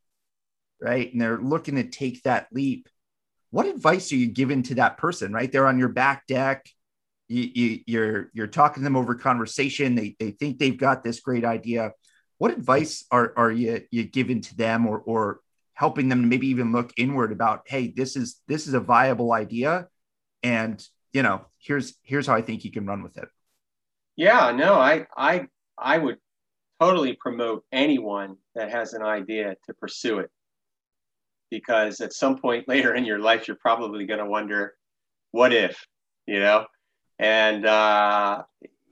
right, 0.81 1.11
and 1.11 1.21
they're 1.21 1.39
looking 1.39 1.75
to 1.75 1.83
take 1.83 2.23
that 2.23 2.47
leap, 2.51 2.87
what 3.51 3.65
advice 3.65 4.11
are 4.11 4.17
you 4.17 4.27
giving 4.27 4.63
to 4.63 4.75
that 4.75 4.97
person? 4.97 5.33
Right, 5.33 5.51
they're 5.51 5.67
on 5.67 5.79
your 5.79 5.89
back 5.89 6.27
deck. 6.27 6.67
You, 7.29 7.49
you, 7.53 7.79
you're 7.87 8.29
you're 8.33 8.47
talking 8.47 8.81
to 8.81 8.83
them 8.83 8.95
over 8.95 9.15
conversation. 9.15 9.95
They 9.95 10.15
they 10.19 10.31
think 10.31 10.59
they've 10.59 10.77
got 10.77 11.03
this 11.03 11.19
great 11.19 11.45
idea 11.45 11.93
what 12.43 12.51
advice 12.51 13.05
are, 13.09 13.31
are 13.37 13.51
you, 13.51 13.83
you 13.89 14.03
giving 14.03 14.41
to 14.41 14.57
them 14.57 14.85
or, 14.85 14.99
or 14.99 15.39
helping 15.73 16.09
them 16.09 16.21
to 16.21 16.27
maybe 16.27 16.47
even 16.47 16.71
look 16.71 16.91
inward 16.97 17.31
about, 17.31 17.61
Hey, 17.65 17.93
this 17.95 18.15
is, 18.15 18.41
this 18.47 18.67
is 18.67 18.73
a 18.73 18.79
viable 18.79 19.33
idea. 19.33 19.87
And, 20.41 20.85
you 21.11 21.23
know, 21.23 21.45
here's, 21.59 21.95
here's 22.03 22.27
how 22.27 22.35
I 22.35 22.41
think 22.41 22.63
you 22.63 22.71
can 22.71 22.85
run 22.85 23.03
with 23.03 23.17
it. 23.17 23.27
Yeah, 24.15 24.51
no, 24.51 24.75
I, 24.75 25.07
I, 25.17 25.47
I 25.77 25.97
would 25.97 26.17
totally 26.79 27.13
promote 27.13 27.63
anyone 27.71 28.37
that 28.55 28.71
has 28.71 28.93
an 28.93 29.01
idea 29.01 29.55
to 29.65 29.73
pursue 29.73 30.19
it 30.19 30.29
because 31.49 32.01
at 32.01 32.13
some 32.13 32.37
point 32.37 32.67
later 32.67 32.93
in 32.93 33.05
your 33.05 33.19
life 33.19 33.47
you're 33.47 33.57
probably 33.57 34.05
going 34.05 34.19
to 34.19 34.25
wonder 34.25 34.75
what 35.31 35.53
if 35.53 35.87
you 36.27 36.39
know 36.39 36.65
and 37.19 37.65
uh, 37.65 38.43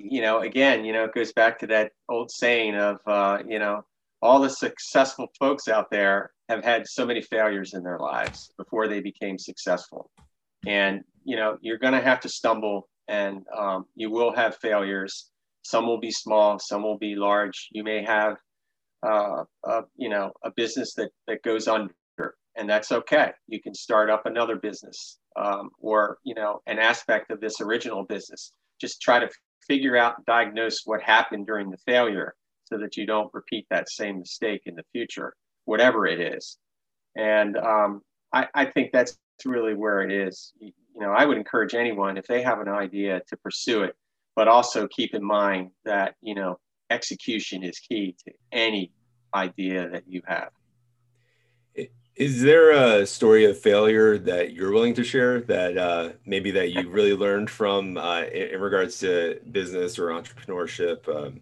you 0.03 0.21
know, 0.21 0.39
again, 0.39 0.85
you 0.85 0.93
know, 0.93 1.05
it 1.05 1.13
goes 1.13 1.33
back 1.33 1.59
to 1.59 1.67
that 1.67 1.91
old 2.09 2.31
saying 2.31 2.75
of, 2.75 2.97
uh, 3.05 3.39
you 3.47 3.59
know, 3.59 3.83
all 4.21 4.39
the 4.39 4.49
successful 4.49 5.27
folks 5.39 5.67
out 5.67 5.89
there 5.91 6.31
have 6.51 6.63
had 6.63 6.85
so 6.85 7.05
many 7.05 7.21
failures 7.21 7.73
in 7.73 7.81
their 7.83 7.99
lives 7.99 8.51
before 8.57 8.87
they 8.87 8.99
became 8.99 9.37
successful. 9.37 10.11
And, 10.65 11.01
you 11.23 11.37
know, 11.39 11.57
you're 11.61 11.83
going 11.85 11.93
to 11.93 12.01
have 12.09 12.19
to 12.21 12.29
stumble 12.29 12.89
and 13.07 13.35
um, 13.57 13.85
you 13.95 14.11
will 14.11 14.33
have 14.35 14.57
failures. 14.57 15.31
Some 15.63 15.85
will 15.87 15.99
be 15.99 16.11
small, 16.11 16.59
some 16.59 16.83
will 16.83 16.97
be 16.97 17.15
large. 17.15 17.69
You 17.71 17.83
may 17.83 18.03
have, 18.03 18.35
uh, 19.05 19.43
a, 19.65 19.81
you 19.95 20.09
know, 20.09 20.31
a 20.43 20.51
business 20.51 20.93
that, 20.95 21.11
that 21.27 21.41
goes 21.43 21.67
under, 21.67 21.93
and 22.57 22.69
that's 22.69 22.91
okay. 22.91 23.31
You 23.47 23.61
can 23.61 23.73
start 23.73 24.09
up 24.09 24.25
another 24.25 24.57
business 24.57 25.19
um, 25.35 25.69
or, 25.79 26.17
you 26.23 26.35
know, 26.35 26.61
an 26.67 26.79
aspect 26.79 27.31
of 27.31 27.39
this 27.39 27.61
original 27.61 28.03
business. 28.03 28.53
Just 28.79 29.01
try 29.01 29.19
to 29.19 29.29
figure 29.67 29.97
out, 29.97 30.25
diagnose 30.25 30.81
what 30.85 31.01
happened 31.01 31.47
during 31.47 31.69
the 31.69 31.77
failure 31.85 32.35
so 32.65 32.77
that 32.77 32.97
you 32.97 33.05
don't 33.05 33.33
repeat 33.33 33.65
that 33.69 33.89
same 33.89 34.19
mistake 34.19 34.63
in 34.65 34.75
the 34.75 34.85
future, 34.91 35.33
whatever 35.71 36.05
it 36.05 36.19
is. 36.19 36.57
And 37.15 37.55
um, 37.55 38.01
I, 38.33 38.45
I, 38.53 38.65
think 38.65 38.91
that's 38.91 39.17
really 39.45 39.73
where 39.73 40.01
it 40.01 40.11
is. 40.11 40.51
You, 40.59 40.73
know, 40.97 41.11
I 41.11 41.23
would 41.23 41.37
encourage 41.37 41.73
anyone 41.75 42.17
if 42.17 42.27
they 42.27 42.41
have 42.43 42.59
an 42.59 42.67
idea 42.67 43.21
to 43.29 43.37
pursue 43.37 43.83
it, 43.83 43.95
but 44.35 44.49
also 44.49 44.89
keep 44.89 45.15
in 45.15 45.23
mind 45.23 45.71
that, 45.85 46.15
you 46.21 46.35
know, 46.35 46.59
execution 46.89 47.63
is 47.63 47.79
key 47.79 48.17
to 48.25 48.33
any 48.51 48.91
idea 49.33 49.87
that 49.87 50.03
you 50.09 50.21
have. 50.27 50.49
Is 52.17 52.41
there 52.41 52.71
a 52.71 53.07
story 53.07 53.45
of 53.45 53.57
failure 53.57 54.17
that 54.17 54.51
you're 54.51 54.73
willing 54.73 54.93
to 54.95 55.05
share 55.05 55.39
that 55.43 55.77
uh, 55.77 56.09
maybe 56.25 56.51
that 56.51 56.71
you 56.73 56.89
really 56.89 57.13
learned 57.13 57.49
from 57.49 57.97
uh, 57.97 58.23
in, 58.23 58.55
in, 58.55 58.59
regards 58.59 58.99
to 58.99 59.39
business 59.49 59.97
or 59.97 60.07
entrepreneurship, 60.09 61.07
um, 61.07 61.39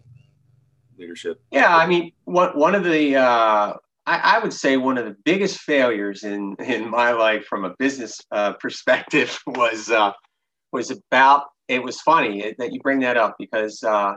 leadership? 0.96 1.42
Yeah, 1.50 1.76
I 1.76 1.88
mean, 1.88 2.12
one 2.24 2.50
one 2.56 2.76
of 2.76 2.84
the 2.84 3.16
uh, 3.16 3.74
I, 4.06 4.36
I, 4.36 4.38
would 4.38 4.52
say 4.52 4.76
one 4.76 4.98
of 4.98 5.04
the 5.04 5.16
biggest 5.24 5.60
failures 5.60 6.24
in 6.24 6.56
in 6.58 6.90
my 6.90 7.12
life 7.12 7.44
from 7.46 7.64
a 7.64 7.74
business 7.78 8.20
uh, 8.32 8.54
perspective 8.54 9.38
was 9.46 9.90
uh, 9.90 10.12
was 10.72 10.90
about. 10.90 11.44
It 11.68 11.84
was 11.84 12.00
funny 12.00 12.54
that 12.58 12.72
you 12.72 12.80
bring 12.80 13.00
that 13.00 13.16
up 13.16 13.36
because 13.38 13.82
uh, 13.84 14.14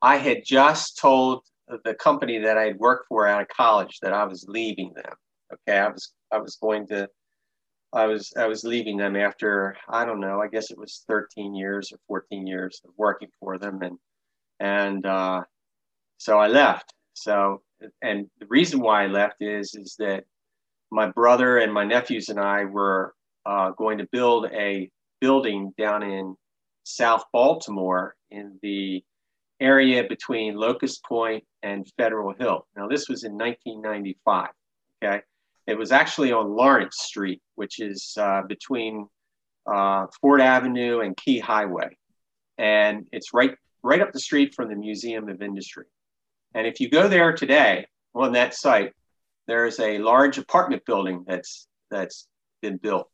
I 0.00 0.16
had 0.16 0.42
just 0.44 0.98
told 0.98 1.42
the 1.84 1.94
company 1.94 2.38
that 2.38 2.56
I 2.56 2.64
had 2.64 2.78
worked 2.78 3.08
for 3.08 3.26
out 3.26 3.42
of 3.42 3.48
college 3.48 3.98
that 4.00 4.14
I 4.14 4.24
was 4.24 4.46
leaving 4.48 4.92
them 4.94 5.12
okay 5.54 5.78
i 5.78 5.88
was 5.88 6.12
i 6.32 6.38
was 6.38 6.56
going 6.56 6.86
to 6.86 7.08
i 7.92 8.06
was 8.06 8.32
i 8.36 8.46
was 8.46 8.64
leaving 8.64 8.96
them 8.96 9.16
after 9.16 9.76
i 9.88 10.04
don't 10.04 10.20
know 10.20 10.40
i 10.40 10.48
guess 10.48 10.70
it 10.70 10.78
was 10.78 11.04
13 11.08 11.54
years 11.54 11.92
or 11.92 11.98
14 12.08 12.46
years 12.46 12.80
of 12.84 12.90
working 12.96 13.28
for 13.40 13.58
them 13.58 13.80
and 13.82 13.98
and 14.60 15.06
uh, 15.06 15.42
so 16.18 16.38
i 16.38 16.46
left 16.46 16.92
so 17.14 17.62
and 18.02 18.26
the 18.40 18.46
reason 18.46 18.80
why 18.80 19.04
i 19.04 19.06
left 19.06 19.36
is 19.40 19.74
is 19.74 19.96
that 19.98 20.24
my 20.90 21.10
brother 21.10 21.58
and 21.58 21.72
my 21.72 21.84
nephews 21.84 22.28
and 22.28 22.40
i 22.40 22.64
were 22.64 23.14
uh, 23.46 23.70
going 23.72 23.98
to 23.98 24.08
build 24.10 24.46
a 24.52 24.90
building 25.20 25.72
down 25.76 26.02
in 26.02 26.34
south 26.84 27.24
baltimore 27.32 28.14
in 28.30 28.58
the 28.62 29.02
area 29.60 30.04
between 30.04 30.56
locust 30.56 31.02
point 31.04 31.44
and 31.62 31.86
federal 31.96 32.34
hill. 32.34 32.66
Now 32.76 32.88
this 32.88 33.08
was 33.08 33.24
in 33.24 33.32
1995 33.32 34.50
okay? 35.02 35.22
It 35.66 35.78
was 35.78 35.92
actually 35.92 36.32
on 36.32 36.54
Lawrence 36.54 36.96
Street, 36.98 37.40
which 37.54 37.80
is 37.80 38.14
uh, 38.18 38.42
between 38.46 39.06
uh, 39.66 40.06
Ford 40.20 40.40
Avenue 40.40 41.00
and 41.00 41.16
Key 41.16 41.38
Highway, 41.38 41.96
and 42.58 43.06
it's 43.12 43.32
right 43.32 43.54
right 43.82 44.02
up 44.02 44.12
the 44.12 44.20
street 44.20 44.54
from 44.54 44.68
the 44.68 44.76
Museum 44.76 45.28
of 45.28 45.40
Industry. 45.40 45.86
And 46.54 46.66
if 46.66 46.80
you 46.80 46.88
go 46.88 47.08
there 47.08 47.32
today 47.32 47.86
on 48.14 48.32
that 48.32 48.54
site, 48.54 48.92
there's 49.46 49.78
a 49.80 49.98
large 49.98 50.38
apartment 50.38 50.84
building 50.86 51.24
that's 51.26 51.66
that's 51.90 52.26
been 52.62 52.76
built. 52.78 53.08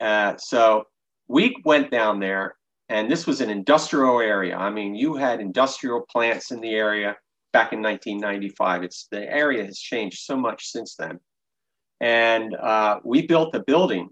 Uh, 0.00 0.36
so 0.36 0.84
we 1.28 1.56
went 1.64 1.90
down 1.90 2.18
there, 2.18 2.56
and 2.88 3.10
this 3.10 3.26
was 3.26 3.40
an 3.40 3.50
industrial 3.50 4.20
area. 4.20 4.56
I 4.56 4.70
mean, 4.70 4.94
you 4.94 5.14
had 5.14 5.40
industrial 5.40 6.04
plants 6.10 6.50
in 6.50 6.60
the 6.60 6.74
area 6.74 7.16
back 7.52 7.72
in 7.72 7.82
1995. 7.82 8.82
It's 8.82 9.06
the 9.10 9.30
area 9.30 9.64
has 9.64 9.78
changed 9.78 10.20
so 10.20 10.36
much 10.36 10.66
since 10.66 10.96
then. 10.96 11.20
And 12.00 12.54
uh, 12.56 12.98
we 13.04 13.26
built 13.26 13.52
the 13.52 13.60
building 13.60 14.08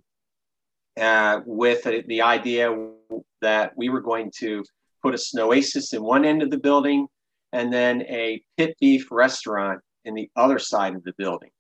uh, 1.01 1.41
with 1.45 1.83
the 1.85 2.23
idea 2.23 2.77
that 3.43 3.73
we 3.77 3.89
were 3.89 4.01
going 4.01 4.31
to 4.39 4.65
put 5.03 5.15
a 5.15 5.19
Snowasis 5.19 5.95
in 5.95 6.03
one 6.03 6.25
end 6.25 6.43
of 6.43 6.51
the 6.51 6.59
building 6.59 7.09
and 7.53 7.73
then 7.73 8.03
a 8.03 8.43
pit 8.57 8.77
beef 8.81 9.09
restaurant 9.11 9.81
in 10.05 10.15
the 10.15 10.31
other 10.37 10.59
side 10.59 10.95
of 10.95 11.05
the 11.05 11.15
building. 11.19 11.51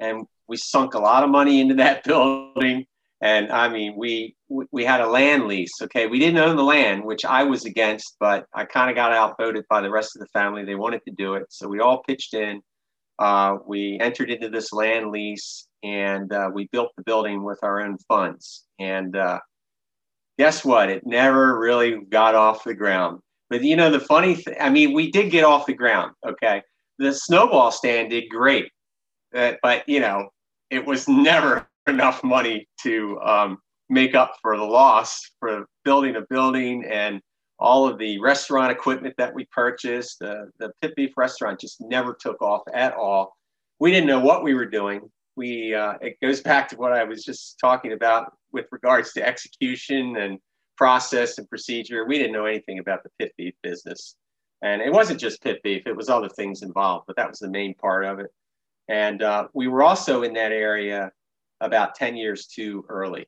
And 0.00 0.26
we 0.48 0.56
sunk 0.56 0.94
a 0.94 0.98
lot 0.98 1.24
of 1.24 1.30
money 1.30 1.60
into 1.60 1.74
that 1.82 2.04
building 2.04 2.86
And 3.20 3.50
I 3.50 3.68
mean, 3.68 3.94
we 3.96 4.36
we 4.48 4.84
had 4.84 5.00
a 5.00 5.06
land 5.08 5.46
lease. 5.46 5.80
Okay, 5.82 6.06
we 6.06 6.18
didn't 6.18 6.38
own 6.38 6.56
the 6.56 6.62
land, 6.62 7.04
which 7.04 7.24
I 7.24 7.44
was 7.44 7.64
against, 7.64 8.16
but 8.20 8.46
I 8.54 8.64
kind 8.66 8.90
of 8.90 8.96
got 8.96 9.12
outvoted 9.12 9.64
by 9.70 9.80
the 9.80 9.90
rest 9.90 10.16
of 10.16 10.20
the 10.20 10.28
family. 10.28 10.64
They 10.64 10.74
wanted 10.74 11.02
to 11.06 11.12
do 11.12 11.34
it, 11.34 11.46
so 11.50 11.66
we 11.68 11.80
all 11.80 12.02
pitched 12.02 12.34
in. 12.34 12.62
Uh, 13.18 13.56
we 13.66 13.98
entered 14.00 14.30
into 14.30 14.50
this 14.50 14.72
land 14.72 15.10
lease, 15.10 15.66
and 15.82 16.30
uh, 16.32 16.50
we 16.52 16.68
built 16.72 16.92
the 16.96 17.02
building 17.04 17.42
with 17.42 17.58
our 17.62 17.80
own 17.80 17.96
funds. 18.06 18.66
And 18.78 19.16
uh, 19.16 19.40
guess 20.38 20.64
what? 20.64 20.90
It 20.90 21.06
never 21.06 21.58
really 21.58 22.04
got 22.04 22.34
off 22.34 22.64
the 22.64 22.74
ground. 22.74 23.20
But 23.48 23.62
you 23.62 23.76
know, 23.76 23.90
the 23.90 24.00
funny 24.00 24.34
thing, 24.34 24.56
I 24.60 24.70
mean, 24.70 24.92
we 24.92 25.10
did 25.10 25.30
get 25.30 25.44
off 25.44 25.66
the 25.66 25.74
ground. 25.74 26.12
Okay, 26.26 26.62
the 26.98 27.12
snowball 27.12 27.70
stand 27.70 28.10
did 28.10 28.24
great, 28.28 28.70
uh, 29.34 29.52
but 29.62 29.88
you 29.88 30.00
know, 30.00 30.28
it 30.70 30.84
was 30.84 31.08
never 31.08 31.68
enough 31.86 32.24
money 32.24 32.68
to 32.82 33.20
um, 33.20 33.58
make 33.88 34.14
up 34.14 34.34
for 34.42 34.56
the 34.56 34.64
loss 34.64 35.30
for 35.38 35.66
building 35.84 36.16
a 36.16 36.22
building 36.28 36.84
and 36.90 37.20
all 37.58 37.88
of 37.88 37.98
the 37.98 38.18
restaurant 38.20 38.70
equipment 38.70 39.14
that 39.18 39.34
we 39.34 39.46
purchased. 39.46 40.20
Uh, 40.22 40.46
the 40.58 40.72
pit 40.82 40.94
beef 40.96 41.12
restaurant 41.16 41.60
just 41.60 41.80
never 41.80 42.14
took 42.14 42.42
off 42.42 42.62
at 42.74 42.94
all. 42.94 43.36
We 43.78 43.90
didn't 43.90 44.08
know 44.08 44.20
what 44.20 44.42
we 44.42 44.54
were 44.54 44.66
doing. 44.66 45.02
We 45.36 45.74
uh, 45.74 45.94
it 46.00 46.16
goes 46.22 46.40
back 46.40 46.68
to 46.70 46.76
what 46.76 46.92
I 46.92 47.04
was 47.04 47.24
just 47.24 47.58
talking 47.60 47.92
about 47.92 48.32
with 48.52 48.66
regards 48.72 49.12
to 49.12 49.26
execution 49.26 50.16
and 50.16 50.38
process 50.76 51.38
and 51.38 51.48
procedure. 51.48 52.04
We 52.06 52.18
didn't 52.18 52.32
know 52.32 52.46
anything 52.46 52.78
about 52.78 53.02
the 53.02 53.10
pit 53.18 53.32
beef 53.36 53.54
business, 53.62 54.16
and 54.62 54.82
it 54.82 54.92
wasn't 54.92 55.20
just 55.20 55.42
pit 55.42 55.62
beef; 55.62 55.86
it 55.86 55.96
was 55.96 56.08
other 56.08 56.28
things 56.28 56.62
involved, 56.62 57.06
but 57.06 57.16
that 57.16 57.28
was 57.28 57.38
the 57.38 57.50
main 57.50 57.74
part 57.74 58.04
of 58.04 58.18
it. 58.18 58.30
And 58.88 59.22
uh, 59.22 59.48
we 59.52 59.68
were 59.68 59.82
also 59.82 60.22
in 60.22 60.34
that 60.34 60.52
area 60.52 61.10
about 61.60 61.94
10 61.94 62.16
years 62.16 62.46
too 62.46 62.84
early. 62.88 63.26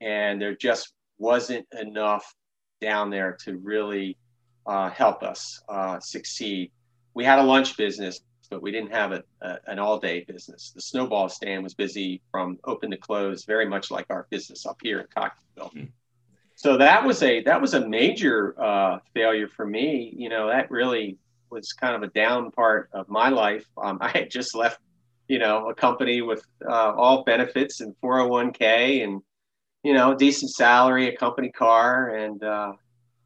And 0.00 0.40
there 0.40 0.54
just 0.54 0.92
wasn't 1.18 1.66
enough 1.80 2.34
down 2.80 3.10
there 3.10 3.36
to 3.44 3.56
really 3.58 4.18
uh, 4.66 4.90
help 4.90 5.22
us 5.22 5.62
uh, 5.68 6.00
succeed. 6.00 6.72
We 7.14 7.24
had 7.24 7.38
a 7.38 7.42
lunch 7.42 7.76
business, 7.76 8.20
but 8.50 8.62
we 8.62 8.72
didn't 8.72 8.92
have 8.92 9.12
a, 9.12 9.22
a, 9.40 9.58
an 9.66 9.78
all 9.78 9.98
day 9.98 10.24
business. 10.26 10.72
The 10.74 10.80
snowball 10.80 11.28
stand 11.28 11.62
was 11.62 11.74
busy 11.74 12.20
from 12.30 12.58
open 12.64 12.90
to 12.90 12.96
close, 12.96 13.44
very 13.44 13.68
much 13.68 13.90
like 13.90 14.06
our 14.10 14.26
business 14.30 14.66
up 14.66 14.78
here 14.82 15.00
in 15.00 15.06
Cockeysville. 15.06 15.72
Mm-hmm. 15.74 15.84
So 16.62 16.76
that 16.76 17.04
was 17.04 17.22
a 17.22 17.42
that 17.42 17.60
was 17.60 17.74
a 17.74 17.88
major 17.88 18.54
uh, 18.60 18.98
failure 19.14 19.48
for 19.48 19.66
me. 19.66 20.14
You 20.16 20.28
know, 20.28 20.46
that 20.46 20.70
really 20.70 21.18
was 21.50 21.72
kind 21.72 21.96
of 21.96 22.02
a 22.02 22.12
down 22.12 22.50
part 22.52 22.88
of 22.92 23.08
my 23.08 23.28
life. 23.28 23.66
Um, 23.76 23.98
I 24.00 24.08
had 24.08 24.30
just 24.30 24.54
left 24.54 24.78
you 25.32 25.38
know, 25.38 25.70
a 25.70 25.74
company 25.74 26.20
with 26.20 26.44
uh, 26.68 26.92
all 26.92 27.24
benefits 27.24 27.80
and 27.80 27.94
401k 28.02 29.02
and, 29.02 29.22
you 29.82 29.94
know, 29.94 30.14
decent 30.14 30.50
salary, 30.50 31.08
a 31.08 31.16
company 31.16 31.50
car. 31.50 32.16
And 32.16 32.44
uh, 32.44 32.74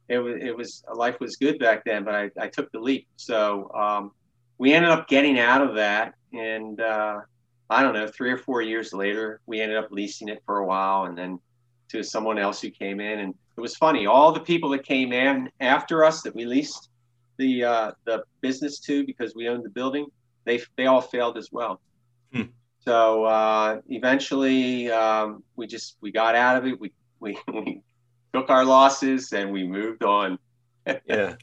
it 0.09 0.19
was, 0.19 0.37
it 0.41 0.57
was, 0.57 0.85
life 0.95 1.19
was 1.19 1.35
good 1.35 1.59
back 1.59 1.85
then, 1.85 2.05
but 2.05 2.15
I, 2.15 2.31
I 2.39 2.47
took 2.47 2.71
the 2.71 2.79
leap. 2.79 3.09
So 3.17 3.71
um, 3.75 4.13
we 4.59 4.73
ended 4.73 4.93
up 4.93 5.09
getting 5.09 5.37
out 5.37 5.63
of 5.63 5.75
that. 5.75 6.15
And 6.33 6.81
uh, 6.81 7.23
I 7.71 7.83
don't 7.83 7.95
know, 7.95 8.07
three 8.07 8.31
or 8.31 8.39
four 8.39 8.63
years 8.63 8.93
later, 8.93 9.41
we 9.47 9.61
ended 9.61 9.77
up 9.77 9.89
leasing 9.91 10.29
it 10.29 10.43
for 10.47 10.59
a 10.59 10.65
while 10.65 11.07
and 11.07 11.19
then 11.19 11.41
to 11.89 12.03
someone 12.03 12.39
else 12.39 12.61
who 12.61 12.71
came 12.71 13.01
in. 13.01 13.21
And 13.21 13.35
it 13.57 13.61
was 13.61 13.77
funny, 13.77 14.07
all 14.07 14.33
the 14.33 14.41
people 14.41 14.71
that 14.71 14.85
came 14.85 15.13
in 15.13 15.51
after 15.61 16.05
us 16.05 16.23
that 16.23 16.35
we 16.35 16.45
leased 16.45 16.91
the, 17.37 17.65
uh, 17.65 17.93
the 18.05 18.25
business 18.41 18.79
to 18.81 19.05
because 19.05 19.35
we 19.35 19.49
owned 19.49 19.65
the 19.65 19.71
building, 19.71 20.07
they, 20.45 20.61
they 20.77 20.87
all 20.87 21.01
failed 21.01 21.37
as 21.37 21.51
well. 21.53 21.81
Hmm. 22.33 22.43
So 22.87 23.25
uh, 23.25 23.81
eventually, 23.89 24.91
um, 24.91 25.43
we 25.57 25.67
just 25.67 25.97
we 26.01 26.13
got 26.13 26.37
out 26.37 26.57
of 26.57 26.67
it. 26.67 26.81
We 26.81 26.93
we, 27.19 27.37
we 27.53 27.83
took 28.33 28.49
our 28.49 28.65
losses 28.65 29.33
and 29.33 29.51
we 29.51 29.67
moved 29.67 30.05
on. 30.05 30.39
yeah. 31.07 31.35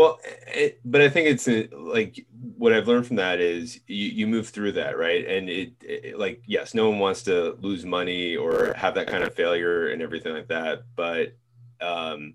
Well, 0.00 0.18
it, 0.46 0.80
but 0.82 1.02
I 1.02 1.10
think 1.10 1.28
it's 1.28 1.46
a, 1.46 1.68
like 1.76 2.24
what 2.56 2.72
I've 2.72 2.88
learned 2.88 3.06
from 3.06 3.16
that 3.16 3.38
is 3.38 3.80
you, 3.86 4.06
you 4.06 4.26
move 4.26 4.48
through 4.48 4.72
that, 4.72 4.96
right? 4.96 5.26
And 5.26 5.50
it, 5.50 5.72
it, 5.82 6.18
like, 6.18 6.42
yes, 6.46 6.72
no 6.72 6.88
one 6.88 6.98
wants 6.98 7.22
to 7.24 7.58
lose 7.60 7.84
money 7.84 8.34
or 8.34 8.72
have 8.78 8.94
that 8.94 9.08
kind 9.08 9.22
of 9.22 9.34
failure 9.34 9.90
and 9.90 10.00
everything 10.00 10.32
like 10.32 10.48
that. 10.48 10.84
But 10.96 11.36
um, 11.82 12.32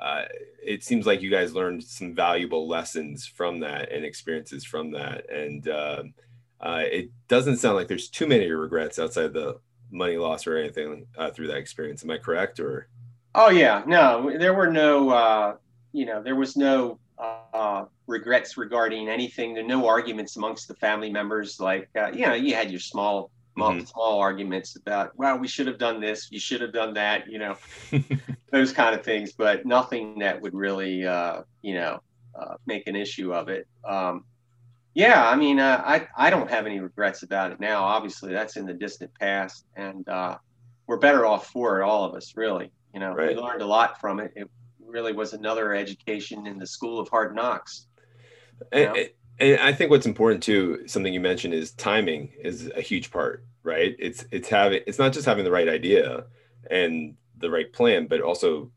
uh, 0.00 0.26
it 0.64 0.84
seems 0.84 1.04
like 1.04 1.20
you 1.20 1.30
guys 1.32 1.52
learned 1.52 1.82
some 1.82 2.14
valuable 2.14 2.68
lessons 2.68 3.26
from 3.26 3.58
that 3.58 3.90
and 3.90 4.04
experiences 4.04 4.64
from 4.64 4.92
that. 4.92 5.28
And, 5.28 5.66
uh, 5.66 6.04
uh, 6.60 6.84
it 6.84 7.10
doesn't 7.26 7.56
sound 7.56 7.74
like 7.74 7.88
there's 7.88 8.08
too 8.08 8.28
many 8.28 8.48
regrets 8.52 9.00
outside 9.00 9.32
the 9.32 9.58
money 9.90 10.16
loss 10.16 10.46
or 10.46 10.56
anything 10.56 11.08
uh, 11.18 11.32
through 11.32 11.48
that 11.48 11.56
experience. 11.56 12.04
Am 12.04 12.10
I 12.12 12.18
correct? 12.18 12.60
Or 12.60 12.86
oh 13.34 13.50
yeah, 13.50 13.82
no, 13.84 14.38
there 14.38 14.54
were 14.54 14.70
no, 14.70 15.10
uh, 15.10 15.56
you 15.92 16.06
know, 16.06 16.22
there 16.22 16.36
was 16.36 16.56
no 16.56 16.98
uh, 17.18 17.84
regrets 18.06 18.56
regarding 18.56 19.08
anything. 19.08 19.54
There 19.54 19.64
no 19.64 19.86
arguments 19.86 20.36
amongst 20.36 20.68
the 20.68 20.74
family 20.76 21.10
members. 21.10 21.60
Like 21.60 21.88
uh, 21.96 22.10
you 22.12 22.26
know, 22.26 22.34
you 22.34 22.54
had 22.54 22.70
your 22.70 22.80
small. 22.80 23.30
Mm-hmm. 23.58 23.84
Small 23.84 24.20
arguments 24.20 24.76
about, 24.76 25.10
well, 25.16 25.36
we 25.36 25.46
should 25.46 25.66
have 25.66 25.76
done 25.76 26.00
this, 26.00 26.28
you 26.30 26.40
should 26.40 26.62
have 26.62 26.72
done 26.72 26.94
that, 26.94 27.26
you 27.28 27.38
know, 27.38 27.56
those 28.52 28.72
kind 28.72 28.94
of 28.94 29.04
things, 29.04 29.32
but 29.32 29.66
nothing 29.66 30.20
that 30.20 30.40
would 30.40 30.54
really, 30.54 31.04
uh, 31.04 31.42
you 31.60 31.74
know, 31.74 32.00
make 32.64 32.86
an 32.86 32.96
issue 32.96 33.34
of 33.34 33.48
it. 33.48 33.66
Um, 33.84 34.24
yeah, 34.94 35.28
I 35.28 35.36
mean, 35.36 35.60
uh, 35.60 35.82
I 35.84 36.08
I 36.16 36.30
don't 36.30 36.50
have 36.50 36.66
any 36.66 36.80
regrets 36.80 37.22
about 37.22 37.52
it 37.52 37.60
now. 37.60 37.82
Obviously, 37.84 38.32
that's 38.32 38.56
in 38.56 38.66
the 38.66 38.74
distant 38.74 39.12
past, 39.20 39.64
and 39.76 40.08
uh, 40.08 40.36
we're 40.86 40.98
better 40.98 41.26
off 41.26 41.46
for 41.48 41.80
it, 41.80 41.84
all 41.84 42.04
of 42.04 42.14
us. 42.14 42.36
Really, 42.36 42.72
you 42.92 42.98
know, 42.98 43.14
right. 43.14 43.28
we 43.28 43.40
learned 43.40 43.62
a 43.62 43.66
lot 43.66 44.00
from 44.00 44.18
it. 44.18 44.32
It 44.34 44.50
really 44.90 45.12
was 45.12 45.32
another 45.32 45.74
education 45.74 46.46
in 46.46 46.58
the 46.58 46.66
school 46.66 46.98
of 46.98 47.08
hard 47.08 47.34
knocks. 47.34 47.86
And, 48.72 49.10
and 49.38 49.60
I 49.60 49.72
think 49.72 49.90
what's 49.90 50.06
important 50.06 50.42
too, 50.42 50.86
something 50.86 51.12
you 51.12 51.20
mentioned 51.20 51.54
is 51.54 51.72
timing 51.72 52.32
is 52.42 52.70
a 52.76 52.80
huge 52.80 53.10
part, 53.10 53.44
right? 53.62 53.96
It's 53.98 54.24
it's 54.30 54.48
having 54.48 54.82
it's 54.86 54.98
not 54.98 55.12
just 55.12 55.26
having 55.26 55.44
the 55.44 55.50
right 55.50 55.68
idea 55.68 56.24
and 56.70 57.16
the 57.38 57.50
right 57.50 57.72
plan, 57.72 58.06
but 58.06 58.20
also 58.20 58.70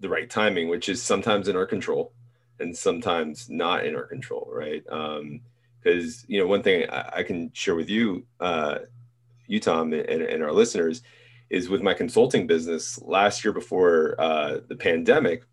the 0.00 0.08
right 0.08 0.28
timing, 0.28 0.68
which 0.68 0.88
is 0.88 1.02
sometimes 1.02 1.48
in 1.48 1.56
our 1.56 1.66
control 1.66 2.12
and 2.58 2.76
sometimes 2.76 3.48
not 3.48 3.86
in 3.86 3.96
our 3.96 4.06
control, 4.06 4.50
right? 4.52 4.82
Um, 4.90 5.40
because 5.82 6.24
you 6.28 6.38
know 6.38 6.46
one 6.46 6.62
thing 6.62 6.88
I, 6.90 7.10
I, 7.16 7.22
can 7.22 7.50
share 7.52 7.74
with 7.74 7.88
you 7.88 8.26
uh, 8.38 8.80
you 9.46 9.60
tom 9.60 9.92
and, 9.92 10.22
and, 10.22 10.42
our 10.42 10.52
listeners 10.52 11.02
is 11.48 11.68
with 11.68 11.82
my 11.82 11.94
consulting 11.94 12.46
business 12.46 13.00
last 13.02 13.44
year 13.44 13.52
before 13.52 14.14
uh, 14.18 14.58
the 14.68 14.76
pandemic 14.76 15.44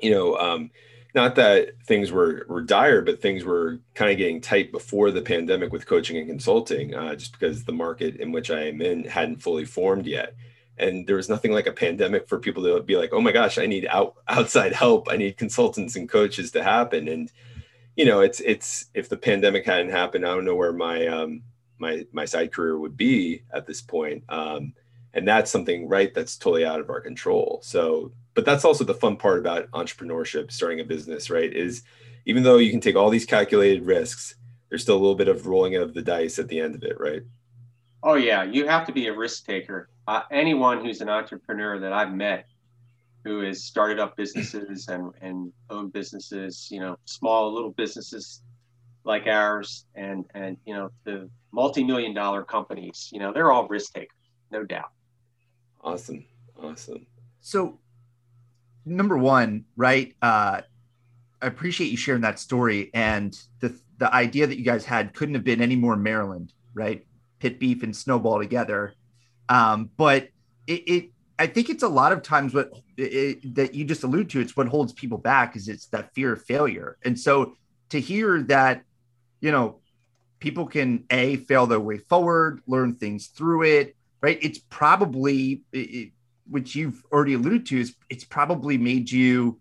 you 0.00 0.10
know 0.10 0.36
um, 0.36 0.70
not 1.14 1.34
that 1.34 1.70
things 1.86 2.12
were 2.12 2.46
were 2.48 2.62
dire 2.62 3.02
but 3.02 3.20
things 3.20 3.44
were 3.44 3.80
kind 3.94 4.10
of 4.10 4.18
getting 4.18 4.40
tight 4.40 4.72
before 4.72 5.10
the 5.10 5.22
pandemic 5.22 5.72
with 5.72 5.86
coaching 5.86 6.16
and 6.16 6.28
consulting 6.28 6.94
uh, 6.94 7.14
just 7.14 7.32
because 7.32 7.64
the 7.64 7.72
market 7.72 8.16
in 8.16 8.32
which 8.32 8.50
i 8.50 8.60
am 8.60 8.80
in 8.80 9.04
hadn't 9.04 9.42
fully 9.42 9.64
formed 9.64 10.06
yet 10.06 10.34
and 10.76 11.08
there 11.08 11.16
was 11.16 11.28
nothing 11.28 11.50
like 11.52 11.66
a 11.66 11.72
pandemic 11.72 12.28
for 12.28 12.38
people 12.38 12.62
to 12.62 12.82
be 12.82 12.96
like 12.96 13.12
oh 13.12 13.20
my 13.20 13.32
gosh 13.32 13.58
i 13.58 13.66
need 13.66 13.86
out, 13.90 14.14
outside 14.28 14.72
help 14.72 15.08
i 15.10 15.16
need 15.16 15.36
consultants 15.36 15.96
and 15.96 16.08
coaches 16.08 16.50
to 16.50 16.62
happen 16.62 17.08
and 17.08 17.30
you 17.98 18.04
know, 18.04 18.20
it's 18.20 18.38
it's 18.38 18.86
if 18.94 19.08
the 19.08 19.16
pandemic 19.16 19.66
hadn't 19.66 19.90
happened, 19.90 20.24
I 20.24 20.28
don't 20.28 20.44
know 20.44 20.54
where 20.54 20.72
my 20.72 21.08
um, 21.08 21.42
my 21.78 22.06
my 22.12 22.24
side 22.24 22.52
career 22.52 22.78
would 22.78 22.96
be 22.96 23.42
at 23.52 23.66
this 23.66 23.82
point. 23.82 24.22
Um, 24.28 24.72
and 25.14 25.26
that's 25.26 25.50
something 25.50 25.88
right 25.88 26.14
that's 26.14 26.36
totally 26.36 26.64
out 26.64 26.78
of 26.78 26.90
our 26.90 27.00
control. 27.00 27.58
So, 27.64 28.12
but 28.38 28.44
that's 28.44 28.64
also 28.64 28.84
the 28.84 28.94
fun 28.94 29.16
part 29.16 29.40
about 29.40 29.68
entrepreneurship, 29.72 30.52
starting 30.52 30.78
a 30.78 30.84
business, 30.84 31.28
right? 31.28 31.52
Is 31.52 31.82
even 32.24 32.44
though 32.44 32.58
you 32.58 32.70
can 32.70 32.80
take 32.80 32.94
all 32.94 33.10
these 33.10 33.26
calculated 33.26 33.84
risks, 33.84 34.36
there's 34.68 34.82
still 34.82 34.94
a 34.94 35.02
little 35.02 35.16
bit 35.16 35.26
of 35.26 35.48
rolling 35.48 35.74
of 35.74 35.92
the 35.92 36.02
dice 36.02 36.38
at 36.38 36.46
the 36.46 36.60
end 36.60 36.76
of 36.76 36.84
it, 36.84 37.00
right? 37.00 37.22
Oh 38.00 38.14
yeah, 38.14 38.44
you 38.44 38.68
have 38.68 38.86
to 38.86 38.92
be 38.92 39.08
a 39.08 39.12
risk 39.12 39.44
taker. 39.44 39.88
Uh, 40.06 40.22
anyone 40.30 40.84
who's 40.84 41.00
an 41.00 41.08
entrepreneur 41.08 41.80
that 41.80 41.92
I've 41.92 42.12
met 42.12 42.46
who 43.24 43.40
has 43.40 43.64
started 43.64 43.98
up 43.98 44.16
businesses 44.16 44.86
and, 44.86 45.10
and 45.20 45.52
owned 45.68 45.92
businesses, 45.92 46.68
you 46.70 46.78
know, 46.78 46.96
small 47.06 47.52
little 47.52 47.72
businesses 47.72 48.42
like 49.02 49.26
ours 49.26 49.84
and, 49.96 50.24
and, 50.32 50.58
you 50.64 50.74
know, 50.74 50.90
the 51.02 51.28
multi-million 51.50 52.14
dollar 52.14 52.44
companies, 52.44 53.08
you 53.12 53.18
know, 53.18 53.32
they're 53.32 53.50
all 53.50 53.66
risk 53.66 53.94
takers, 53.94 54.14
no 54.52 54.62
doubt. 54.62 54.92
Awesome. 55.80 56.24
Awesome. 56.56 57.04
So 57.40 57.80
number 58.88 59.16
one, 59.16 59.64
right. 59.76 60.14
Uh, 60.22 60.62
I 61.40 61.46
appreciate 61.46 61.90
you 61.90 61.96
sharing 61.96 62.22
that 62.22 62.38
story 62.38 62.90
and 62.94 63.38
the, 63.60 63.78
the 63.98 64.12
idea 64.12 64.46
that 64.46 64.58
you 64.58 64.64
guys 64.64 64.84
had 64.84 65.14
couldn't 65.14 65.34
have 65.34 65.44
been 65.44 65.60
any 65.60 65.76
more 65.76 65.96
Maryland, 65.96 66.52
right? 66.74 67.06
Pit 67.38 67.60
beef 67.60 67.82
and 67.82 67.94
snowball 67.94 68.38
together. 68.38 68.94
Um, 69.48 69.90
but 69.96 70.28
it, 70.66 70.82
it 70.88 71.10
I 71.38 71.46
think 71.46 71.70
it's 71.70 71.84
a 71.84 71.88
lot 71.88 72.12
of 72.12 72.22
times 72.22 72.52
what 72.52 72.72
it, 72.96 73.54
that 73.54 73.74
you 73.74 73.84
just 73.84 74.02
allude 74.02 74.30
to. 74.30 74.40
It's 74.40 74.56
what 74.56 74.66
holds 74.66 74.92
people 74.92 75.18
back 75.18 75.54
is 75.54 75.68
it's 75.68 75.86
that 75.86 76.12
fear 76.14 76.32
of 76.32 76.42
failure. 76.44 76.98
And 77.04 77.18
so 77.18 77.54
to 77.90 78.00
hear 78.00 78.42
that, 78.44 78.82
you 79.40 79.52
know, 79.52 79.78
people 80.40 80.66
can 80.66 81.04
a 81.10 81.36
fail 81.36 81.66
their 81.66 81.80
way 81.80 81.98
forward, 81.98 82.60
learn 82.66 82.94
things 82.94 83.28
through 83.28 83.62
it, 83.62 83.96
right? 84.20 84.38
It's 84.42 84.58
probably 84.58 85.62
it, 85.72 86.12
which 86.48 86.74
you've 86.74 87.02
already 87.12 87.34
alluded 87.34 87.66
to 87.66 87.80
is 87.80 87.94
it's 88.10 88.24
probably 88.24 88.78
made 88.78 89.10
you 89.10 89.60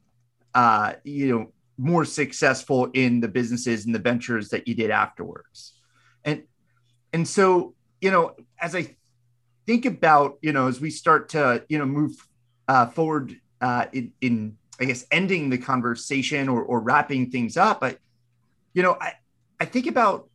uh, 0.53 0.93
you 1.03 1.27
know 1.27 1.51
more 1.77 2.05
successful 2.05 2.85
in 2.93 3.19
the 3.19 3.27
businesses 3.27 3.85
and 3.85 3.93
the 3.93 3.99
ventures 3.99 4.49
that 4.49 4.67
you 4.67 4.73
did 4.73 4.89
afterwards. 4.89 5.73
And 6.23 6.43
and 7.13 7.27
so 7.27 7.75
you 8.01 8.11
know 8.11 8.35
as 8.59 8.75
i 8.75 8.95
think 9.65 9.85
about 9.85 10.37
you 10.41 10.51
know 10.51 10.67
as 10.67 10.79
we 10.79 10.89
start 10.89 11.29
to 11.29 11.63
you 11.69 11.77
know 11.77 11.85
move 11.85 12.11
uh, 12.67 12.85
forward 12.87 13.35
uh, 13.61 13.85
in, 13.93 14.11
in 14.21 14.57
i 14.79 14.85
guess 14.85 15.05
ending 15.11 15.49
the 15.49 15.57
conversation 15.57 16.49
or, 16.49 16.61
or 16.63 16.79
wrapping 16.79 17.31
things 17.31 17.57
up 17.57 17.79
but 17.79 17.97
you 18.73 18.83
know 18.83 18.97
i 18.99 19.13
i 19.59 19.65
think 19.65 19.87
about 19.87 20.29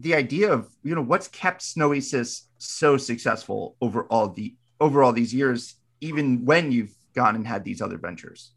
the 0.00 0.14
idea 0.14 0.52
of 0.52 0.68
you 0.82 0.94
know 0.94 1.02
what's 1.02 1.28
kept 1.28 1.62
Snowasis 1.62 2.42
so 2.58 2.96
successful 2.96 3.76
over 3.80 4.04
all 4.04 4.28
the 4.28 4.54
over 4.80 5.02
all 5.02 5.12
these 5.12 5.32
years 5.32 5.76
even 6.04 6.44
when 6.44 6.70
you've 6.70 6.94
gone 7.14 7.34
and 7.34 7.46
had 7.46 7.64
these 7.64 7.80
other 7.80 7.96
ventures? 7.96 8.52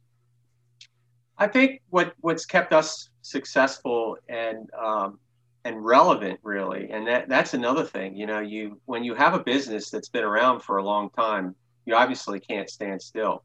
I 1.38 1.48
think 1.48 1.82
what 1.90 2.14
what's 2.20 2.46
kept 2.46 2.74
us 2.74 3.10
successful 3.22 4.18
and 4.28 4.70
um, 4.74 5.20
and 5.64 5.84
relevant 5.84 6.40
really, 6.44 6.90
and 6.92 7.08
that 7.08 7.30
that's 7.30 7.54
another 7.54 7.86
thing. 7.86 8.18
You 8.18 8.26
know, 8.26 8.40
you 8.40 8.82
when 8.86 9.04
you 9.04 9.16
have 9.16 9.34
a 9.34 9.40
business 9.40 9.90
that's 9.90 10.10
been 10.10 10.26
around 10.26 10.62
for 10.62 10.78
a 10.78 10.84
long 10.84 11.10
time, 11.12 11.56
you 11.86 11.96
obviously 11.96 12.40
can't 12.40 12.70
stand 12.70 13.02
still. 13.02 13.44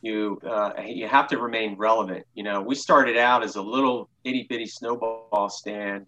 You 0.00 0.40
uh, 0.46 0.72
you 0.86 1.06
have 1.06 1.28
to 1.28 1.38
remain 1.38 1.76
relevant. 1.76 2.24
You 2.34 2.44
know, 2.44 2.62
we 2.62 2.74
started 2.74 3.18
out 3.18 3.42
as 3.42 3.56
a 3.56 3.62
little 3.62 4.08
itty 4.24 4.46
bitty 4.48 4.66
snowball 4.66 5.50
stand 5.50 6.06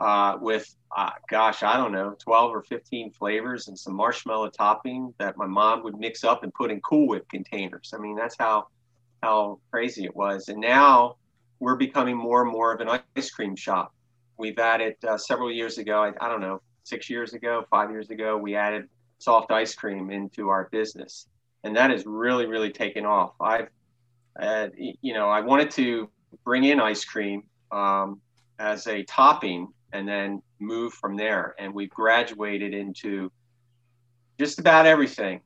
uh, 0.00 0.38
with 0.40 0.74
uh, 0.96 1.10
gosh, 1.28 1.62
I 1.62 1.76
don't 1.76 1.92
know, 1.92 2.16
12 2.18 2.50
or 2.50 2.62
15 2.62 3.12
flavors 3.12 3.68
and 3.68 3.78
some 3.78 3.94
marshmallow 3.94 4.50
topping 4.50 5.14
that 5.18 5.36
my 5.36 5.46
mom 5.46 5.84
would 5.84 5.98
mix 5.98 6.24
up 6.24 6.42
and 6.42 6.52
put 6.52 6.70
in 6.70 6.80
Cool 6.80 7.06
Whip 7.06 7.28
containers. 7.28 7.92
I 7.96 8.00
mean, 8.00 8.16
that's 8.16 8.36
how 8.38 8.68
how 9.22 9.60
crazy 9.70 10.04
it 10.04 10.16
was. 10.16 10.48
And 10.48 10.60
now 10.60 11.16
we're 11.60 11.76
becoming 11.76 12.16
more 12.16 12.42
and 12.42 12.50
more 12.50 12.72
of 12.72 12.80
an 12.80 13.00
ice 13.16 13.30
cream 13.30 13.54
shop. 13.54 13.94
We've 14.38 14.58
added 14.58 14.96
uh, 15.06 15.18
several 15.18 15.52
years 15.52 15.76
ago, 15.78 16.02
I, 16.02 16.12
I 16.24 16.28
don't 16.28 16.40
know, 16.40 16.62
six 16.84 17.10
years 17.10 17.34
ago, 17.34 17.64
five 17.70 17.90
years 17.90 18.08
ago, 18.08 18.38
we 18.38 18.56
added 18.56 18.88
soft 19.18 19.52
ice 19.52 19.74
cream 19.74 20.10
into 20.10 20.48
our 20.48 20.68
business, 20.72 21.26
and 21.62 21.76
that 21.76 21.90
has 21.90 22.06
really, 22.06 22.46
really 22.46 22.70
taken 22.70 23.04
off. 23.04 23.34
I've, 23.38 23.68
uh, 24.40 24.68
you 24.76 25.12
know, 25.12 25.28
I 25.28 25.42
wanted 25.42 25.70
to 25.72 26.08
bring 26.42 26.64
in 26.64 26.80
ice 26.80 27.04
cream 27.04 27.42
um, 27.70 28.22
as 28.58 28.86
a 28.86 29.02
topping 29.04 29.68
and 29.92 30.06
then 30.06 30.42
move 30.58 30.92
from 30.94 31.16
there. 31.16 31.54
And 31.58 31.74
we've 31.74 31.90
graduated 31.90 32.74
into 32.74 33.30
just 34.38 34.58
about 34.58 34.86
everything 34.86 35.40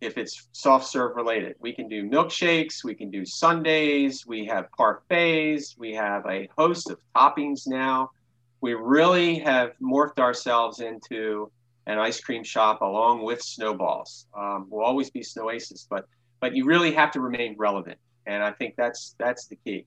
if 0.00 0.16
it's 0.16 0.48
soft 0.52 0.86
serve 0.86 1.14
related. 1.16 1.56
We 1.60 1.72
can 1.72 1.88
do 1.88 2.08
milkshakes, 2.08 2.82
we 2.82 2.94
can 2.94 3.10
do 3.10 3.24
sundaes, 3.24 4.26
we 4.26 4.46
have 4.46 4.68
parfaits, 4.78 5.78
we 5.78 5.94
have 5.94 6.24
a 6.26 6.48
host 6.56 6.90
of 6.90 6.98
toppings 7.14 7.66
now. 7.66 8.10
We 8.62 8.74
really 8.74 9.38
have 9.40 9.72
morphed 9.80 10.18
ourselves 10.18 10.80
into 10.80 11.50
an 11.86 11.98
ice 11.98 12.20
cream 12.20 12.44
shop 12.44 12.82
along 12.82 13.22
with 13.22 13.42
snowballs. 13.42 14.26
Um, 14.36 14.66
we'll 14.70 14.84
always 14.84 15.10
be 15.10 15.20
Snowasis, 15.20 15.86
but 15.88 16.06
but 16.40 16.54
you 16.54 16.64
really 16.64 16.92
have 16.92 17.10
to 17.12 17.20
remain 17.20 17.54
relevant, 17.58 17.98
and 18.26 18.42
I 18.42 18.52
think 18.52 18.74
that's 18.76 19.14
that's 19.18 19.46
the 19.46 19.56
key. 19.56 19.86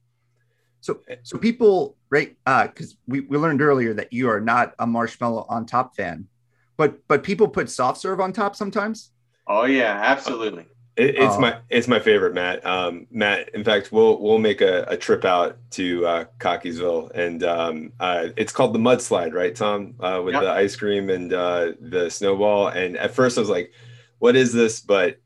So, 0.84 1.00
so 1.22 1.38
people, 1.38 1.96
right? 2.10 2.36
Because 2.44 2.92
uh, 2.92 2.96
we, 3.06 3.20
we 3.20 3.38
learned 3.38 3.62
earlier 3.62 3.94
that 3.94 4.12
you 4.12 4.28
are 4.28 4.38
not 4.38 4.74
a 4.78 4.86
marshmallow 4.86 5.46
on 5.48 5.64
top 5.64 5.96
fan, 5.96 6.28
but 6.76 6.98
but 7.08 7.22
people 7.22 7.48
put 7.48 7.70
soft 7.70 7.98
serve 7.98 8.20
on 8.20 8.34
top 8.34 8.54
sometimes. 8.54 9.10
Oh 9.46 9.64
yeah, 9.64 9.98
absolutely. 10.04 10.66
It, 10.96 11.14
it's 11.14 11.36
uh, 11.36 11.40
my 11.40 11.56
it's 11.70 11.88
my 11.88 12.00
favorite, 12.00 12.34
Matt. 12.34 12.66
Um, 12.66 13.06
Matt, 13.10 13.48
in 13.54 13.64
fact, 13.64 13.92
we'll 13.92 14.20
we'll 14.20 14.38
make 14.38 14.60
a, 14.60 14.84
a 14.86 14.94
trip 14.94 15.24
out 15.24 15.56
to 15.70 16.06
uh, 16.06 16.24
Cockeysville, 16.38 17.12
and 17.12 17.42
um, 17.44 17.92
uh, 17.98 18.26
it's 18.36 18.52
called 18.52 18.74
the 18.74 18.78
mudslide, 18.78 19.32
right, 19.32 19.56
Tom? 19.56 19.94
Uh, 20.00 20.20
with 20.22 20.34
yep. 20.34 20.42
the 20.42 20.50
ice 20.50 20.76
cream 20.76 21.08
and 21.08 21.32
uh, 21.32 21.72
the 21.80 22.10
snowball. 22.10 22.68
And 22.68 22.98
at 22.98 23.14
first, 23.14 23.38
I 23.38 23.40
was 23.40 23.48
like, 23.48 23.72
"What 24.18 24.36
is 24.36 24.52
this?" 24.52 24.80
But 24.80 25.16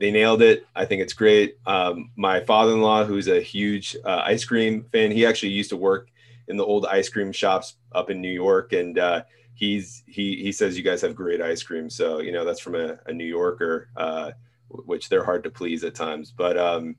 they 0.00 0.10
nailed 0.10 0.40
it. 0.40 0.66
I 0.74 0.86
think 0.86 1.02
it's 1.02 1.12
great. 1.12 1.58
Um, 1.66 2.10
my 2.16 2.40
father-in-law, 2.40 3.04
who's 3.04 3.28
a 3.28 3.40
huge 3.40 3.96
uh, 4.02 4.22
ice 4.24 4.44
cream 4.46 4.86
fan, 4.90 5.10
he 5.10 5.26
actually 5.26 5.50
used 5.50 5.70
to 5.70 5.76
work 5.76 6.08
in 6.48 6.56
the 6.56 6.64
old 6.64 6.86
ice 6.86 7.10
cream 7.10 7.30
shops 7.32 7.76
up 7.92 8.08
in 8.08 8.20
New 8.20 8.32
York, 8.32 8.72
and 8.72 8.98
uh, 8.98 9.22
he's 9.54 10.02
he 10.06 10.36
he 10.42 10.52
says 10.52 10.76
you 10.76 10.82
guys 10.82 11.02
have 11.02 11.14
great 11.14 11.42
ice 11.42 11.62
cream. 11.62 11.90
So 11.90 12.20
you 12.20 12.32
know 12.32 12.46
that's 12.46 12.60
from 12.60 12.76
a, 12.76 12.98
a 13.06 13.12
New 13.12 13.26
Yorker, 13.26 13.90
uh, 13.94 14.32
which 14.68 15.10
they're 15.10 15.24
hard 15.24 15.44
to 15.44 15.50
please 15.50 15.84
at 15.84 15.94
times. 15.94 16.32
But 16.32 16.56
um, 16.56 16.96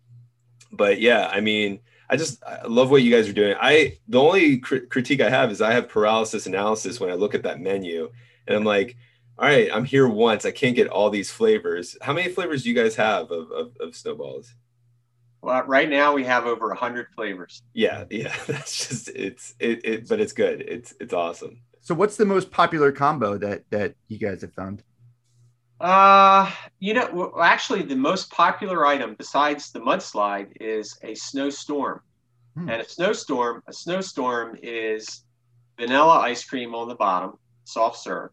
but 0.72 1.02
yeah, 1.02 1.28
I 1.34 1.42
mean, 1.42 1.80
I 2.08 2.18
just 2.18 2.44
I 2.44 2.68
love 2.68 2.92
what 2.92 3.02
you 3.02 3.12
guys 3.12 3.28
are 3.28 3.34
doing. 3.34 3.56
I 3.60 3.98
the 4.08 4.22
only 4.22 4.60
cr- 4.60 4.86
critique 4.90 5.22
I 5.22 5.30
have 5.32 5.52
is 5.52 5.60
I 5.60 5.74
have 5.74 5.90
paralysis 5.90 6.46
analysis 6.46 7.00
when 7.00 7.10
I 7.10 7.16
look 7.16 7.34
at 7.34 7.44
that 7.44 7.60
menu, 7.60 8.12
and 8.46 8.56
I'm 8.56 8.64
like 8.64 8.96
all 9.42 9.48
right, 9.48 9.70
I'm 9.74 9.86
here 9.86 10.08
once. 10.08 10.46
I 10.46 10.52
can't 10.52 10.76
get 10.76 10.88
all 10.88 11.10
these 11.10 11.32
flavors. 11.32 11.98
How 12.00 12.14
many 12.14 12.32
flavors 12.32 12.62
do 12.62 12.70
you 12.70 12.76
guys 12.76 12.96
have 12.96 13.32
of, 13.32 13.50
of, 13.52 13.76
of 13.80 13.96
snowballs? 13.96 14.54
Well, 15.42 15.64
right 15.64 15.90
now 15.90 16.14
we 16.14 16.24
have 16.26 16.46
over 16.46 16.70
a 16.70 16.76
hundred 16.76 17.08
flavors. 17.16 17.64
Yeah, 17.74 18.04
yeah. 18.12 18.36
That's 18.48 18.88
just 18.88 19.10
it's 19.10 19.56
it, 19.60 19.84
it 19.84 20.08
but 20.08 20.20
it's 20.20 20.34
good. 20.34 20.62
It's 20.62 20.94
it's 21.00 21.12
awesome. 21.12 21.60
So 21.82 21.96
what's 21.96 22.18
the 22.18 22.26
most 22.26 22.52
popular 22.52 22.92
combo 22.92 23.40
that 23.40 23.64
that 23.72 23.96
you 24.10 24.20
guys 24.20 24.42
have 24.42 24.54
found? 24.54 24.84
Uh, 25.80 26.52
you 26.78 26.94
know, 26.94 27.10
well, 27.12 27.42
actually, 27.42 27.82
the 27.82 27.96
most 27.96 28.30
popular 28.30 28.86
item 28.86 29.16
besides 29.18 29.72
the 29.72 29.80
mudslide 29.80 30.50
is 30.62 31.00
a 31.02 31.16
snowstorm. 31.16 32.02
Hmm. 32.56 32.70
And 32.70 32.82
a 32.84 32.88
snowstorm, 32.88 33.64
a 33.68 33.74
snowstorm 33.74 34.56
is 34.62 35.24
vanilla 35.80 36.20
ice 36.20 36.46
cream 36.46 36.76
on 36.76 36.88
the 36.88 36.94
bottom, 36.94 37.40
soft 37.64 37.98
serve, 37.98 38.30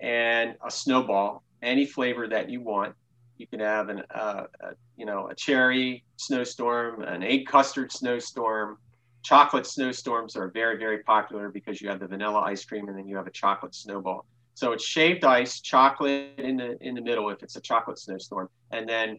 and 0.00 0.54
a 0.64 0.70
snowball, 0.70 1.42
any 1.62 1.86
flavor 1.86 2.28
that 2.28 2.50
you 2.50 2.60
want. 2.60 2.94
You 3.38 3.46
can 3.46 3.60
have 3.60 3.88
an, 3.88 4.02
uh, 4.14 4.44
a, 4.60 4.68
you 4.96 5.04
know, 5.04 5.28
a 5.28 5.34
cherry 5.34 6.04
snowstorm, 6.16 7.02
an 7.02 7.22
egg 7.22 7.46
custard 7.46 7.92
snowstorm. 7.92 8.78
Chocolate 9.22 9.66
snowstorms 9.66 10.36
are 10.36 10.48
very, 10.48 10.78
very 10.78 11.02
popular 11.02 11.50
because 11.50 11.80
you 11.80 11.88
have 11.88 12.00
the 12.00 12.06
vanilla 12.06 12.40
ice 12.40 12.64
cream 12.64 12.88
and 12.88 12.96
then 12.96 13.08
you 13.08 13.16
have 13.16 13.26
a 13.26 13.30
chocolate 13.30 13.74
snowball. 13.74 14.24
So 14.54 14.72
it's 14.72 14.84
shaved 14.84 15.24
ice, 15.24 15.60
chocolate 15.60 16.32
in 16.38 16.56
the 16.56 16.78
in 16.80 16.94
the 16.94 17.02
middle 17.02 17.28
if 17.28 17.42
it's 17.42 17.56
a 17.56 17.60
chocolate 17.60 17.98
snowstorm, 17.98 18.48
and 18.70 18.88
then 18.88 19.18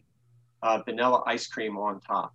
uh, 0.62 0.82
vanilla 0.84 1.22
ice 1.26 1.46
cream 1.46 1.76
on 1.76 2.00
top. 2.00 2.34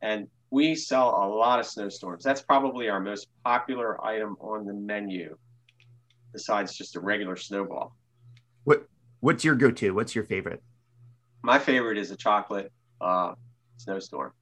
And 0.00 0.28
we 0.50 0.74
sell 0.74 1.10
a 1.10 1.28
lot 1.28 1.58
of 1.58 1.66
snowstorms. 1.66 2.24
That's 2.24 2.40
probably 2.40 2.88
our 2.88 3.00
most 3.00 3.28
popular 3.44 4.02
item 4.02 4.36
on 4.40 4.64
the 4.64 4.72
menu 4.72 5.36
besides 6.32 6.76
just 6.76 6.96
a 6.96 7.00
regular 7.00 7.36
snowball. 7.36 7.96
What 8.64 8.86
What's 9.20 9.44
your 9.44 9.54
go-to? 9.54 9.92
What's 9.92 10.14
your 10.14 10.24
favorite? 10.24 10.62
My 11.42 11.58
favorite 11.58 11.98
is 11.98 12.10
a 12.10 12.16
chocolate 12.16 12.72
uh, 13.00 13.34
snowstorm. 13.76 14.32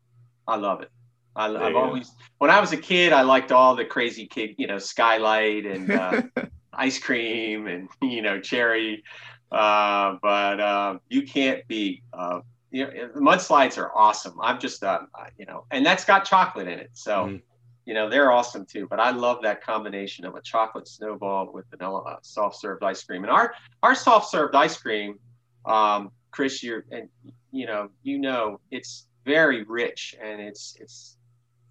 I 0.46 0.56
love 0.56 0.82
it. 0.82 0.90
I, 1.34 1.50
have 1.50 1.76
always, 1.76 2.12
when 2.38 2.50
I 2.50 2.60
was 2.60 2.72
a 2.72 2.78
kid, 2.78 3.12
I 3.12 3.20
liked 3.20 3.52
all 3.52 3.76
the 3.76 3.84
crazy 3.84 4.26
kid, 4.26 4.54
you 4.56 4.66
know, 4.66 4.78
skylight 4.78 5.66
and 5.66 5.90
uh, 5.90 6.22
ice 6.72 6.98
cream 6.98 7.66
and 7.66 7.88
you 8.00 8.22
know 8.22 8.40
cherry. 8.40 9.04
Uh, 9.52 10.16
but 10.22 10.60
uh, 10.60 10.98
you 11.08 11.22
can't 11.22 11.66
be. 11.68 12.02
Uh, 12.12 12.40
you 12.70 12.86
know, 12.86 13.08
mudslides 13.16 13.78
are 13.78 13.96
awesome. 13.96 14.34
I'm 14.42 14.58
just, 14.58 14.82
uh, 14.82 15.00
you 15.38 15.46
know, 15.46 15.64
and 15.70 15.86
that's 15.86 16.04
got 16.04 16.24
chocolate 16.24 16.68
in 16.68 16.78
it. 16.78 16.90
So. 16.94 17.26
Mm 17.26 17.42
you 17.86 17.94
know 17.94 18.10
they're 18.10 18.30
awesome 18.30 18.66
too 18.66 18.86
but 18.90 19.00
i 19.00 19.10
love 19.10 19.38
that 19.42 19.62
combination 19.62 20.26
of 20.26 20.34
a 20.34 20.42
chocolate 20.42 20.86
snowball 20.86 21.50
with 21.52 21.64
vanilla 21.70 22.02
uh, 22.02 22.16
soft 22.20 22.56
served 22.56 22.82
ice 22.82 23.02
cream. 23.02 23.22
And 23.22 23.32
our 23.32 23.54
our 23.82 23.94
soft 23.94 24.28
served 24.30 24.54
ice 24.54 24.76
cream 24.76 25.18
um, 25.64 26.10
chris 26.30 26.62
you're 26.62 26.84
and 26.90 27.08
you 27.52 27.66
know 27.66 27.88
you 28.02 28.18
know 28.18 28.60
it's 28.70 29.06
very 29.24 29.62
rich 29.62 30.14
and 30.22 30.40
it's 30.40 30.76
it's 30.78 31.16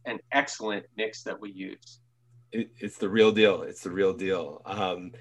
an 0.05 0.20
excellent 0.32 0.86
mix 0.97 1.24
that 1.24 1.39
we 1.39 1.51
use. 1.51 1.99
It, 2.51 2.70
it's 2.78 2.97
the 2.97 3.09
real 3.09 3.32
deal. 3.32 3.63
It's 3.63 3.82
the 3.82 3.89
real 3.89 4.13
deal. 4.13 4.61
Um, 4.66 5.11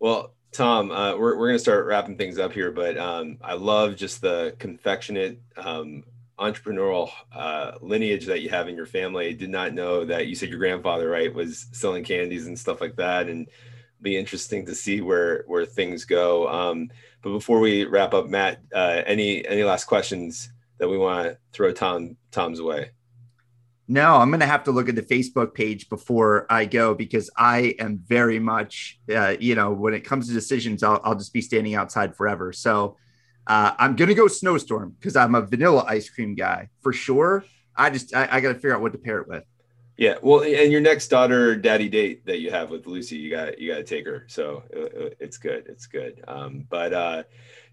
well 0.00 0.34
tom 0.50 0.90
uh, 0.90 1.16
we're, 1.16 1.38
we're 1.38 1.48
going 1.48 1.54
to 1.54 1.62
start 1.62 1.86
wrapping 1.86 2.18
things 2.18 2.38
up 2.38 2.52
here 2.52 2.70
but 2.70 2.98
um, 2.98 3.38
i 3.42 3.54
love 3.54 3.96
just 3.96 4.20
the 4.20 4.54
confectionate 4.58 5.40
um, 5.56 6.04
entrepreneurial 6.38 7.10
uh, 7.34 7.72
lineage 7.80 8.26
that 8.26 8.42
you 8.42 8.48
have 8.48 8.68
in 8.68 8.76
your 8.76 8.86
family. 8.86 9.34
Did 9.34 9.50
not 9.50 9.74
know 9.74 10.04
that 10.04 10.26
you 10.26 10.34
said 10.34 10.48
your 10.48 10.58
grandfather, 10.58 11.08
right, 11.08 11.32
was 11.32 11.66
selling 11.72 12.04
candies 12.04 12.46
and 12.46 12.58
stuff 12.58 12.80
like 12.80 12.96
that, 12.96 13.28
and 13.28 13.48
be 14.00 14.16
interesting 14.16 14.66
to 14.66 14.74
see 14.74 15.00
where 15.00 15.44
where 15.46 15.64
things 15.64 16.04
go. 16.04 16.48
Um, 16.48 16.90
but 17.22 17.30
before 17.30 17.60
we 17.60 17.84
wrap 17.84 18.14
up, 18.14 18.26
Matt, 18.26 18.60
uh, 18.74 19.02
any 19.06 19.46
any 19.46 19.64
last 19.64 19.84
questions 19.84 20.50
that 20.78 20.88
we 20.88 20.98
want 20.98 21.28
to 21.28 21.38
throw 21.52 21.72
Tom 21.72 22.16
Tom's 22.30 22.60
way? 22.60 22.90
No, 23.88 24.16
I'm 24.16 24.30
gonna 24.30 24.46
have 24.46 24.64
to 24.64 24.72
look 24.72 24.88
at 24.88 24.94
the 24.94 25.02
Facebook 25.02 25.54
page 25.54 25.88
before 25.88 26.46
I 26.50 26.64
go 26.64 26.94
because 26.94 27.30
I 27.36 27.74
am 27.78 27.98
very 28.06 28.38
much, 28.38 28.98
uh, 29.14 29.36
you 29.38 29.54
know, 29.54 29.72
when 29.72 29.94
it 29.94 30.00
comes 30.00 30.28
to 30.28 30.32
decisions, 30.32 30.82
I'll, 30.82 31.00
I'll 31.04 31.14
just 31.14 31.32
be 31.32 31.42
standing 31.42 31.74
outside 31.74 32.16
forever. 32.16 32.52
So 32.52 32.96
uh, 33.46 33.72
I'm 33.78 33.96
gonna 33.96 34.14
go 34.14 34.28
snowstorm 34.28 34.96
because 34.98 35.16
I'm 35.16 35.34
a 35.34 35.42
vanilla 35.42 35.84
ice 35.86 36.08
cream 36.08 36.34
guy 36.34 36.68
for 36.80 36.92
sure. 36.92 37.44
I 37.76 37.90
just 37.90 38.14
I, 38.14 38.28
I 38.30 38.40
got 38.40 38.48
to 38.48 38.54
figure 38.54 38.74
out 38.74 38.82
what 38.82 38.92
to 38.92 38.98
pair 38.98 39.18
it 39.18 39.28
with. 39.28 39.44
Yeah, 39.96 40.16
well, 40.22 40.42
and 40.42 40.72
your 40.72 40.80
next 40.80 41.08
daughter 41.08 41.54
daddy 41.54 41.88
date 41.88 42.24
that 42.26 42.40
you 42.40 42.50
have 42.50 42.70
with 42.70 42.86
Lucy, 42.86 43.16
you 43.16 43.30
got 43.30 43.58
you 43.58 43.70
got 43.70 43.78
to 43.78 43.84
take 43.84 44.06
her. 44.06 44.24
So 44.28 44.62
uh, 44.74 44.80
uh, 44.80 45.10
it's 45.20 45.36
good, 45.36 45.66
it's 45.68 45.86
good. 45.86 46.22
Um, 46.26 46.66
but 46.68 46.92
uh, 46.92 47.22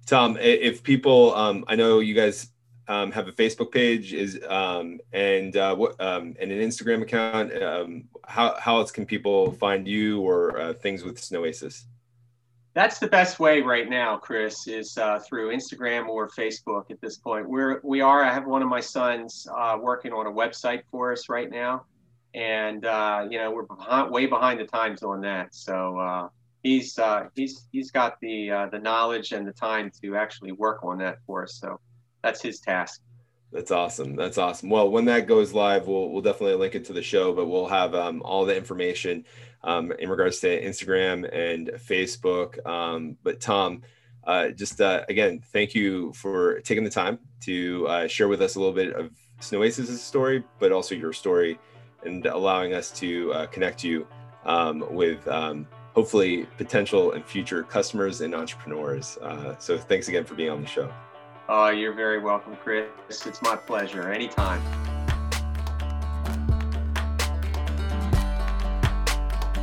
Tom, 0.05 0.37
if 0.39 0.83
people, 0.83 1.33
um, 1.35 1.63
I 1.67 1.75
know 1.75 1.99
you 1.99 2.13
guys 2.13 2.49
um, 2.87 3.11
have 3.11 3.27
a 3.27 3.31
Facebook 3.31 3.71
page, 3.71 4.13
is 4.13 4.39
um, 4.47 4.99
and 5.13 5.55
uh, 5.55 5.75
what 5.75 5.99
um, 6.01 6.35
and 6.39 6.51
an 6.51 6.59
Instagram 6.59 7.01
account. 7.01 7.53
Um, 7.61 8.05
how 8.25 8.55
how 8.59 8.77
else 8.77 8.91
can 8.91 9.05
people 9.05 9.53
find 9.53 9.87
you 9.87 10.21
or 10.21 10.59
uh, 10.59 10.73
things 10.73 11.03
with 11.03 11.21
Snowasis? 11.21 11.85
That's 12.79 12.97
the 12.97 13.07
best 13.07 13.41
way 13.41 13.59
right 13.59 13.89
now, 13.89 14.15
Chris, 14.15 14.65
is 14.65 14.97
uh, 14.97 15.19
through 15.19 15.53
Instagram 15.53 16.07
or 16.07 16.29
Facebook. 16.29 16.89
At 16.89 17.01
this 17.01 17.17
point, 17.17 17.49
we're 17.49 17.81
we 17.83 17.99
are. 17.99 18.23
I 18.23 18.33
have 18.33 18.47
one 18.47 18.61
of 18.61 18.69
my 18.69 18.79
sons 18.79 19.45
uh, 19.53 19.77
working 19.81 20.13
on 20.13 20.27
a 20.27 20.31
website 20.31 20.83
for 20.89 21.11
us 21.11 21.27
right 21.27 21.51
now, 21.51 21.83
and 22.33 22.85
uh, 22.85 23.27
you 23.29 23.37
know 23.37 23.51
we're 23.51 23.63
behind, 23.63 24.11
way 24.11 24.27
behind 24.27 24.61
the 24.61 24.65
times 24.65 25.03
on 25.03 25.19
that. 25.19 25.53
So 25.53 25.99
uh, 25.99 26.29
he's 26.63 26.97
uh, 26.97 27.27
he's 27.35 27.67
he's 27.73 27.91
got 27.91 28.17
the 28.21 28.49
uh, 28.49 28.67
the 28.67 28.79
knowledge 28.79 29.33
and 29.33 29.45
the 29.45 29.51
time 29.51 29.91
to 30.01 30.15
actually 30.15 30.53
work 30.53 30.81
on 30.81 30.99
that 30.99 31.17
for 31.27 31.43
us. 31.43 31.55
So 31.55 31.81
that's 32.23 32.41
his 32.41 32.61
task. 32.61 33.01
That's 33.51 33.71
awesome. 33.71 34.15
That's 34.15 34.37
awesome. 34.37 34.69
Well, 34.69 34.89
when 34.89 35.03
that 35.03 35.27
goes 35.27 35.53
live, 35.53 35.87
we'll 35.87 36.11
we'll 36.11 36.21
definitely 36.21 36.55
link 36.55 36.75
it 36.75 36.85
to 36.85 36.93
the 36.93 37.01
show, 37.01 37.33
but 37.33 37.47
we'll 37.47 37.67
have 37.67 37.93
um, 37.93 38.21
all 38.21 38.45
the 38.45 38.55
information 38.55 39.25
um, 39.63 39.91
in 39.93 40.09
regards 40.09 40.39
to 40.39 40.61
Instagram 40.61 41.29
and 41.33 41.69
Facebook. 41.75 42.65
Um, 42.65 43.17
but 43.23 43.39
Tom, 43.39 43.81
uh, 44.25 44.49
just 44.49 44.79
uh, 44.81 45.03
again, 45.09 45.41
thank 45.51 45.73
you 45.73 46.13
for 46.13 46.59
taking 46.61 46.83
the 46.83 46.89
time 46.89 47.19
to 47.41 47.87
uh, 47.87 48.07
share 48.07 48.27
with 48.27 48.41
us 48.41 48.55
a 48.55 48.59
little 48.59 48.73
bit 48.73 48.93
of 48.93 49.11
Snowasis' 49.39 49.97
story, 49.97 50.43
but 50.59 50.71
also 50.71 50.95
your 50.95 51.13
story, 51.13 51.57
and 52.03 52.25
allowing 52.25 52.73
us 52.73 52.91
to 52.91 53.33
uh, 53.33 53.45
connect 53.47 53.83
you 53.83 54.07
um, 54.45 54.83
with 54.93 55.27
um, 55.27 55.67
hopefully 55.93 56.45
potential 56.57 57.13
and 57.13 57.25
future 57.25 57.63
customers 57.63 58.21
and 58.21 58.35
entrepreneurs. 58.35 59.17
Uh, 59.21 59.57
so 59.57 59.77
thanks 59.77 60.07
again 60.07 60.25
for 60.25 60.35
being 60.35 60.49
on 60.49 60.61
the 60.61 60.67
show. 60.67 60.91
Oh, 61.47 61.69
you're 61.69 61.93
very 61.93 62.19
welcome, 62.19 62.55
Chris. 62.57 62.85
It's 63.09 63.41
my 63.41 63.55
pleasure. 63.55 64.11
Anytime. 64.11 64.88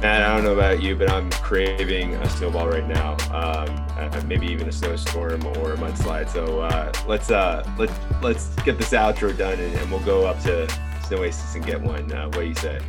Matt, 0.06 0.22
I 0.22 0.36
don't 0.36 0.44
know 0.44 0.52
about 0.52 0.80
you, 0.80 0.94
but 0.94 1.10
I'm 1.10 1.28
craving 1.30 2.14
a 2.14 2.30
snowball 2.30 2.68
right 2.68 2.86
now. 2.86 3.14
Um, 3.34 3.68
uh, 3.98 4.22
maybe 4.28 4.46
even 4.46 4.68
a 4.68 4.72
snowstorm 4.72 5.44
or 5.44 5.72
a 5.72 5.76
mudslide. 5.76 6.28
So 6.28 6.60
uh, 6.60 6.92
let's 7.08 7.32
uh, 7.32 7.68
let's 7.76 7.92
let's 8.22 8.54
get 8.62 8.78
this 8.78 8.90
outro 8.90 9.36
done, 9.36 9.58
and, 9.58 9.74
and 9.74 9.90
we'll 9.90 10.04
go 10.04 10.24
up 10.24 10.40
to 10.44 10.68
Snowasis 11.00 11.56
and 11.56 11.66
get 11.66 11.80
one. 11.80 12.12
Uh, 12.12 12.26
what 12.26 12.34
do 12.34 12.44
you 12.44 12.54
say? 12.54 12.80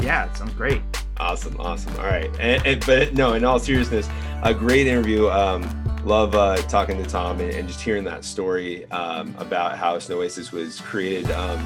Yeah, 0.00 0.30
it 0.30 0.34
sounds 0.34 0.54
great. 0.54 0.80
Awesome, 1.18 1.60
awesome. 1.60 1.94
All 1.98 2.06
right, 2.06 2.30
and, 2.40 2.66
and, 2.66 2.86
but 2.86 3.12
no, 3.12 3.34
in 3.34 3.44
all 3.44 3.58
seriousness, 3.58 4.08
a 4.42 4.54
great 4.54 4.86
interview. 4.86 5.28
Um, 5.28 5.62
love 6.06 6.34
uh, 6.34 6.56
talking 6.68 6.96
to 6.96 7.06
Tom 7.06 7.38
and, 7.38 7.50
and, 7.50 7.68
just 7.68 7.82
hearing 7.82 8.04
that 8.04 8.24
story 8.24 8.90
um, 8.92 9.34
about 9.36 9.76
how 9.76 9.98
Snowasis 9.98 10.52
was 10.52 10.80
created. 10.80 11.30
Um, 11.32 11.62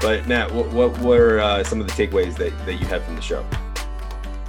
but 0.00 0.28
Matt, 0.28 0.54
what, 0.54 0.70
what 0.70 0.96
were 1.00 1.40
uh, 1.40 1.64
some 1.64 1.80
of 1.80 1.88
the 1.88 1.92
takeaways 1.92 2.36
that, 2.36 2.56
that 2.66 2.74
you 2.74 2.86
had 2.86 3.02
from 3.02 3.16
the 3.16 3.22
show? 3.22 3.44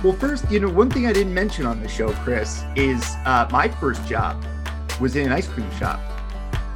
Well, 0.04 0.14
first, 0.14 0.50
you 0.50 0.62
know, 0.62 0.70
one 0.70 0.90
thing 0.90 1.08
I 1.08 1.14
didn't 1.14 1.34
mention 1.34 1.66
on 1.66 1.82
the 1.82 1.90
show, 1.90 2.14
Chris, 2.24 2.64
is 2.78 3.04
uh, 3.26 3.50
my 3.52 3.68
first 3.68 4.06
job 4.08 4.42
was 5.02 5.18
in 5.18 5.26
an 5.26 5.34
ice 5.34 5.48
cream 5.48 5.70
shop. 5.78 6.00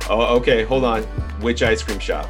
Oh, 0.09 0.35
okay. 0.37 0.63
Hold 0.63 0.83
on. 0.83 1.03
Which 1.39 1.63
ice 1.63 1.81
cream 1.81 1.99
shop? 1.99 2.27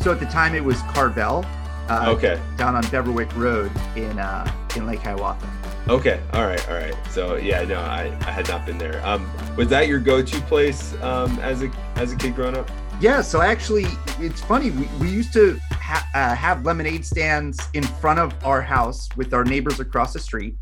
So 0.00 0.10
at 0.10 0.18
the 0.18 0.26
time, 0.26 0.56
it 0.56 0.64
was 0.64 0.80
Carvel. 0.82 1.44
Uh, 1.88 2.06
okay. 2.08 2.40
Down 2.56 2.74
on 2.74 2.82
Beverwyck 2.84 3.32
Road 3.36 3.70
in 3.96 4.18
uh, 4.18 4.50
in 4.74 4.84
Lake 4.84 5.00
Hiawatha. 5.00 5.48
Okay. 5.88 6.20
All 6.32 6.44
right. 6.44 6.68
All 6.68 6.74
right. 6.74 6.94
So 7.10 7.36
yeah, 7.36 7.62
no, 7.62 7.78
I, 7.78 8.06
I 8.22 8.30
had 8.32 8.48
not 8.48 8.66
been 8.66 8.78
there. 8.78 9.00
Um, 9.06 9.30
was 9.56 9.68
that 9.68 9.86
your 9.86 10.00
go-to 10.00 10.40
place 10.42 10.94
um, 11.02 11.38
as 11.38 11.62
a 11.62 11.70
as 11.96 12.12
a 12.12 12.16
kid 12.16 12.34
growing 12.34 12.56
up? 12.56 12.68
Yeah. 13.02 13.20
So 13.20 13.42
actually, 13.42 13.86
it's 14.20 14.40
funny. 14.40 14.70
We, 14.70 14.86
we 15.00 15.10
used 15.10 15.32
to 15.32 15.58
ha- 15.72 16.08
uh, 16.14 16.34
have 16.36 16.64
lemonade 16.64 17.04
stands 17.04 17.58
in 17.74 17.82
front 17.82 18.20
of 18.20 18.32
our 18.44 18.62
house 18.62 19.08
with 19.16 19.34
our 19.34 19.44
neighbors 19.44 19.80
across 19.80 20.12
the 20.12 20.20
street, 20.20 20.56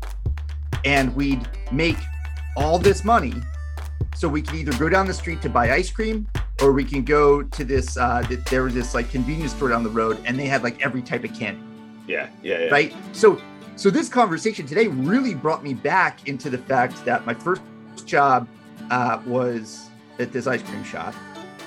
and 0.83 1.15
we'd 1.15 1.47
make 1.71 1.97
all 2.57 2.79
this 2.79 3.05
money 3.05 3.35
so 4.15 4.27
we 4.27 4.41
could 4.41 4.55
either 4.55 4.77
go 4.79 4.89
down 4.89 5.05
the 5.05 5.13
street 5.13 5.41
to 5.43 5.49
buy 5.49 5.71
ice 5.71 5.91
cream 5.91 6.27
or 6.61 6.71
we 6.71 6.83
can 6.83 7.03
go 7.03 7.41
to 7.41 7.63
this 7.63 7.95
uh 7.95 8.21
there 8.49 8.63
was 8.63 8.73
this 8.73 8.93
like 8.93 9.09
convenience 9.09 9.53
store 9.53 9.69
down 9.69 9.83
the 9.83 9.89
road 9.89 10.21
and 10.25 10.37
they 10.37 10.47
had 10.47 10.61
like 10.61 10.81
every 10.81 11.01
type 11.01 11.23
of 11.23 11.33
candy 11.33 11.63
yeah 12.07 12.27
yeah, 12.43 12.59
yeah. 12.59 12.69
right 12.69 12.93
so 13.13 13.41
so 13.77 13.89
this 13.89 14.09
conversation 14.09 14.65
today 14.65 14.87
really 14.87 15.33
brought 15.33 15.63
me 15.63 15.73
back 15.73 16.27
into 16.27 16.49
the 16.49 16.57
fact 16.57 17.03
that 17.05 17.25
my 17.25 17.33
first 17.33 17.61
job 18.05 18.49
uh, 18.89 19.21
was 19.25 19.89
at 20.19 20.31
this 20.31 20.47
ice 20.47 20.61
cream 20.61 20.83
shop. 20.83 21.13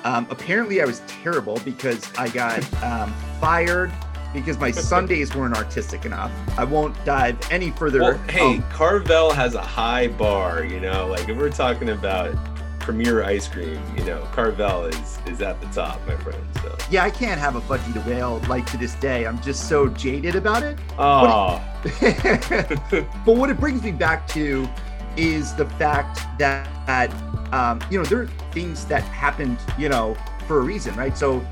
Um, 0.05 0.27
apparently, 0.31 0.83
I 0.83 0.85
was 0.85 1.01
terrible 1.07 1.59
because 1.65 2.13
I 2.17 2.29
got 2.29 2.61
um, 2.83 3.13
fired 3.41 3.91
because 4.35 4.59
my 4.59 4.71
sundaes 4.71 5.35
weren't 5.35 5.57
artistic 5.57 6.05
enough. 6.05 6.31
I 6.59 6.65
won't 6.65 7.03
dive 7.05 7.39
any 7.51 7.71
further. 7.71 8.01
Well, 8.01 8.19
hey, 8.29 8.57
um, 8.57 8.63
Carvel 8.65 9.33
has 9.33 9.55
a 9.55 9.63
high 9.63 10.09
bar. 10.09 10.65
You 10.65 10.81
know, 10.81 11.07
like 11.07 11.29
if 11.29 11.37
we're 11.39 11.51
talking 11.51 11.89
about 11.89 12.35
premier 12.81 13.25
ice 13.25 13.49
cream, 13.49 13.81
you 13.97 14.05
know, 14.05 14.21
Carvel 14.33 14.85
is 14.85 15.19
is 15.27 15.41
at 15.41 15.59
the 15.63 15.67
top, 15.69 16.07
my 16.07 16.17
friend. 16.17 16.45
So 16.63 16.77
yeah, 16.91 17.05
I 17.05 17.11
can't 17.11 17.41
have 17.41 17.57
a 17.57 17.61
Fudgie 17.63 17.95
the 17.95 18.01
Whale 18.01 18.43
like 18.49 18.67
to 18.73 18.77
this 18.77 18.95
day. 18.97 19.27
I'm 19.27 19.41
just 19.41 19.71
so 19.71 19.89
jaded 19.89 20.37
about 20.37 20.63
it. 20.63 20.79
Oh. 20.99 21.63
but 23.25 23.37
what 23.37 23.49
it 23.49 23.59
brings 23.59 23.83
me 23.83 23.93
back 23.93 24.29
to 24.29 24.69
is 25.17 25.55
the 25.55 25.67
fact 25.67 26.21
that, 26.39 26.69
that 26.87 27.11
um, 27.55 27.81
you 27.89 27.99
know 27.99 28.05
there 28.05 28.23
are 28.23 28.27
things 28.53 28.85
that 28.87 29.03
happened, 29.03 29.59
you 29.79 29.89
know, 29.89 30.17
for 30.49 30.59
a 30.59 30.63
reason, 30.63 30.95
right? 30.97 31.17
So 31.17 31.47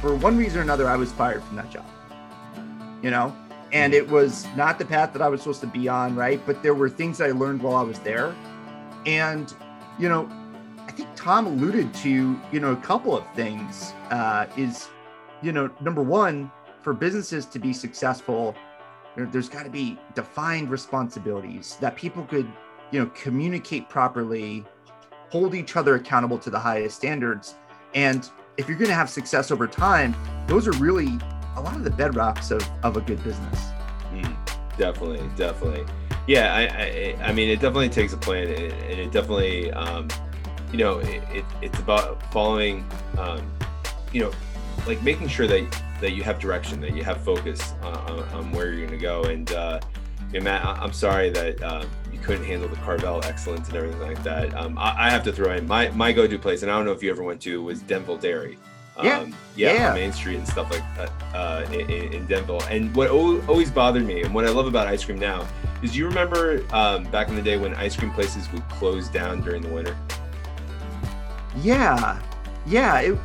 for 0.00 0.14
one 0.14 0.36
reason 0.36 0.58
or 0.58 0.62
another, 0.62 0.86
I 0.86 0.96
was 0.96 1.10
fired 1.10 1.42
from 1.42 1.56
that 1.56 1.70
job. 1.70 1.86
You 3.02 3.10
know, 3.10 3.34
and 3.72 3.94
it 3.94 4.06
was 4.06 4.46
not 4.56 4.78
the 4.78 4.84
path 4.84 5.12
that 5.14 5.22
I 5.22 5.28
was 5.28 5.40
supposed 5.40 5.60
to 5.62 5.66
be 5.66 5.88
on, 5.88 6.14
right? 6.14 6.40
But 6.44 6.62
there 6.62 6.74
were 6.74 6.90
things 6.90 7.20
I 7.20 7.30
learned 7.30 7.62
while 7.62 7.76
I 7.76 7.82
was 7.82 7.98
there, 8.00 8.34
and 9.06 9.52
you 9.98 10.08
know, 10.08 10.28
I 10.86 10.92
think 10.92 11.08
Tom 11.16 11.46
alluded 11.46 11.94
to, 11.94 12.38
you 12.52 12.60
know, 12.60 12.72
a 12.72 12.76
couple 12.76 13.16
of 13.16 13.24
things. 13.34 13.94
Uh, 14.10 14.46
is, 14.56 14.88
you 15.42 15.52
know, 15.52 15.70
number 15.80 16.02
one, 16.02 16.50
for 16.82 16.92
businesses 16.92 17.46
to 17.46 17.58
be 17.58 17.72
successful, 17.72 18.54
there's 19.16 19.48
got 19.48 19.64
to 19.64 19.70
be 19.70 19.98
defined 20.14 20.70
responsibilities 20.70 21.78
that 21.80 21.96
people 21.96 22.24
could, 22.24 22.46
you 22.90 23.00
know, 23.00 23.06
communicate 23.14 23.88
properly, 23.88 24.64
hold 25.30 25.54
each 25.54 25.76
other 25.76 25.94
accountable 25.94 26.38
to 26.38 26.50
the 26.50 26.58
highest 26.58 26.96
standards. 26.96 27.54
And 27.94 28.28
if 28.56 28.68
you're 28.68 28.78
going 28.78 28.88
to 28.88 28.94
have 28.94 29.10
success 29.10 29.50
over 29.50 29.66
time, 29.66 30.14
those 30.46 30.66
are 30.66 30.72
really 30.72 31.18
a 31.56 31.60
lot 31.60 31.76
of 31.76 31.84
the 31.84 31.90
bedrocks 31.90 32.50
of, 32.50 32.66
of 32.82 32.96
a 32.96 33.00
good 33.00 33.22
business. 33.24 33.60
Mm, 34.12 34.36
definitely, 34.76 35.28
definitely. 35.36 35.84
Yeah, 36.26 36.54
I, 36.54 37.22
I, 37.22 37.28
I 37.28 37.32
mean, 37.32 37.48
it 37.48 37.56
definitely 37.56 37.88
takes 37.88 38.12
a 38.12 38.16
plan, 38.16 38.48
and 38.48 39.00
it 39.00 39.10
definitely, 39.12 39.72
um, 39.72 40.08
you 40.72 40.78
know, 40.78 40.98
it, 40.98 41.22
it, 41.30 41.44
it's 41.62 41.78
about 41.78 42.22
following, 42.32 42.86
um, 43.16 43.50
you 44.12 44.22
know, 44.22 44.32
like 44.86 45.02
making 45.02 45.28
sure 45.28 45.46
that 45.46 45.82
that 46.00 46.12
you 46.12 46.22
have 46.22 46.38
direction, 46.38 46.80
that 46.80 46.94
you 46.94 47.02
have 47.02 47.24
focus 47.24 47.74
on, 47.82 47.96
on, 47.96 48.20
on 48.28 48.52
where 48.52 48.72
you're 48.72 48.86
going 48.86 48.98
to 48.98 49.04
go. 49.04 49.24
And 49.24 49.50
uh, 49.50 49.80
Matt, 50.32 50.64
I, 50.64 50.84
am 50.84 50.92
sorry 50.92 51.30
that 51.30 51.62
uh, 51.62 51.84
you 52.18 52.26
couldn't 52.26 52.44
handle 52.44 52.68
the 52.68 52.76
Carvel 52.76 53.20
excellence 53.24 53.68
and 53.68 53.76
everything 53.76 54.00
like 54.00 54.22
that. 54.22 54.54
Um, 54.54 54.78
I, 54.78 55.06
I, 55.06 55.10
have 55.10 55.22
to 55.24 55.32
throw 55.32 55.52
in 55.54 55.66
my 55.66 55.90
my 55.90 56.12
go-to 56.12 56.38
place, 56.38 56.62
and 56.62 56.70
I 56.70 56.76
don't 56.76 56.84
know 56.84 56.92
if 56.92 57.02
you 57.02 57.10
ever 57.10 57.22
went 57.22 57.40
to 57.42 57.62
was 57.62 57.80
Denville 57.80 58.18
Dairy. 58.18 58.58
Um, 58.96 59.06
yeah, 59.06 59.26
yeah, 59.54 59.72
yeah, 59.72 59.94
Main 59.94 60.12
Street 60.12 60.36
and 60.36 60.48
stuff 60.48 60.70
like 60.72 60.82
that 60.96 61.12
uh, 61.32 61.64
in, 61.72 62.12
in, 62.12 62.26
Denville. 62.26 62.62
And 62.64 62.94
what 62.96 63.10
always 63.10 63.70
bothered 63.70 64.04
me, 64.04 64.22
and 64.22 64.34
what 64.34 64.44
I 64.44 64.50
love 64.50 64.66
about 64.66 64.88
ice 64.88 65.04
cream 65.04 65.20
now, 65.20 65.46
is 65.82 65.96
you 65.96 66.06
remember 66.06 66.64
um, 66.72 67.04
back 67.04 67.28
in 67.28 67.36
the 67.36 67.42
day 67.42 67.56
when 67.56 67.74
ice 67.74 67.94
cream 67.94 68.10
places 68.10 68.50
would 68.52 68.68
close 68.68 69.08
down 69.08 69.40
during 69.42 69.62
the 69.62 69.68
winter. 69.68 69.96
Yeah, 71.58 72.20
yeah. 72.66 72.98
It, 73.00 73.18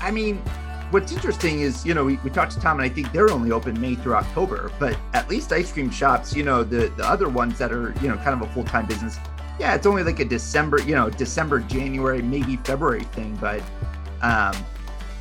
I 0.00 0.10
mean, 0.10 0.42
what's 0.90 1.12
interesting 1.12 1.60
is, 1.60 1.84
you 1.84 1.94
know, 1.94 2.04
we, 2.04 2.16
we 2.18 2.30
talked 2.30 2.52
to 2.52 2.60
Tom, 2.60 2.78
and 2.80 2.90
I 2.90 2.92
think 2.92 3.12
they're 3.12 3.30
only 3.30 3.52
open 3.52 3.80
May 3.80 3.94
through 3.94 4.14
October, 4.14 4.70
but 4.78 4.96
at 5.12 5.28
least 5.28 5.52
ice 5.52 5.72
cream 5.72 5.90
shops, 5.90 6.34
you 6.34 6.42
know, 6.42 6.62
the 6.62 6.88
the 6.96 7.04
other 7.04 7.28
ones 7.28 7.58
that 7.58 7.72
are, 7.72 7.94
you 8.00 8.08
know, 8.08 8.16
kind 8.16 8.40
of 8.40 8.48
a 8.48 8.52
full 8.52 8.64
time 8.64 8.86
business, 8.86 9.18
yeah, 9.58 9.74
it's 9.74 9.86
only 9.86 10.02
like 10.02 10.20
a 10.20 10.24
December, 10.24 10.80
you 10.82 10.94
know, 10.94 11.10
December, 11.10 11.60
January, 11.60 12.22
maybe 12.22 12.56
February 12.58 13.04
thing, 13.04 13.36
but, 13.36 13.62
um, 14.22 14.54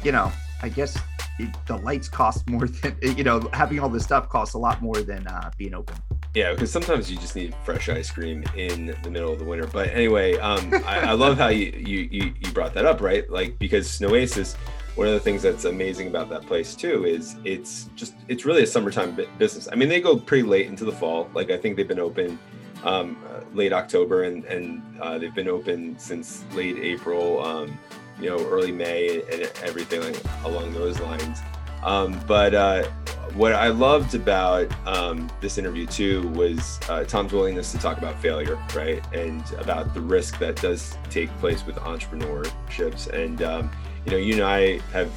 you 0.03 0.11
know, 0.11 0.32
I 0.61 0.70
guess 0.70 0.97
it, 1.39 1.49
the 1.68 1.78
lights 1.78 2.07
cost 2.07 2.49
more 2.49 2.68
than 2.68 2.97
you 3.01 3.24
know 3.24 3.49
having 3.53 3.80
all 3.80 3.89
this 3.89 4.03
stuff 4.03 4.30
costs 4.30 4.55
a 4.55 4.57
lot 4.57 4.82
more 4.82 5.01
than 5.01 5.28
uh, 5.28 5.51
being 5.57 5.74
open. 5.74 5.95
Yeah, 6.34 6.51
because 6.51 6.72
sometimes 6.72 7.09
you 7.09 7.18
just 7.18 7.36
need 7.36 7.55
fresh 7.63 7.88
ice 7.88 8.11
cream 8.11 8.43
in 8.55 8.95
the 9.03 9.09
middle 9.09 9.32
of 9.32 9.39
the 9.39 9.45
winter. 9.45 9.68
But 9.68 9.89
anyway, 9.89 10.38
um, 10.38 10.74
I, 10.86 10.99
I, 10.99 11.11
love 11.13 11.38
how 11.38 11.47
you, 11.47 11.72
you 11.78 12.34
you 12.39 12.51
brought 12.51 12.74
that 12.74 12.86
up, 12.86 12.99
right? 12.99 13.30
Like 13.30 13.57
because 13.57 13.88
Snowasis, 13.88 14.55
one 14.95 15.07
of 15.07 15.13
the 15.13 15.19
things 15.19 15.41
that's 15.41 15.65
amazing 15.65 16.07
about 16.07 16.29
that 16.29 16.45
place 16.45 16.73
too 16.73 17.05
is 17.05 17.35
it's 17.43 17.89
just 17.95 18.15
it's 18.27 18.45
really 18.45 18.63
a 18.63 18.67
summertime 18.67 19.17
business. 19.37 19.67
I 19.71 19.75
mean, 19.75 19.89
they 19.89 20.01
go 20.01 20.17
pretty 20.17 20.47
late 20.47 20.67
into 20.67 20.85
the 20.85 20.91
fall. 20.91 21.29
Like 21.33 21.51
I 21.51 21.57
think 21.57 21.75
they've 21.75 21.87
been 21.87 21.99
open 21.99 22.39
um, 22.83 23.17
uh, 23.29 23.41
late 23.53 23.73
October 23.73 24.23
and 24.23 24.45
and 24.45 24.81
uh, 25.01 25.17
they've 25.17 25.35
been 25.35 25.49
open 25.49 25.97
since 25.99 26.43
late 26.53 26.77
April. 26.77 27.43
Um, 27.43 27.77
you 28.19 28.29
know, 28.29 28.37
early 28.47 28.71
May 28.71 29.21
and 29.31 29.51
everything 29.61 30.01
like 30.01 30.21
along 30.45 30.73
those 30.73 30.99
lines. 31.01 31.39
Um, 31.83 32.19
but 32.25 32.55
uh, 32.55 32.83
what 33.33 33.53
I 33.53 33.67
loved 33.67 34.15
about 34.15 34.73
um, 34.87 35.29
this 35.41 35.57
interview 35.57 35.85
too 35.85 36.27
was 36.29 36.79
uh, 36.89 37.03
Tom's 37.03 37.33
willingness 37.33 37.71
to 37.73 37.77
talk 37.77 37.97
about 37.97 38.19
failure, 38.21 38.57
right, 38.73 39.05
and 39.13 39.43
about 39.59 39.93
the 39.93 40.01
risk 40.01 40.39
that 40.39 40.55
does 40.61 40.97
take 41.09 41.29
place 41.39 41.65
with 41.65 41.75
entrepreneurships. 41.75 43.07
And 43.07 43.41
um, 43.43 43.69
you 44.05 44.11
know, 44.11 44.17
you 44.17 44.33
and 44.33 44.43
I 44.43 44.79
have, 44.93 45.11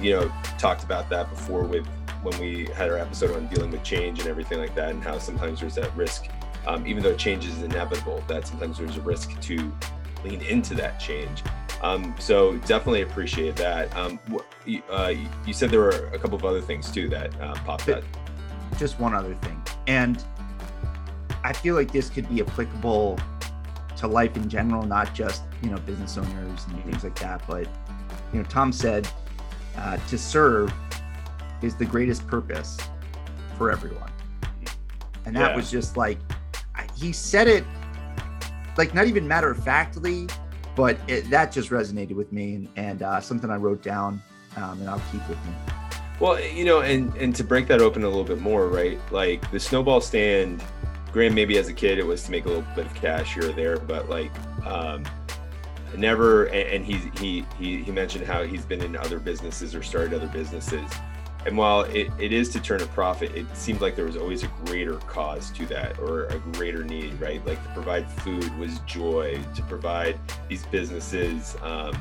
you 0.00 0.12
know, 0.12 0.32
talked 0.58 0.84
about 0.84 1.08
that 1.10 1.28
before 1.30 1.64
with 1.64 1.86
when 2.22 2.38
we 2.38 2.66
had 2.66 2.90
our 2.90 2.98
episode 2.98 3.34
on 3.36 3.46
dealing 3.48 3.70
with 3.70 3.82
change 3.82 4.20
and 4.20 4.28
everything 4.28 4.58
like 4.58 4.74
that, 4.74 4.90
and 4.90 5.02
how 5.02 5.18
sometimes 5.18 5.60
there's 5.60 5.74
that 5.74 5.94
risk, 5.96 6.26
um, 6.66 6.86
even 6.86 7.02
though 7.02 7.14
change 7.14 7.46
is 7.46 7.62
inevitable, 7.62 8.22
that 8.28 8.46
sometimes 8.46 8.78
there's 8.78 8.96
a 8.96 9.00
risk 9.00 9.40
to 9.40 9.72
lean 10.24 10.40
into 10.42 10.74
that 10.74 11.00
change. 11.00 11.42
Um, 11.82 12.14
so 12.18 12.56
definitely 12.58 13.02
appreciate 13.02 13.56
that. 13.56 13.94
Um, 13.96 14.20
uh, 14.90 15.14
you 15.46 15.52
said 15.52 15.70
there 15.70 15.80
were 15.80 16.08
a 16.12 16.18
couple 16.18 16.36
of 16.36 16.44
other 16.44 16.60
things 16.60 16.90
too 16.90 17.08
that 17.08 17.38
uh, 17.40 17.54
popped 17.64 17.88
up. 17.88 18.04
Just 18.78 19.00
one 19.00 19.14
other 19.14 19.34
thing, 19.34 19.60
and 19.86 20.22
I 21.42 21.52
feel 21.52 21.74
like 21.74 21.90
this 21.90 22.08
could 22.08 22.28
be 22.28 22.40
applicable 22.40 23.18
to 23.96 24.06
life 24.06 24.36
in 24.36 24.48
general, 24.48 24.82
not 24.82 25.14
just 25.14 25.42
you 25.62 25.70
know 25.70 25.78
business 25.78 26.16
owners 26.16 26.66
and 26.68 26.84
things 26.84 27.02
like 27.02 27.18
that. 27.18 27.42
But 27.46 27.66
you 28.32 28.40
know, 28.40 28.44
Tom 28.48 28.72
said 28.72 29.08
uh, 29.76 29.96
to 30.08 30.18
serve 30.18 30.72
is 31.62 31.74
the 31.74 31.84
greatest 31.84 32.26
purpose 32.26 32.78
for 33.56 33.70
everyone, 33.70 34.10
and 35.24 35.36
that 35.36 35.50
yeah. 35.50 35.56
was 35.56 35.70
just 35.70 35.96
like 35.96 36.18
he 36.96 37.12
said 37.12 37.48
it 37.48 37.64
like 38.76 38.94
not 38.94 39.06
even 39.06 39.26
matter 39.26 39.50
of 39.50 39.64
factly 39.64 40.26
but 40.76 40.98
it, 41.08 41.28
that 41.30 41.50
just 41.50 41.70
resonated 41.70 42.12
with 42.12 42.32
me 42.32 42.54
and, 42.54 42.68
and 42.76 43.02
uh, 43.02 43.20
something 43.20 43.50
I 43.50 43.56
wrote 43.56 43.82
down 43.82 44.22
um, 44.56 44.80
and 44.80 44.88
I'll 44.88 45.02
keep 45.12 45.26
with 45.28 45.38
me. 45.46 45.52
Well, 46.18 46.40
you 46.40 46.64
know, 46.64 46.80
and 46.80 47.14
and 47.16 47.34
to 47.36 47.44
break 47.44 47.66
that 47.68 47.80
open 47.80 48.04
a 48.04 48.08
little 48.08 48.24
bit 48.24 48.40
more, 48.40 48.68
right? 48.68 48.98
Like 49.10 49.48
the 49.50 49.60
snowball 49.60 50.00
stand, 50.00 50.62
Graham, 51.12 51.34
maybe 51.34 51.56
as 51.58 51.68
a 51.68 51.72
kid 51.72 51.98
it 51.98 52.06
was 52.06 52.22
to 52.24 52.30
make 52.30 52.44
a 52.44 52.48
little 52.48 52.64
bit 52.74 52.86
of 52.86 52.94
cash 52.94 53.34
here 53.34 53.48
or 53.48 53.52
there, 53.52 53.78
but 53.78 54.08
like 54.08 54.30
um, 54.66 55.04
never. 55.96 56.46
And, 56.46 56.68
and 56.68 56.84
he 56.84 57.10
he 57.18 57.46
he 57.58 57.82
he 57.82 57.90
mentioned 57.90 58.26
how 58.26 58.44
he's 58.44 58.64
been 58.64 58.82
in 58.82 58.96
other 58.96 59.18
businesses 59.18 59.74
or 59.74 59.82
started 59.82 60.14
other 60.14 60.28
businesses 60.28 60.90
and 61.46 61.56
while 61.56 61.82
it, 61.82 62.10
it 62.18 62.32
is 62.32 62.50
to 62.50 62.60
turn 62.60 62.82
a 62.82 62.86
profit, 62.86 63.34
it 63.34 63.46
seemed 63.56 63.80
like 63.80 63.96
there 63.96 64.04
was 64.04 64.16
always 64.16 64.42
a 64.42 64.48
greater 64.66 64.96
cause 64.96 65.50
to 65.52 65.64
that 65.66 65.98
or 65.98 66.26
a 66.26 66.38
greater 66.52 66.84
need, 66.84 67.18
right? 67.20 67.44
Like 67.46 67.62
to 67.62 67.72
provide 67.72 68.10
food 68.10 68.56
was 68.58 68.78
joy, 68.80 69.42
to 69.54 69.62
provide 69.62 70.18
these 70.48 70.66
businesses, 70.66 71.56
um, 71.62 71.98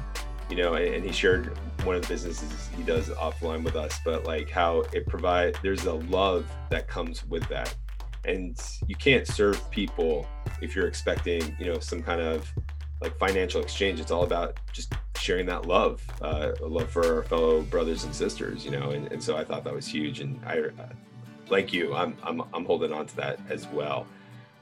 you 0.50 0.58
know, 0.58 0.74
and, 0.74 0.96
and, 0.96 1.06
he 1.06 1.12
shared 1.12 1.58
one 1.84 1.96
of 1.96 2.02
the 2.02 2.08
businesses 2.08 2.70
he 2.76 2.84
does 2.84 3.10
offline 3.10 3.64
with 3.64 3.76
us, 3.76 4.00
but 4.04 4.26
like 4.26 4.50
how 4.50 4.82
it 4.94 5.08
provide 5.08 5.56
there's 5.62 5.86
a 5.86 5.94
love 5.94 6.46
that 6.70 6.88
comes 6.88 7.26
with 7.26 7.48
that. 7.50 7.74
And 8.26 8.60
you 8.88 8.96
can't 8.96 9.26
serve 9.26 9.70
people 9.72 10.28
if 10.62 10.76
you're 10.76 10.88
expecting, 10.88 11.56
you 11.60 11.68
know, 11.68 11.80
some 11.80 12.02
kind 12.02 12.20
of 12.20 12.52
like 13.02 13.18
financial 13.18 13.62
exchange. 13.62 14.00
It's 14.00 14.12
all 14.12 14.24
about 14.24 14.58
just 14.74 14.94
sharing 15.18 15.46
that 15.48 15.66
love, 15.66 16.06
uh, 16.22 16.52
love 16.62 16.90
for 16.90 17.18
our 17.18 17.24
fellow 17.24 17.62
brothers 17.62 18.04
and 18.04 18.14
sisters, 18.14 18.66
you 18.66 18.72
know. 18.72 18.92
And, 18.92 19.12
and 19.12 19.24
so 19.24 19.38
I 19.38 19.44
thought 19.44 19.64
that 19.64 19.74
was 19.74 19.88
huge. 19.88 20.20
And 20.20 20.40
I, 20.46 20.60
uh, 20.60 20.90
like 21.50 21.72
you, 21.74 21.96
I'm, 21.96 22.18
I'm, 22.24 22.42
I'm 22.54 22.66
holding 22.66 22.92
on 22.92 23.06
to 23.08 23.16
that 23.18 23.40
as 23.50 23.68
well. 23.68 24.06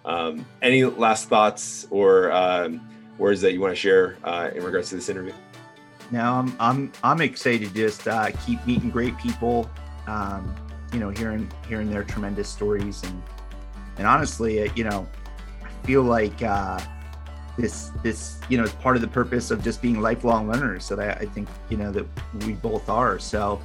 Um, 0.05 0.45
any 0.61 0.85
last 0.85 1.29
thoughts 1.29 1.87
or 1.89 2.31
um, 2.31 2.87
words 3.17 3.41
that 3.41 3.53
you 3.53 3.59
want 3.59 3.71
to 3.71 3.75
share 3.75 4.17
uh, 4.23 4.51
in 4.55 4.63
regards 4.63 4.89
to 4.89 4.95
this 4.95 5.09
interview? 5.09 5.33
No, 6.11 6.21
I'm, 6.21 6.55
I'm, 6.59 6.91
I'm 7.03 7.21
excited 7.21 7.69
to 7.69 7.73
just 7.73 8.07
uh, 8.07 8.31
keep 8.45 8.65
meeting 8.65 8.89
great 8.89 9.17
people. 9.17 9.69
Um, 10.05 10.55
you 10.93 10.99
know, 10.99 11.09
hearing, 11.09 11.51
hearing 11.67 11.89
their 11.89 12.03
tremendous 12.03 12.47
stories 12.47 13.03
and, 13.03 13.21
and 13.97 14.07
honestly, 14.07 14.61
uh, 14.61 14.71
you 14.75 14.85
know, 14.85 15.05
I 15.61 15.85
feel 15.85 16.03
like, 16.03 16.41
uh, 16.41 16.79
this 17.57 17.91
this 18.03 18.39
you 18.49 18.57
know 18.57 18.63
is 18.63 18.71
part 18.73 18.95
of 18.95 19.01
the 19.01 19.07
purpose 19.07 19.51
of 19.51 19.63
just 19.63 19.81
being 19.81 19.99
lifelong 19.99 20.47
learners 20.47 20.85
so 20.85 20.95
that 20.95 21.19
I, 21.19 21.25
think 21.25 21.49
you 21.69 21.77
know 21.77 21.91
that 21.91 22.05
we 22.45 22.53
both 22.53 22.87
are. 22.89 23.19
So 23.19 23.61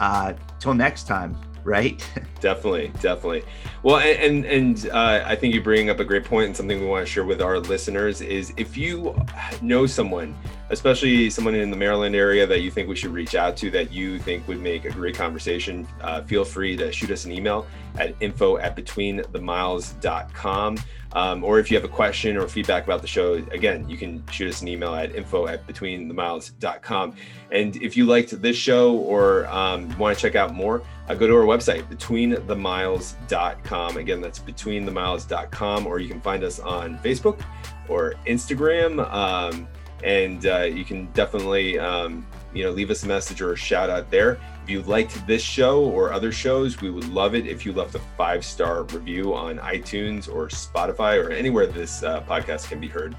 uh, 0.00 0.32
till 0.58 0.74
next 0.74 1.06
time, 1.06 1.36
right? 1.62 2.04
definitely, 2.40 2.90
definitely. 3.00 3.44
Well, 3.82 3.98
and 3.98 4.44
and, 4.44 4.46
and 4.46 4.88
uh, 4.90 5.22
I 5.26 5.36
think 5.36 5.54
you 5.54 5.62
bring 5.62 5.90
up 5.90 6.00
a 6.00 6.04
great 6.04 6.24
point 6.24 6.46
and 6.46 6.56
something 6.56 6.80
we 6.80 6.86
want 6.86 7.06
to 7.06 7.12
share 7.12 7.24
with 7.24 7.42
our 7.42 7.58
listeners 7.58 8.22
is 8.22 8.52
if 8.56 8.76
you 8.76 9.14
know 9.60 9.86
someone, 9.86 10.34
especially 10.70 11.28
someone 11.30 11.54
in 11.54 11.70
the 11.70 11.76
Maryland 11.76 12.14
area 12.14 12.46
that 12.46 12.60
you 12.60 12.70
think 12.70 12.88
we 12.88 12.96
should 12.96 13.12
reach 13.12 13.34
out 13.34 13.56
to, 13.58 13.70
that 13.70 13.92
you 13.92 14.18
think 14.18 14.48
would 14.48 14.60
make 14.60 14.86
a 14.86 14.90
great 14.90 15.16
conversation, 15.16 15.86
uh, 16.00 16.22
feel 16.22 16.44
free 16.44 16.76
to 16.76 16.90
shoot 16.92 17.10
us 17.10 17.26
an 17.26 17.32
email 17.32 17.66
at 17.98 18.14
info 18.20 18.56
at 18.58 18.76
betweenthemiles.com. 18.76 20.78
Um, 21.14 21.44
or 21.44 21.60
if 21.60 21.70
you 21.70 21.76
have 21.76 21.84
a 21.84 21.88
question 21.88 22.36
or 22.36 22.48
feedback 22.48 22.84
about 22.84 23.00
the 23.00 23.06
show, 23.06 23.34
again, 23.52 23.88
you 23.88 23.96
can 23.96 24.26
shoot 24.28 24.48
us 24.48 24.62
an 24.62 24.68
email 24.68 24.94
at 24.94 25.14
info 25.14 25.46
at 25.46 25.64
betweenthemiles.com. 25.66 27.14
And 27.52 27.76
if 27.76 27.96
you 27.96 28.06
liked 28.06 28.42
this 28.42 28.56
show 28.56 28.96
or 28.96 29.46
um, 29.46 29.96
want 29.96 30.16
to 30.16 30.20
check 30.20 30.34
out 30.34 30.54
more, 30.54 30.82
uh, 31.08 31.14
go 31.14 31.28
to 31.28 31.34
our 31.34 31.44
website, 31.44 31.88
betweenthemiles.com. 31.88 33.96
Again, 33.96 34.20
that's 34.20 34.40
betweenthemiles.com, 34.40 35.86
or 35.86 36.00
you 36.00 36.08
can 36.08 36.20
find 36.20 36.42
us 36.42 36.58
on 36.58 36.98
Facebook 36.98 37.40
or 37.88 38.14
Instagram. 38.26 39.08
Um, 39.12 39.68
and 40.02 40.46
uh, 40.46 40.62
you 40.62 40.84
can 40.84 41.06
definitely, 41.12 41.78
um, 41.78 42.26
you 42.52 42.64
know, 42.64 42.70
leave 42.70 42.90
us 42.90 43.04
a 43.04 43.06
message 43.06 43.40
or 43.40 43.52
a 43.52 43.56
shout 43.56 43.88
out 43.88 44.10
there. 44.10 44.40
If 44.64 44.70
you 44.70 44.80
liked 44.80 45.26
this 45.26 45.42
show 45.42 45.84
or 45.84 46.10
other 46.10 46.32
shows, 46.32 46.80
we 46.80 46.90
would 46.90 47.10
love 47.10 47.34
it 47.34 47.46
if 47.46 47.66
you 47.66 47.74
left 47.74 47.94
a 47.96 47.98
five 48.16 48.42
star 48.42 48.84
review 48.84 49.34
on 49.34 49.58
iTunes 49.58 50.26
or 50.26 50.48
Spotify 50.48 51.22
or 51.22 51.30
anywhere 51.30 51.66
this 51.66 52.02
uh, 52.02 52.22
podcast 52.22 52.70
can 52.70 52.80
be 52.80 52.88
heard. 52.88 53.14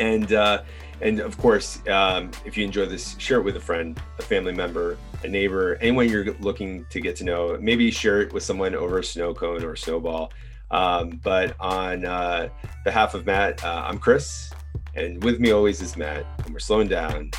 And 0.00 0.32
uh, 0.32 0.64
and 1.00 1.20
of 1.20 1.38
course, 1.38 1.80
um, 1.86 2.32
if 2.44 2.56
you 2.56 2.64
enjoy 2.64 2.86
this, 2.86 3.16
share 3.18 3.38
it 3.38 3.44
with 3.44 3.54
a 3.54 3.60
friend, 3.60 4.02
a 4.18 4.22
family 4.22 4.52
member, 4.52 4.98
a 5.22 5.28
neighbor, 5.28 5.76
anyone 5.76 6.08
you're 6.08 6.34
looking 6.40 6.84
to 6.90 7.00
get 7.00 7.14
to 7.16 7.24
know. 7.24 7.56
Maybe 7.60 7.88
share 7.92 8.20
it 8.20 8.32
with 8.32 8.42
someone 8.42 8.74
over 8.74 8.98
a 8.98 9.04
snow 9.04 9.34
cone 9.34 9.62
or 9.62 9.74
a 9.74 9.78
snowball. 9.78 10.32
Um, 10.72 11.20
but 11.22 11.54
on 11.60 12.04
uh, 12.04 12.48
behalf 12.82 13.14
of 13.14 13.26
Matt, 13.26 13.62
uh, 13.62 13.84
I'm 13.86 14.00
Chris, 14.00 14.50
and 14.96 15.22
with 15.22 15.38
me 15.38 15.52
always 15.52 15.80
is 15.80 15.96
Matt, 15.96 16.26
and 16.44 16.52
we're 16.52 16.58
slowing 16.58 16.88
down 16.88 17.30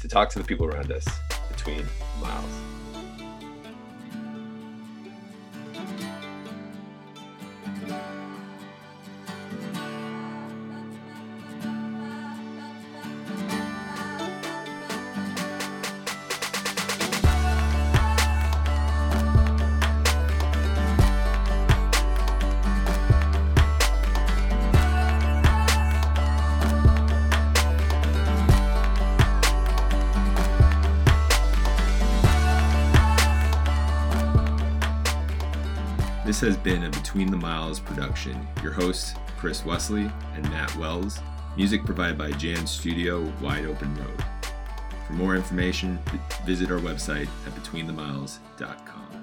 to 0.00 0.06
talk 0.06 0.28
to 0.28 0.38
the 0.38 0.44
people 0.44 0.66
around 0.66 0.92
us 0.92 1.08
between 1.48 1.86
miles. 2.20 2.67
Been 36.68 36.84
a 36.84 36.90
Between 36.90 37.30
the 37.30 37.36
Miles 37.38 37.80
production. 37.80 38.46
Your 38.62 38.72
hosts, 38.72 39.14
Chris 39.38 39.64
Wesley 39.64 40.10
and 40.34 40.42
Matt 40.50 40.76
Wells. 40.76 41.18
Music 41.56 41.82
provided 41.82 42.18
by 42.18 42.30
Jan 42.32 42.66
Studio, 42.66 43.22
Wide 43.40 43.64
Open 43.64 43.94
Road. 43.94 44.24
For 45.06 45.14
more 45.14 45.34
information, 45.34 45.98
visit 46.44 46.70
our 46.70 46.78
website 46.78 47.26
at 47.46 47.54
betweenthemiles.com. 47.54 49.17